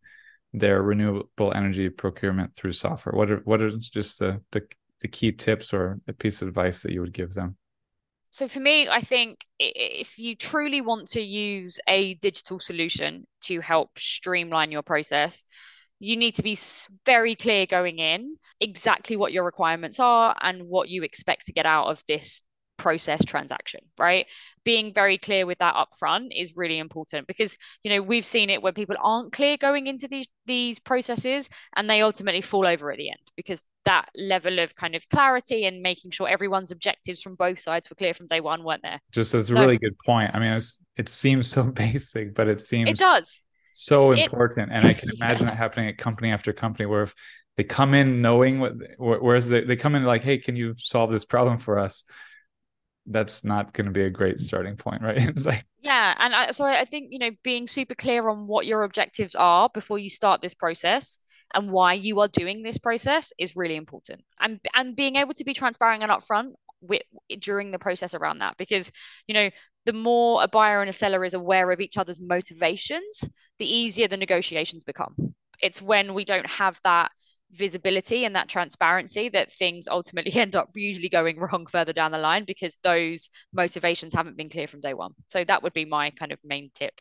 their 0.53 0.81
renewable 0.81 1.53
energy 1.53 1.89
procurement 1.89 2.55
through 2.55 2.73
software? 2.73 3.15
What 3.15 3.31
are 3.31 3.41
what 3.45 3.61
are 3.61 3.71
just 3.77 4.19
the 4.19 4.41
the, 4.51 4.61
the 5.01 5.07
key 5.07 5.31
tips 5.31 5.73
or 5.73 5.99
a 6.07 6.13
piece 6.13 6.41
of 6.41 6.47
advice 6.47 6.81
that 6.81 6.91
you 6.91 7.01
would 7.01 7.13
give 7.13 7.33
them 7.33 7.55
so 8.29 8.47
for 8.47 8.59
me, 8.59 8.87
I 8.87 9.01
think 9.01 9.39
if 9.59 10.19
you 10.19 10.35
truly 10.35 10.81
want 10.81 11.07
to 11.09 11.21
use 11.21 11.79
a 11.87 12.15
digital 12.15 12.59
solution 12.59 13.25
to 13.41 13.61
help 13.61 13.97
streamline 13.97 14.71
your 14.71 14.83
process, 14.83 15.43
you 15.99 16.17
need 16.17 16.35
to 16.35 16.43
be 16.43 16.57
very 17.05 17.35
clear 17.35 17.65
going 17.65 17.99
in 17.99 18.35
exactly 18.59 19.15
what 19.15 19.33
your 19.33 19.45
requirements 19.45 19.99
are 19.99 20.35
and 20.41 20.63
what 20.63 20.89
you 20.89 21.03
expect 21.03 21.47
to 21.47 21.53
get 21.53 21.65
out 21.65 21.87
of 21.87 22.03
this 22.07 22.41
process 22.77 23.23
transaction, 23.25 23.81
right? 23.97 24.25
Being 24.63 24.93
very 24.93 25.17
clear 25.17 25.45
with 25.45 25.57
that 25.59 25.75
upfront 25.75 26.29
is 26.35 26.57
really 26.57 26.79
important 26.79 27.27
because 27.27 27.57
you 27.83 27.89
know 27.89 28.01
we've 28.01 28.25
seen 28.25 28.49
it 28.49 28.61
where 28.61 28.73
people 28.73 28.95
aren't 29.01 29.31
clear 29.31 29.57
going 29.57 29.87
into 29.87 30.07
these 30.07 30.27
these 30.45 30.79
processes 30.79 31.49
and 31.75 31.89
they 31.89 32.01
ultimately 32.01 32.41
fall 32.41 32.67
over 32.67 32.91
at 32.91 32.97
the 32.97 33.09
end 33.09 33.19
because 33.35 33.63
that 33.85 34.09
level 34.15 34.59
of 34.59 34.75
kind 34.75 34.95
of 34.95 35.07
clarity 35.09 35.65
and 35.65 35.81
making 35.81 36.11
sure 36.11 36.27
everyone's 36.27 36.71
objectives 36.71 37.21
from 37.21 37.35
both 37.35 37.59
sides 37.59 37.89
were 37.89 37.95
clear 37.95 38.13
from 38.13 38.27
day 38.27 38.41
one 38.41 38.63
weren't 38.63 38.83
there. 38.83 38.99
Just 39.11 39.33
as 39.33 39.49
a 39.49 39.55
so, 39.55 39.59
really 39.59 39.77
good 39.77 39.97
point. 40.05 40.31
I 40.33 40.39
mean, 40.39 40.59
it 40.97 41.09
seems 41.09 41.47
so 41.47 41.63
basic, 41.83 42.35
but 42.35 42.47
it 42.47 42.61
seems 42.61 42.89
it 42.89 42.97
does 42.97 43.45
so 43.79 44.11
it, 44.11 44.19
important, 44.19 44.71
and 44.71 44.85
I 44.85 44.93
can 44.93 45.09
imagine 45.15 45.45
yeah. 45.45 45.53
it 45.53 45.57
happening 45.57 45.87
at 45.87 45.99
company 45.99 46.31
after 46.31 46.51
company 46.51 46.87
where 46.87 47.03
if 47.03 47.13
they 47.57 47.63
come 47.63 47.93
in 47.93 48.21
knowing 48.21 48.59
what, 48.59 48.73
whereas 48.97 49.49
they, 49.49 49.61
they 49.61 49.75
come 49.75 49.93
in 49.93 50.03
like, 50.03 50.23
hey, 50.23 50.39
can 50.39 50.55
you 50.55 50.73
solve 50.77 51.11
this 51.11 51.25
problem 51.25 51.59
for 51.59 51.77
us? 51.77 52.03
That's 53.07 53.43
not 53.43 53.73
going 53.73 53.85
to 53.85 53.91
be 53.91 54.03
a 54.03 54.09
great 54.09 54.39
starting 54.39 54.75
point, 54.75 55.01
right? 55.01 55.17
it's 55.29 55.45
like 55.45 55.65
yeah, 55.81 56.15
and 56.19 56.35
I, 56.35 56.51
so 56.51 56.65
I 56.65 56.85
think 56.85 57.07
you 57.11 57.19
know 57.19 57.31
being 57.43 57.67
super 57.67 57.95
clear 57.95 58.29
on 58.29 58.47
what 58.47 58.65
your 58.65 58.83
objectives 58.83 59.35
are 59.35 59.69
before 59.73 59.99
you 59.99 60.09
start 60.09 60.41
this 60.41 60.53
process 60.53 61.19
and 61.53 61.71
why 61.71 61.93
you 61.93 62.19
are 62.19 62.27
doing 62.27 62.61
this 62.61 62.77
process 62.77 63.31
is 63.39 63.55
really 63.55 63.75
important, 63.75 64.21
and 64.39 64.59
and 64.75 64.95
being 64.95 65.15
able 65.15 65.33
to 65.33 65.43
be 65.43 65.53
transparent 65.53 66.03
and 66.03 66.11
upfront 66.11 66.53
with 66.81 67.01
during 67.39 67.71
the 67.71 67.79
process 67.79 68.13
around 68.13 68.39
that 68.39 68.55
because 68.57 68.91
you 69.27 69.33
know 69.33 69.49
the 69.85 69.93
more 69.93 70.43
a 70.43 70.47
buyer 70.47 70.81
and 70.81 70.89
a 70.89 70.93
seller 70.93 71.23
is 71.23 71.33
aware 71.33 71.71
of 71.71 71.79
each 71.79 71.97
other's 71.97 72.19
motivations, 72.19 73.27
the 73.57 73.65
easier 73.65 74.07
the 74.07 74.17
negotiations 74.17 74.83
become. 74.83 75.15
It's 75.61 75.81
when 75.81 76.13
we 76.13 76.25
don't 76.25 76.45
have 76.45 76.79
that 76.83 77.11
visibility 77.51 78.25
and 78.25 78.35
that 78.35 78.49
transparency 78.49 79.29
that 79.29 79.51
things 79.51 79.87
ultimately 79.87 80.33
end 80.39 80.55
up 80.55 80.69
usually 80.75 81.09
going 81.09 81.39
wrong 81.39 81.65
further 81.65 81.93
down 81.93 82.11
the 82.11 82.17
line 82.17 82.43
because 82.45 82.77
those 82.83 83.29
motivations 83.53 84.13
haven't 84.13 84.37
been 84.37 84.49
clear 84.49 84.67
from 84.67 84.81
day 84.81 84.93
one. 84.93 85.13
So 85.27 85.43
that 85.43 85.63
would 85.63 85.73
be 85.73 85.85
my 85.85 86.11
kind 86.11 86.31
of 86.31 86.39
main 86.43 86.71
tip. 86.73 86.99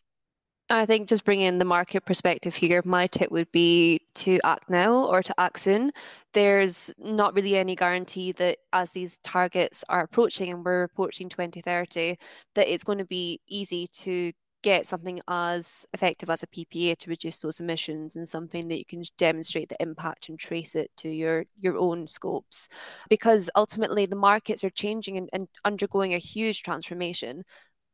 I 0.68 0.84
think 0.84 1.08
just 1.08 1.24
bringing 1.24 1.58
the 1.58 1.64
market 1.64 2.04
perspective 2.04 2.56
here, 2.56 2.82
my 2.84 3.06
tip 3.06 3.30
would 3.30 3.50
be 3.52 4.00
to 4.16 4.40
act 4.42 4.68
now 4.68 5.04
or 5.04 5.22
to 5.22 5.34
act 5.38 5.60
soon. 5.60 5.92
There's 6.32 6.92
not 6.98 7.34
really 7.34 7.56
any 7.56 7.76
guarantee 7.76 8.32
that 8.32 8.58
as 8.72 8.90
these 8.90 9.18
targets 9.18 9.84
are 9.88 10.00
approaching 10.00 10.50
and 10.50 10.64
we're 10.64 10.82
approaching 10.82 11.28
2030, 11.28 12.18
that 12.56 12.72
it's 12.72 12.82
going 12.82 12.98
to 12.98 13.04
be 13.04 13.40
easy 13.48 13.86
to 13.98 14.32
get 14.66 14.84
something 14.84 15.20
as 15.28 15.86
effective 15.92 16.28
as 16.28 16.42
a 16.42 16.46
PPA 16.48 16.96
to 16.98 17.08
reduce 17.08 17.40
those 17.40 17.60
emissions 17.60 18.16
and 18.16 18.26
something 18.26 18.66
that 18.66 18.78
you 18.78 18.84
can 18.84 19.04
demonstrate 19.16 19.68
the 19.68 19.80
impact 19.80 20.28
and 20.28 20.40
trace 20.40 20.74
it 20.74 20.90
to 20.96 21.08
your 21.08 21.44
your 21.60 21.76
own 21.78 22.08
scopes. 22.08 22.66
Because 23.08 23.48
ultimately 23.54 24.06
the 24.06 24.16
markets 24.16 24.64
are 24.64 24.70
changing 24.70 25.18
and, 25.18 25.30
and 25.32 25.46
undergoing 25.64 26.14
a 26.14 26.18
huge 26.18 26.64
transformation 26.64 27.44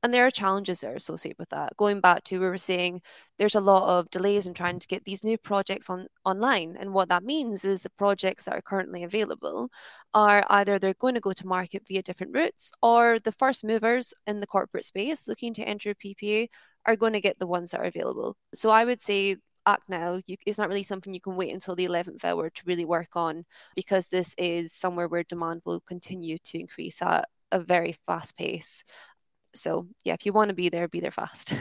and 0.02 0.12
there 0.12 0.26
are 0.26 0.30
challenges 0.30 0.80
that 0.80 0.90
are 0.90 0.96
associated 0.96 1.38
with 1.38 1.50
that. 1.50 1.76
Going 1.76 2.00
back 2.00 2.24
to 2.24 2.40
where 2.40 2.50
we're 2.50 2.58
saying 2.58 3.02
there's 3.38 3.54
a 3.54 3.60
lot 3.60 3.98
of 3.98 4.10
delays 4.10 4.46
in 4.46 4.54
trying 4.54 4.78
to 4.80 4.86
get 4.86 5.04
these 5.04 5.22
new 5.22 5.38
projects 5.38 5.88
on 5.88 6.06
online. 6.24 6.76
And 6.78 6.92
what 6.92 7.08
that 7.10 7.22
means 7.22 7.64
is 7.64 7.82
the 7.82 7.90
projects 7.90 8.44
that 8.44 8.54
are 8.54 8.62
currently 8.62 9.04
available 9.04 9.70
are 10.12 10.44
either 10.50 10.78
they're 10.78 10.94
going 10.94 11.14
to 11.14 11.20
go 11.20 11.32
to 11.32 11.46
market 11.46 11.84
via 11.86 12.02
different 12.02 12.34
routes 12.34 12.72
or 12.82 13.18
the 13.20 13.32
first 13.32 13.64
movers 13.64 14.12
in 14.26 14.40
the 14.40 14.46
corporate 14.46 14.84
space 14.84 15.28
looking 15.28 15.54
to 15.54 15.62
enter 15.62 15.94
PPA 15.94 16.48
are 16.84 16.96
going 16.96 17.12
to 17.12 17.20
get 17.20 17.38
the 17.38 17.46
ones 17.46 17.70
that 17.70 17.80
are 17.80 17.84
available. 17.84 18.36
So 18.54 18.70
I 18.70 18.84
would 18.84 19.00
say 19.00 19.36
act 19.66 19.88
now. 19.88 20.20
You, 20.26 20.36
it's 20.46 20.58
not 20.58 20.68
really 20.68 20.82
something 20.82 21.14
you 21.14 21.20
can 21.20 21.36
wait 21.36 21.52
until 21.52 21.76
the 21.76 21.86
11th 21.86 22.24
hour 22.24 22.50
to 22.50 22.62
really 22.66 22.84
work 22.84 23.10
on 23.14 23.44
because 23.76 24.08
this 24.08 24.34
is 24.36 24.72
somewhere 24.72 25.06
where 25.06 25.22
demand 25.22 25.62
will 25.64 25.80
continue 25.80 26.38
to 26.46 26.58
increase 26.58 27.00
at 27.02 27.28
a 27.52 27.60
very 27.60 27.94
fast 28.06 28.36
pace. 28.36 28.82
So 29.54 29.86
yeah, 30.04 30.14
if 30.14 30.26
you 30.26 30.32
want 30.32 30.48
to 30.48 30.54
be 30.54 30.68
there, 30.68 30.88
be 30.88 31.00
there 31.00 31.10
fast. 31.10 31.54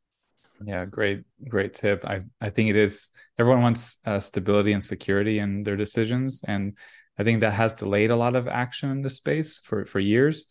yeah, 0.64 0.84
great, 0.84 1.24
great 1.48 1.74
tip. 1.74 2.04
I 2.04 2.22
I 2.40 2.48
think 2.48 2.70
it 2.70 2.76
is. 2.76 3.10
Everyone 3.38 3.62
wants 3.62 3.98
uh, 4.04 4.20
stability 4.20 4.72
and 4.72 4.82
security 4.82 5.38
in 5.38 5.62
their 5.62 5.76
decisions, 5.76 6.42
and 6.46 6.76
I 7.18 7.24
think 7.24 7.40
that 7.40 7.52
has 7.52 7.74
delayed 7.74 8.10
a 8.10 8.16
lot 8.16 8.36
of 8.36 8.48
action 8.48 8.90
in 8.90 9.02
this 9.02 9.16
space 9.16 9.58
for 9.58 9.84
for 9.84 10.00
years. 10.00 10.46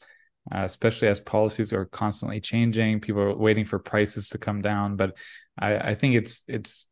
Uh, 0.53 0.63
especially 0.65 1.07
as 1.07 1.21
policies 1.21 1.71
are 1.71 1.85
constantly 1.85 2.41
changing, 2.41 2.99
people 2.99 3.21
are 3.21 3.33
waiting 3.33 3.63
for 3.63 3.79
prices 3.79 4.27
to 4.27 4.37
come 4.37 4.61
down. 4.61 4.97
But 4.97 5.15
I, 5.57 5.77
I 5.77 5.93
think 5.93 6.15
it's 6.15 6.43
it's 6.47 6.85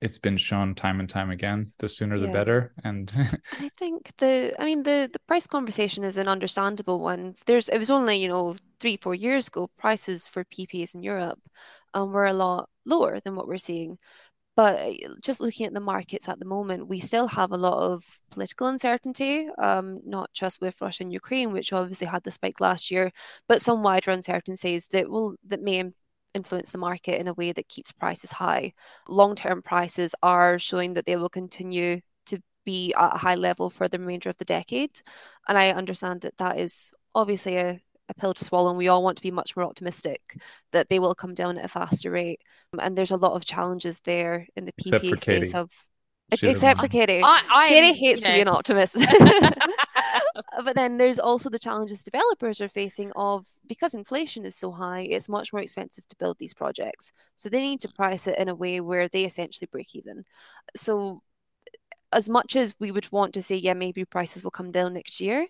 it's 0.00 0.18
been 0.18 0.36
shown 0.36 0.74
time 0.74 1.00
and 1.00 1.10
time 1.10 1.30
again 1.30 1.70
the 1.78 1.88
sooner 1.88 2.18
the 2.18 2.28
better 2.28 2.72
and 2.84 3.12
i 3.52 3.68
think 3.76 4.10
the 4.18 4.54
i 4.58 4.64
mean 4.64 4.82
the 4.82 5.08
the 5.12 5.18
price 5.26 5.46
conversation 5.46 6.04
is 6.04 6.16
an 6.16 6.28
understandable 6.28 6.98
one. 7.00 7.34
There's 7.46 7.68
it 7.68 7.78
was 7.78 7.90
only 7.90 8.16
you 8.16 8.28
know 8.28 8.56
three 8.80 8.96
four 8.96 9.14
years 9.14 9.48
ago 9.48 9.68
prices 9.78 10.26
for 10.26 10.44
ppas 10.44 10.94
in 10.94 11.02
europe 11.02 11.38
um, 11.94 12.12
were 12.12 12.26
a 12.26 12.32
lot 12.32 12.68
lower 12.86 13.20
than 13.20 13.36
what 13.36 13.46
we're 13.46 13.58
seeing. 13.58 13.98
But 14.56 14.78
uh, 14.80 14.92
just 15.22 15.40
looking 15.40 15.66
at 15.66 15.74
the 15.74 15.80
markets 15.80 16.28
at 16.28 16.38
the 16.38 16.46
moment, 16.46 16.88
we 16.88 17.00
still 17.00 17.28
have 17.28 17.52
a 17.52 17.56
lot 17.56 17.78
of 17.92 18.04
political 18.30 18.66
uncertainty, 18.66 19.48
um, 19.58 20.00
not 20.04 20.30
just 20.34 20.60
with 20.60 20.80
Russia 20.80 21.04
and 21.04 21.12
Ukraine, 21.12 21.52
which 21.52 21.72
obviously 21.72 22.06
had 22.08 22.24
the 22.24 22.30
spike 22.30 22.60
last 22.60 22.90
year, 22.90 23.10
but 23.48 23.62
some 23.62 23.82
wider 23.82 24.10
uncertainties 24.10 24.88
that 24.88 25.08
will 25.08 25.36
that 25.46 25.62
may 25.62 25.84
influence 26.34 26.70
the 26.70 26.78
market 26.78 27.20
in 27.20 27.28
a 27.28 27.34
way 27.34 27.52
that 27.52 27.68
keeps 27.68 27.92
prices 27.92 28.32
high. 28.32 28.72
Long 29.08 29.34
term 29.34 29.62
prices 29.62 30.14
are 30.22 30.58
showing 30.58 30.94
that 30.94 31.06
they 31.06 31.16
will 31.16 31.28
continue 31.28 32.00
to 32.26 32.40
be 32.64 32.92
at 32.94 33.14
a 33.14 33.18
high 33.18 33.34
level 33.34 33.70
for 33.70 33.88
the 33.88 33.98
remainder 33.98 34.28
of 34.30 34.36
the 34.38 34.44
decade. 34.44 35.00
And 35.48 35.58
I 35.58 35.70
understand 35.70 36.22
that 36.22 36.36
that 36.38 36.58
is 36.58 36.92
obviously 37.14 37.56
a, 37.56 37.80
a 38.08 38.14
pill 38.14 38.34
to 38.34 38.44
swallow, 38.44 38.70
and 38.70 38.78
we 38.78 38.88
all 38.88 39.02
want 39.02 39.16
to 39.18 39.22
be 39.22 39.30
much 39.30 39.56
more 39.56 39.64
optimistic 39.64 40.40
that 40.72 40.88
they 40.88 40.98
will 40.98 41.14
come 41.14 41.34
down 41.34 41.58
at 41.58 41.64
a 41.64 41.68
faster 41.68 42.10
rate. 42.10 42.40
And 42.78 42.96
there's 42.96 43.10
a 43.10 43.16
lot 43.16 43.32
of 43.32 43.44
challenges 43.44 44.00
there 44.00 44.46
in 44.56 44.64
the 44.64 44.72
PPA 44.72 45.18
space 45.18 45.54
of 45.54 45.70
except 46.42 46.80
for 46.80 46.88
Katie. 46.88 47.20
I, 47.22 47.42
I 47.50 47.68
Katie 47.68 47.98
hates 47.98 48.22
you 48.22 48.28
know. 48.28 48.30
to 48.30 48.36
be 48.36 48.40
an 48.42 48.48
optimist. 48.48 48.96
but 50.64 50.74
then 50.74 50.98
there's 50.98 51.18
also 51.18 51.50
the 51.50 51.58
challenges 51.58 52.04
developers 52.04 52.60
are 52.60 52.68
facing 52.68 53.12
of 53.16 53.46
because 53.66 53.94
inflation 53.94 54.44
is 54.44 54.56
so 54.56 54.70
high, 54.70 55.00
it's 55.00 55.28
much 55.28 55.52
more 55.52 55.62
expensive 55.62 56.06
to 56.08 56.16
build 56.16 56.38
these 56.38 56.54
projects. 56.54 57.12
So 57.36 57.48
they 57.48 57.60
need 57.60 57.80
to 57.82 57.88
price 57.88 58.26
it 58.26 58.38
in 58.38 58.48
a 58.48 58.54
way 58.54 58.80
where 58.80 59.08
they 59.08 59.24
essentially 59.24 59.68
break 59.70 59.94
even. 59.94 60.24
So 60.76 61.22
as 62.12 62.28
much 62.28 62.56
as 62.56 62.74
we 62.78 62.90
would 62.90 63.10
want 63.12 63.34
to 63.34 63.42
say, 63.42 63.56
yeah, 63.56 63.74
maybe 63.74 64.04
prices 64.04 64.42
will 64.42 64.50
come 64.50 64.72
down 64.72 64.94
next 64.94 65.20
year, 65.20 65.46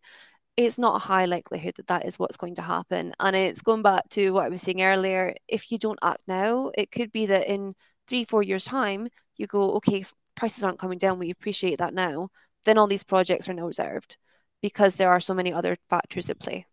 it's 0.56 0.78
not 0.78 0.96
a 0.96 1.06
high 1.06 1.24
likelihood 1.24 1.74
that 1.76 1.86
that 1.86 2.04
is 2.04 2.18
what's 2.18 2.36
going 2.36 2.54
to 2.56 2.62
happen. 2.62 3.14
And 3.18 3.34
it's 3.34 3.62
going 3.62 3.82
back 3.82 4.08
to 4.10 4.30
what 4.32 4.44
I 4.44 4.48
was 4.48 4.62
saying 4.62 4.82
earlier. 4.82 5.34
If 5.48 5.72
you 5.72 5.78
don't 5.78 5.98
act 6.02 6.22
now, 6.28 6.70
it 6.76 6.90
could 6.90 7.12
be 7.12 7.26
that 7.26 7.46
in 7.48 7.74
three, 8.06 8.24
four 8.24 8.42
years' 8.42 8.64
time, 8.66 9.08
you 9.36 9.46
go, 9.46 9.72
okay, 9.76 10.04
prices 10.34 10.64
aren't 10.64 10.78
coming 10.78 10.98
down. 10.98 11.18
We 11.18 11.30
appreciate 11.30 11.78
that 11.78 11.94
now. 11.94 12.30
Then 12.64 12.78
all 12.78 12.86
these 12.86 13.02
projects 13.04 13.48
are 13.48 13.54
now 13.54 13.66
reserved 13.66 14.16
because 14.62 14.96
there 14.96 15.10
are 15.10 15.20
so 15.20 15.34
many 15.34 15.52
other 15.52 15.76
factors 15.88 16.28
at 16.30 16.38
play. 16.38 16.66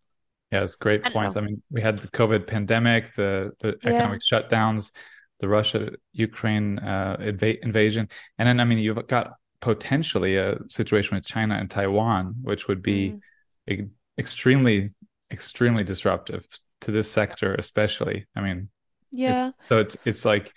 Yeah, 0.52 0.62
it's 0.64 0.76
great 0.76 1.02
And- 1.04 1.12
points. 1.12 1.36
I 1.36 1.40
mean, 1.42 1.62
we 1.70 1.80
had 1.82 1.98
the 1.98 2.08
COVID 2.08 2.46
pandemic, 2.46 3.14
the 3.14 3.52
the 3.60 3.78
Yeah. 3.82 3.90
economic 3.90 4.20
shutdowns, 4.22 4.92
the 5.40 5.48
Russia 5.48 5.90
Ukraine 6.12 6.78
uh, 6.78 7.16
inva- 7.20 7.58
invasion, 7.62 8.08
and 8.38 8.46
then 8.48 8.60
I 8.60 8.64
mean, 8.64 8.78
you've 8.78 9.06
got 9.06 9.34
potentially 9.60 10.36
a 10.36 10.58
situation 10.68 11.16
with 11.16 11.24
China 11.26 11.54
and 11.56 11.70
Taiwan, 11.70 12.34
which 12.42 12.68
would 12.68 12.82
be 12.82 13.10
Mm. 13.68 13.84
e- 13.84 13.88
extremely 14.18 14.90
extremely 15.30 15.84
disruptive 15.84 16.46
to 16.80 16.90
this 16.90 17.10
sector, 17.10 17.54
especially. 17.54 18.26
I 18.34 18.40
mean, 18.40 18.70
Yeah. 19.12 19.48
it's, 19.48 19.68
so 19.68 19.78
it's 19.80 19.96
it's 20.04 20.24
like 20.24 20.54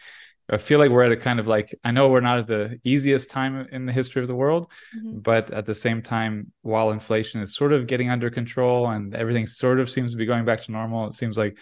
I 0.52 0.58
feel 0.58 0.80
like 0.80 0.92
we're 0.92 1.04
at 1.04 1.12
a 1.12 1.18
kind 1.18 1.40
of 1.40 1.48
like 1.48 1.74
I 1.84 1.92
know 1.92 2.10
we're 2.10 2.20
not 2.20 2.40
at 2.40 2.48
the 2.48 2.80
easiest 2.84 3.30
time 3.30 3.68
in 3.72 3.86
the 3.86 3.94
history 3.94 4.22
of 4.22 4.28
the 4.28 4.36
world, 4.36 4.72
Mhm. 4.96 5.24
but 5.24 5.52
at 5.52 5.66
the 5.66 5.76
same 5.76 6.02
time, 6.02 6.52
while 6.62 6.92
inflation 6.92 7.42
is 7.42 7.56
sort 7.56 7.72
of 7.74 7.88
getting 7.88 8.10
under 8.10 8.30
control 8.30 8.90
and 8.90 9.16
everything 9.16 9.48
sort 9.48 9.80
of 9.80 9.90
seems 9.90 10.12
to 10.12 10.18
be 10.18 10.26
going 10.26 10.46
back 10.46 10.62
to 10.64 10.72
normal, 10.72 11.08
it 11.08 11.14
seems 11.14 11.38
like 11.38 11.58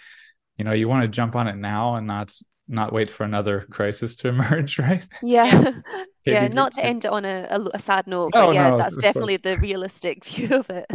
you 0.58 0.66
know 0.66 0.72
you 0.74 0.88
want 0.90 1.04
to 1.04 1.08
jump 1.08 1.36
on 1.36 1.48
it 1.48 1.56
now 1.56 1.96
and 1.96 2.08
not 2.08 2.34
not 2.68 2.94
wait 2.94 3.10
for 3.10 3.24
another 3.24 3.66
crisis 3.72 4.16
to 4.18 4.28
emerge, 4.34 4.80
right? 4.80 5.06
Yeah. 5.22 5.72
Yeah, 6.26 6.48
not 6.48 6.74
to 6.74 6.86
end 6.86 7.06
it 7.06 7.12
on 7.12 7.26
a, 7.26 7.48
a, 7.74 7.80
sad 7.80 8.06
note, 8.06 8.34
No, 8.36 8.48
but 8.48 8.54
yeah, 8.54 8.70
no, 8.70 8.78
that's 8.78 8.96
definitely 8.98 9.38
the 9.38 9.58
realistic 9.58 10.24
view 10.32 10.60
of 10.60 10.70
it. 10.70 10.86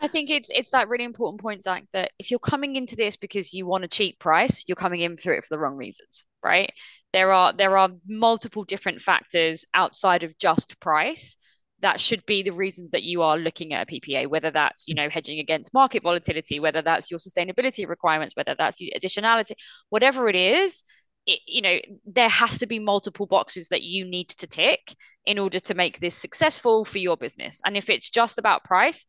I 0.00 0.08
think 0.08 0.30
it's 0.30 0.50
it's 0.50 0.70
that 0.70 0.88
really 0.88 1.04
important 1.04 1.40
point, 1.40 1.62
Zach, 1.62 1.84
that 1.92 2.10
if 2.18 2.30
you're 2.30 2.40
coming 2.40 2.76
into 2.76 2.96
this 2.96 3.16
because 3.16 3.52
you 3.52 3.66
want 3.66 3.84
a 3.84 3.88
cheap 3.88 4.18
price, 4.18 4.64
you're 4.66 4.76
coming 4.76 5.00
in 5.00 5.16
for 5.16 5.32
it 5.32 5.44
for 5.44 5.54
the 5.54 5.58
wrong 5.58 5.76
reasons, 5.76 6.24
right? 6.42 6.70
There 7.12 7.32
are 7.32 7.52
there 7.52 7.78
are 7.78 7.90
multiple 8.06 8.64
different 8.64 9.00
factors 9.00 9.64
outside 9.74 10.24
of 10.24 10.38
just 10.38 10.78
price 10.80 11.36
that 11.82 12.00
should 12.00 12.24
be 12.26 12.42
the 12.42 12.52
reasons 12.52 12.92
that 12.92 13.02
you 13.02 13.22
are 13.22 13.36
looking 13.36 13.74
at 13.74 13.82
a 13.82 13.92
PPA, 13.92 14.28
whether 14.28 14.50
that's, 14.50 14.86
you 14.86 14.94
know, 14.94 15.08
hedging 15.10 15.40
against 15.40 15.74
market 15.74 16.02
volatility, 16.02 16.60
whether 16.60 16.80
that's 16.80 17.10
your 17.10 17.18
sustainability 17.18 17.86
requirements, 17.86 18.36
whether 18.36 18.54
that's 18.56 18.80
additionality, 18.80 19.52
whatever 19.90 20.28
it 20.28 20.36
is, 20.36 20.84
it, 21.26 21.40
you 21.46 21.60
know, 21.60 21.78
there 22.06 22.28
has 22.28 22.58
to 22.58 22.66
be 22.66 22.78
multiple 22.78 23.26
boxes 23.26 23.68
that 23.68 23.82
you 23.82 24.04
need 24.04 24.28
to 24.28 24.46
tick 24.46 24.94
in 25.26 25.38
order 25.38 25.60
to 25.60 25.74
make 25.74 25.98
this 25.98 26.14
successful 26.14 26.84
for 26.84 26.98
your 26.98 27.16
business. 27.16 27.60
And 27.64 27.76
if 27.76 27.90
it's 27.90 28.10
just 28.10 28.38
about 28.38 28.64
price, 28.64 29.04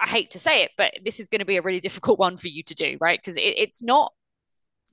I 0.00 0.06
hate 0.06 0.32
to 0.32 0.38
say 0.38 0.64
it, 0.64 0.72
but 0.76 0.94
this 1.04 1.20
is 1.20 1.28
going 1.28 1.40
to 1.40 1.44
be 1.44 1.56
a 1.56 1.62
really 1.62 1.80
difficult 1.80 2.18
one 2.18 2.36
for 2.36 2.48
you 2.48 2.62
to 2.64 2.74
do, 2.74 2.98
right? 3.00 3.18
Because 3.18 3.36
it, 3.36 3.58
it's 3.58 3.82
not 3.82 4.12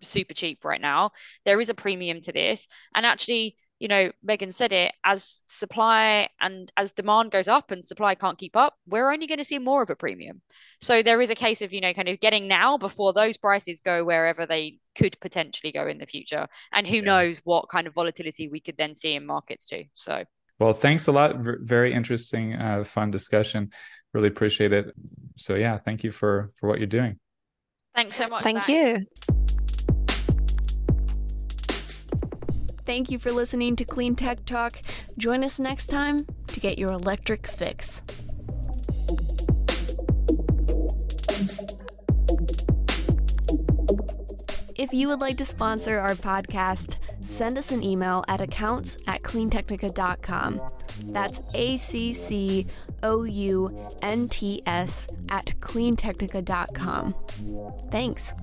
super 0.02 0.34
cheap 0.34 0.64
right 0.64 0.82
now. 0.82 1.12
There 1.46 1.60
is 1.60 1.70
a 1.70 1.74
premium 1.74 2.22
to 2.22 2.32
this. 2.32 2.68
And 2.94 3.06
actually, 3.06 3.58
you 3.80 3.88
know, 3.88 4.12
Meghan 4.26 4.54
said 4.54 4.72
it 4.72 4.94
as 5.04 5.44
supply 5.48 6.30
and 6.40 6.72
as 6.78 6.94
demand 6.94 7.32
goes 7.32 7.48
up 7.48 7.72
and 7.72 7.84
supply 7.84 8.16
can't 8.16 8.38
keep 8.38 8.56
up, 8.56 8.74
we're 8.88 9.12
only 9.12 9.28
going 9.28 9.38
to 9.40 9.44
see 9.44 9.60
more 9.60 9.82
of 9.84 9.90
a 9.90 9.96
premium. 9.96 10.42
So 10.80 11.02
there 11.02 11.22
is 11.22 11.30
a 11.30 11.36
case 11.36 11.62
of, 11.62 11.74
you 11.74 11.82
know, 11.82 11.94
kind 11.94 12.08
of 12.08 12.20
getting 12.20 12.48
now 12.48 12.78
before 12.78 13.12
those 13.12 13.38
prices 13.38 13.82
go 13.82 14.04
wherever 14.04 14.46
they 14.46 14.80
could 14.96 15.20
potentially 15.20 15.72
go 15.72 15.88
in 15.88 15.98
the 15.98 16.06
future. 16.06 16.48
And 16.72 16.88
who 16.88 16.98
Yeah. 16.98 17.02
knows 17.02 17.42
what 17.44 17.70
kind 17.70 17.88
of 17.88 17.94
volatility 17.94 18.48
we 18.48 18.62
could 18.62 18.78
then 18.78 18.94
see 18.94 19.14
in 19.16 19.26
markets 19.26 19.66
too. 19.66 19.86
So 19.94 20.24
Well, 20.58 20.72
thanks 20.74 21.08
a 21.08 21.12
lot. 21.12 21.36
Very 21.38 21.94
interesting, 21.94 22.54
uh, 22.54 22.86
fun 22.86 23.12
discussion. 23.12 23.72
Really 24.16 24.30
appreciate 24.30 24.72
it. 24.72 24.96
So 25.36 25.56
yeah, 25.56 25.76
thank 25.76 26.06
you 26.06 26.10
for 26.10 26.50
for 26.56 26.70
what 26.70 26.80
you're 26.80 26.88
doing. 26.88 27.20
thanks 27.94 28.16
so 28.16 28.30
much. 28.30 28.44
Thank 28.44 28.64
Zach. 28.64 28.70
you. 28.70 29.06
Thank 32.86 33.12
you 33.12 33.20
for 33.20 33.34
listening 33.34 33.76
to 33.76 33.84
Clean 33.84 34.16
Tech 34.16 34.46
Talk. 34.46 34.80
Join 35.18 35.44
us 35.44 35.60
next 35.60 35.88
time 35.88 36.26
to 36.48 36.62
get 36.62 36.80
your 36.80 36.92
electric 36.94 37.46
fix. 37.46 38.04
If 44.76 44.94
you 44.94 45.10
would 45.10 45.20
like 45.20 45.36
to 45.38 45.46
sponsor 45.46 46.00
our 46.00 46.16
podcast, 46.16 46.96
send 47.26 47.58
us 47.58 47.72
an 47.72 47.84
email 47.84 48.24
at 48.28 48.40
accounts 48.42 48.98
at 49.08 49.24
cleantechnica.com. 49.24 50.62
That's 51.06 51.42
A 51.54 51.78
C 51.78 52.14
C 52.14 52.68
O 53.04 53.24
U 53.24 53.88
N 54.02 54.30
T 54.30 54.62
S 54.66 55.08
at 55.30 55.48
cleantechnica.com. 55.60 57.16
Thanks. 57.92 58.34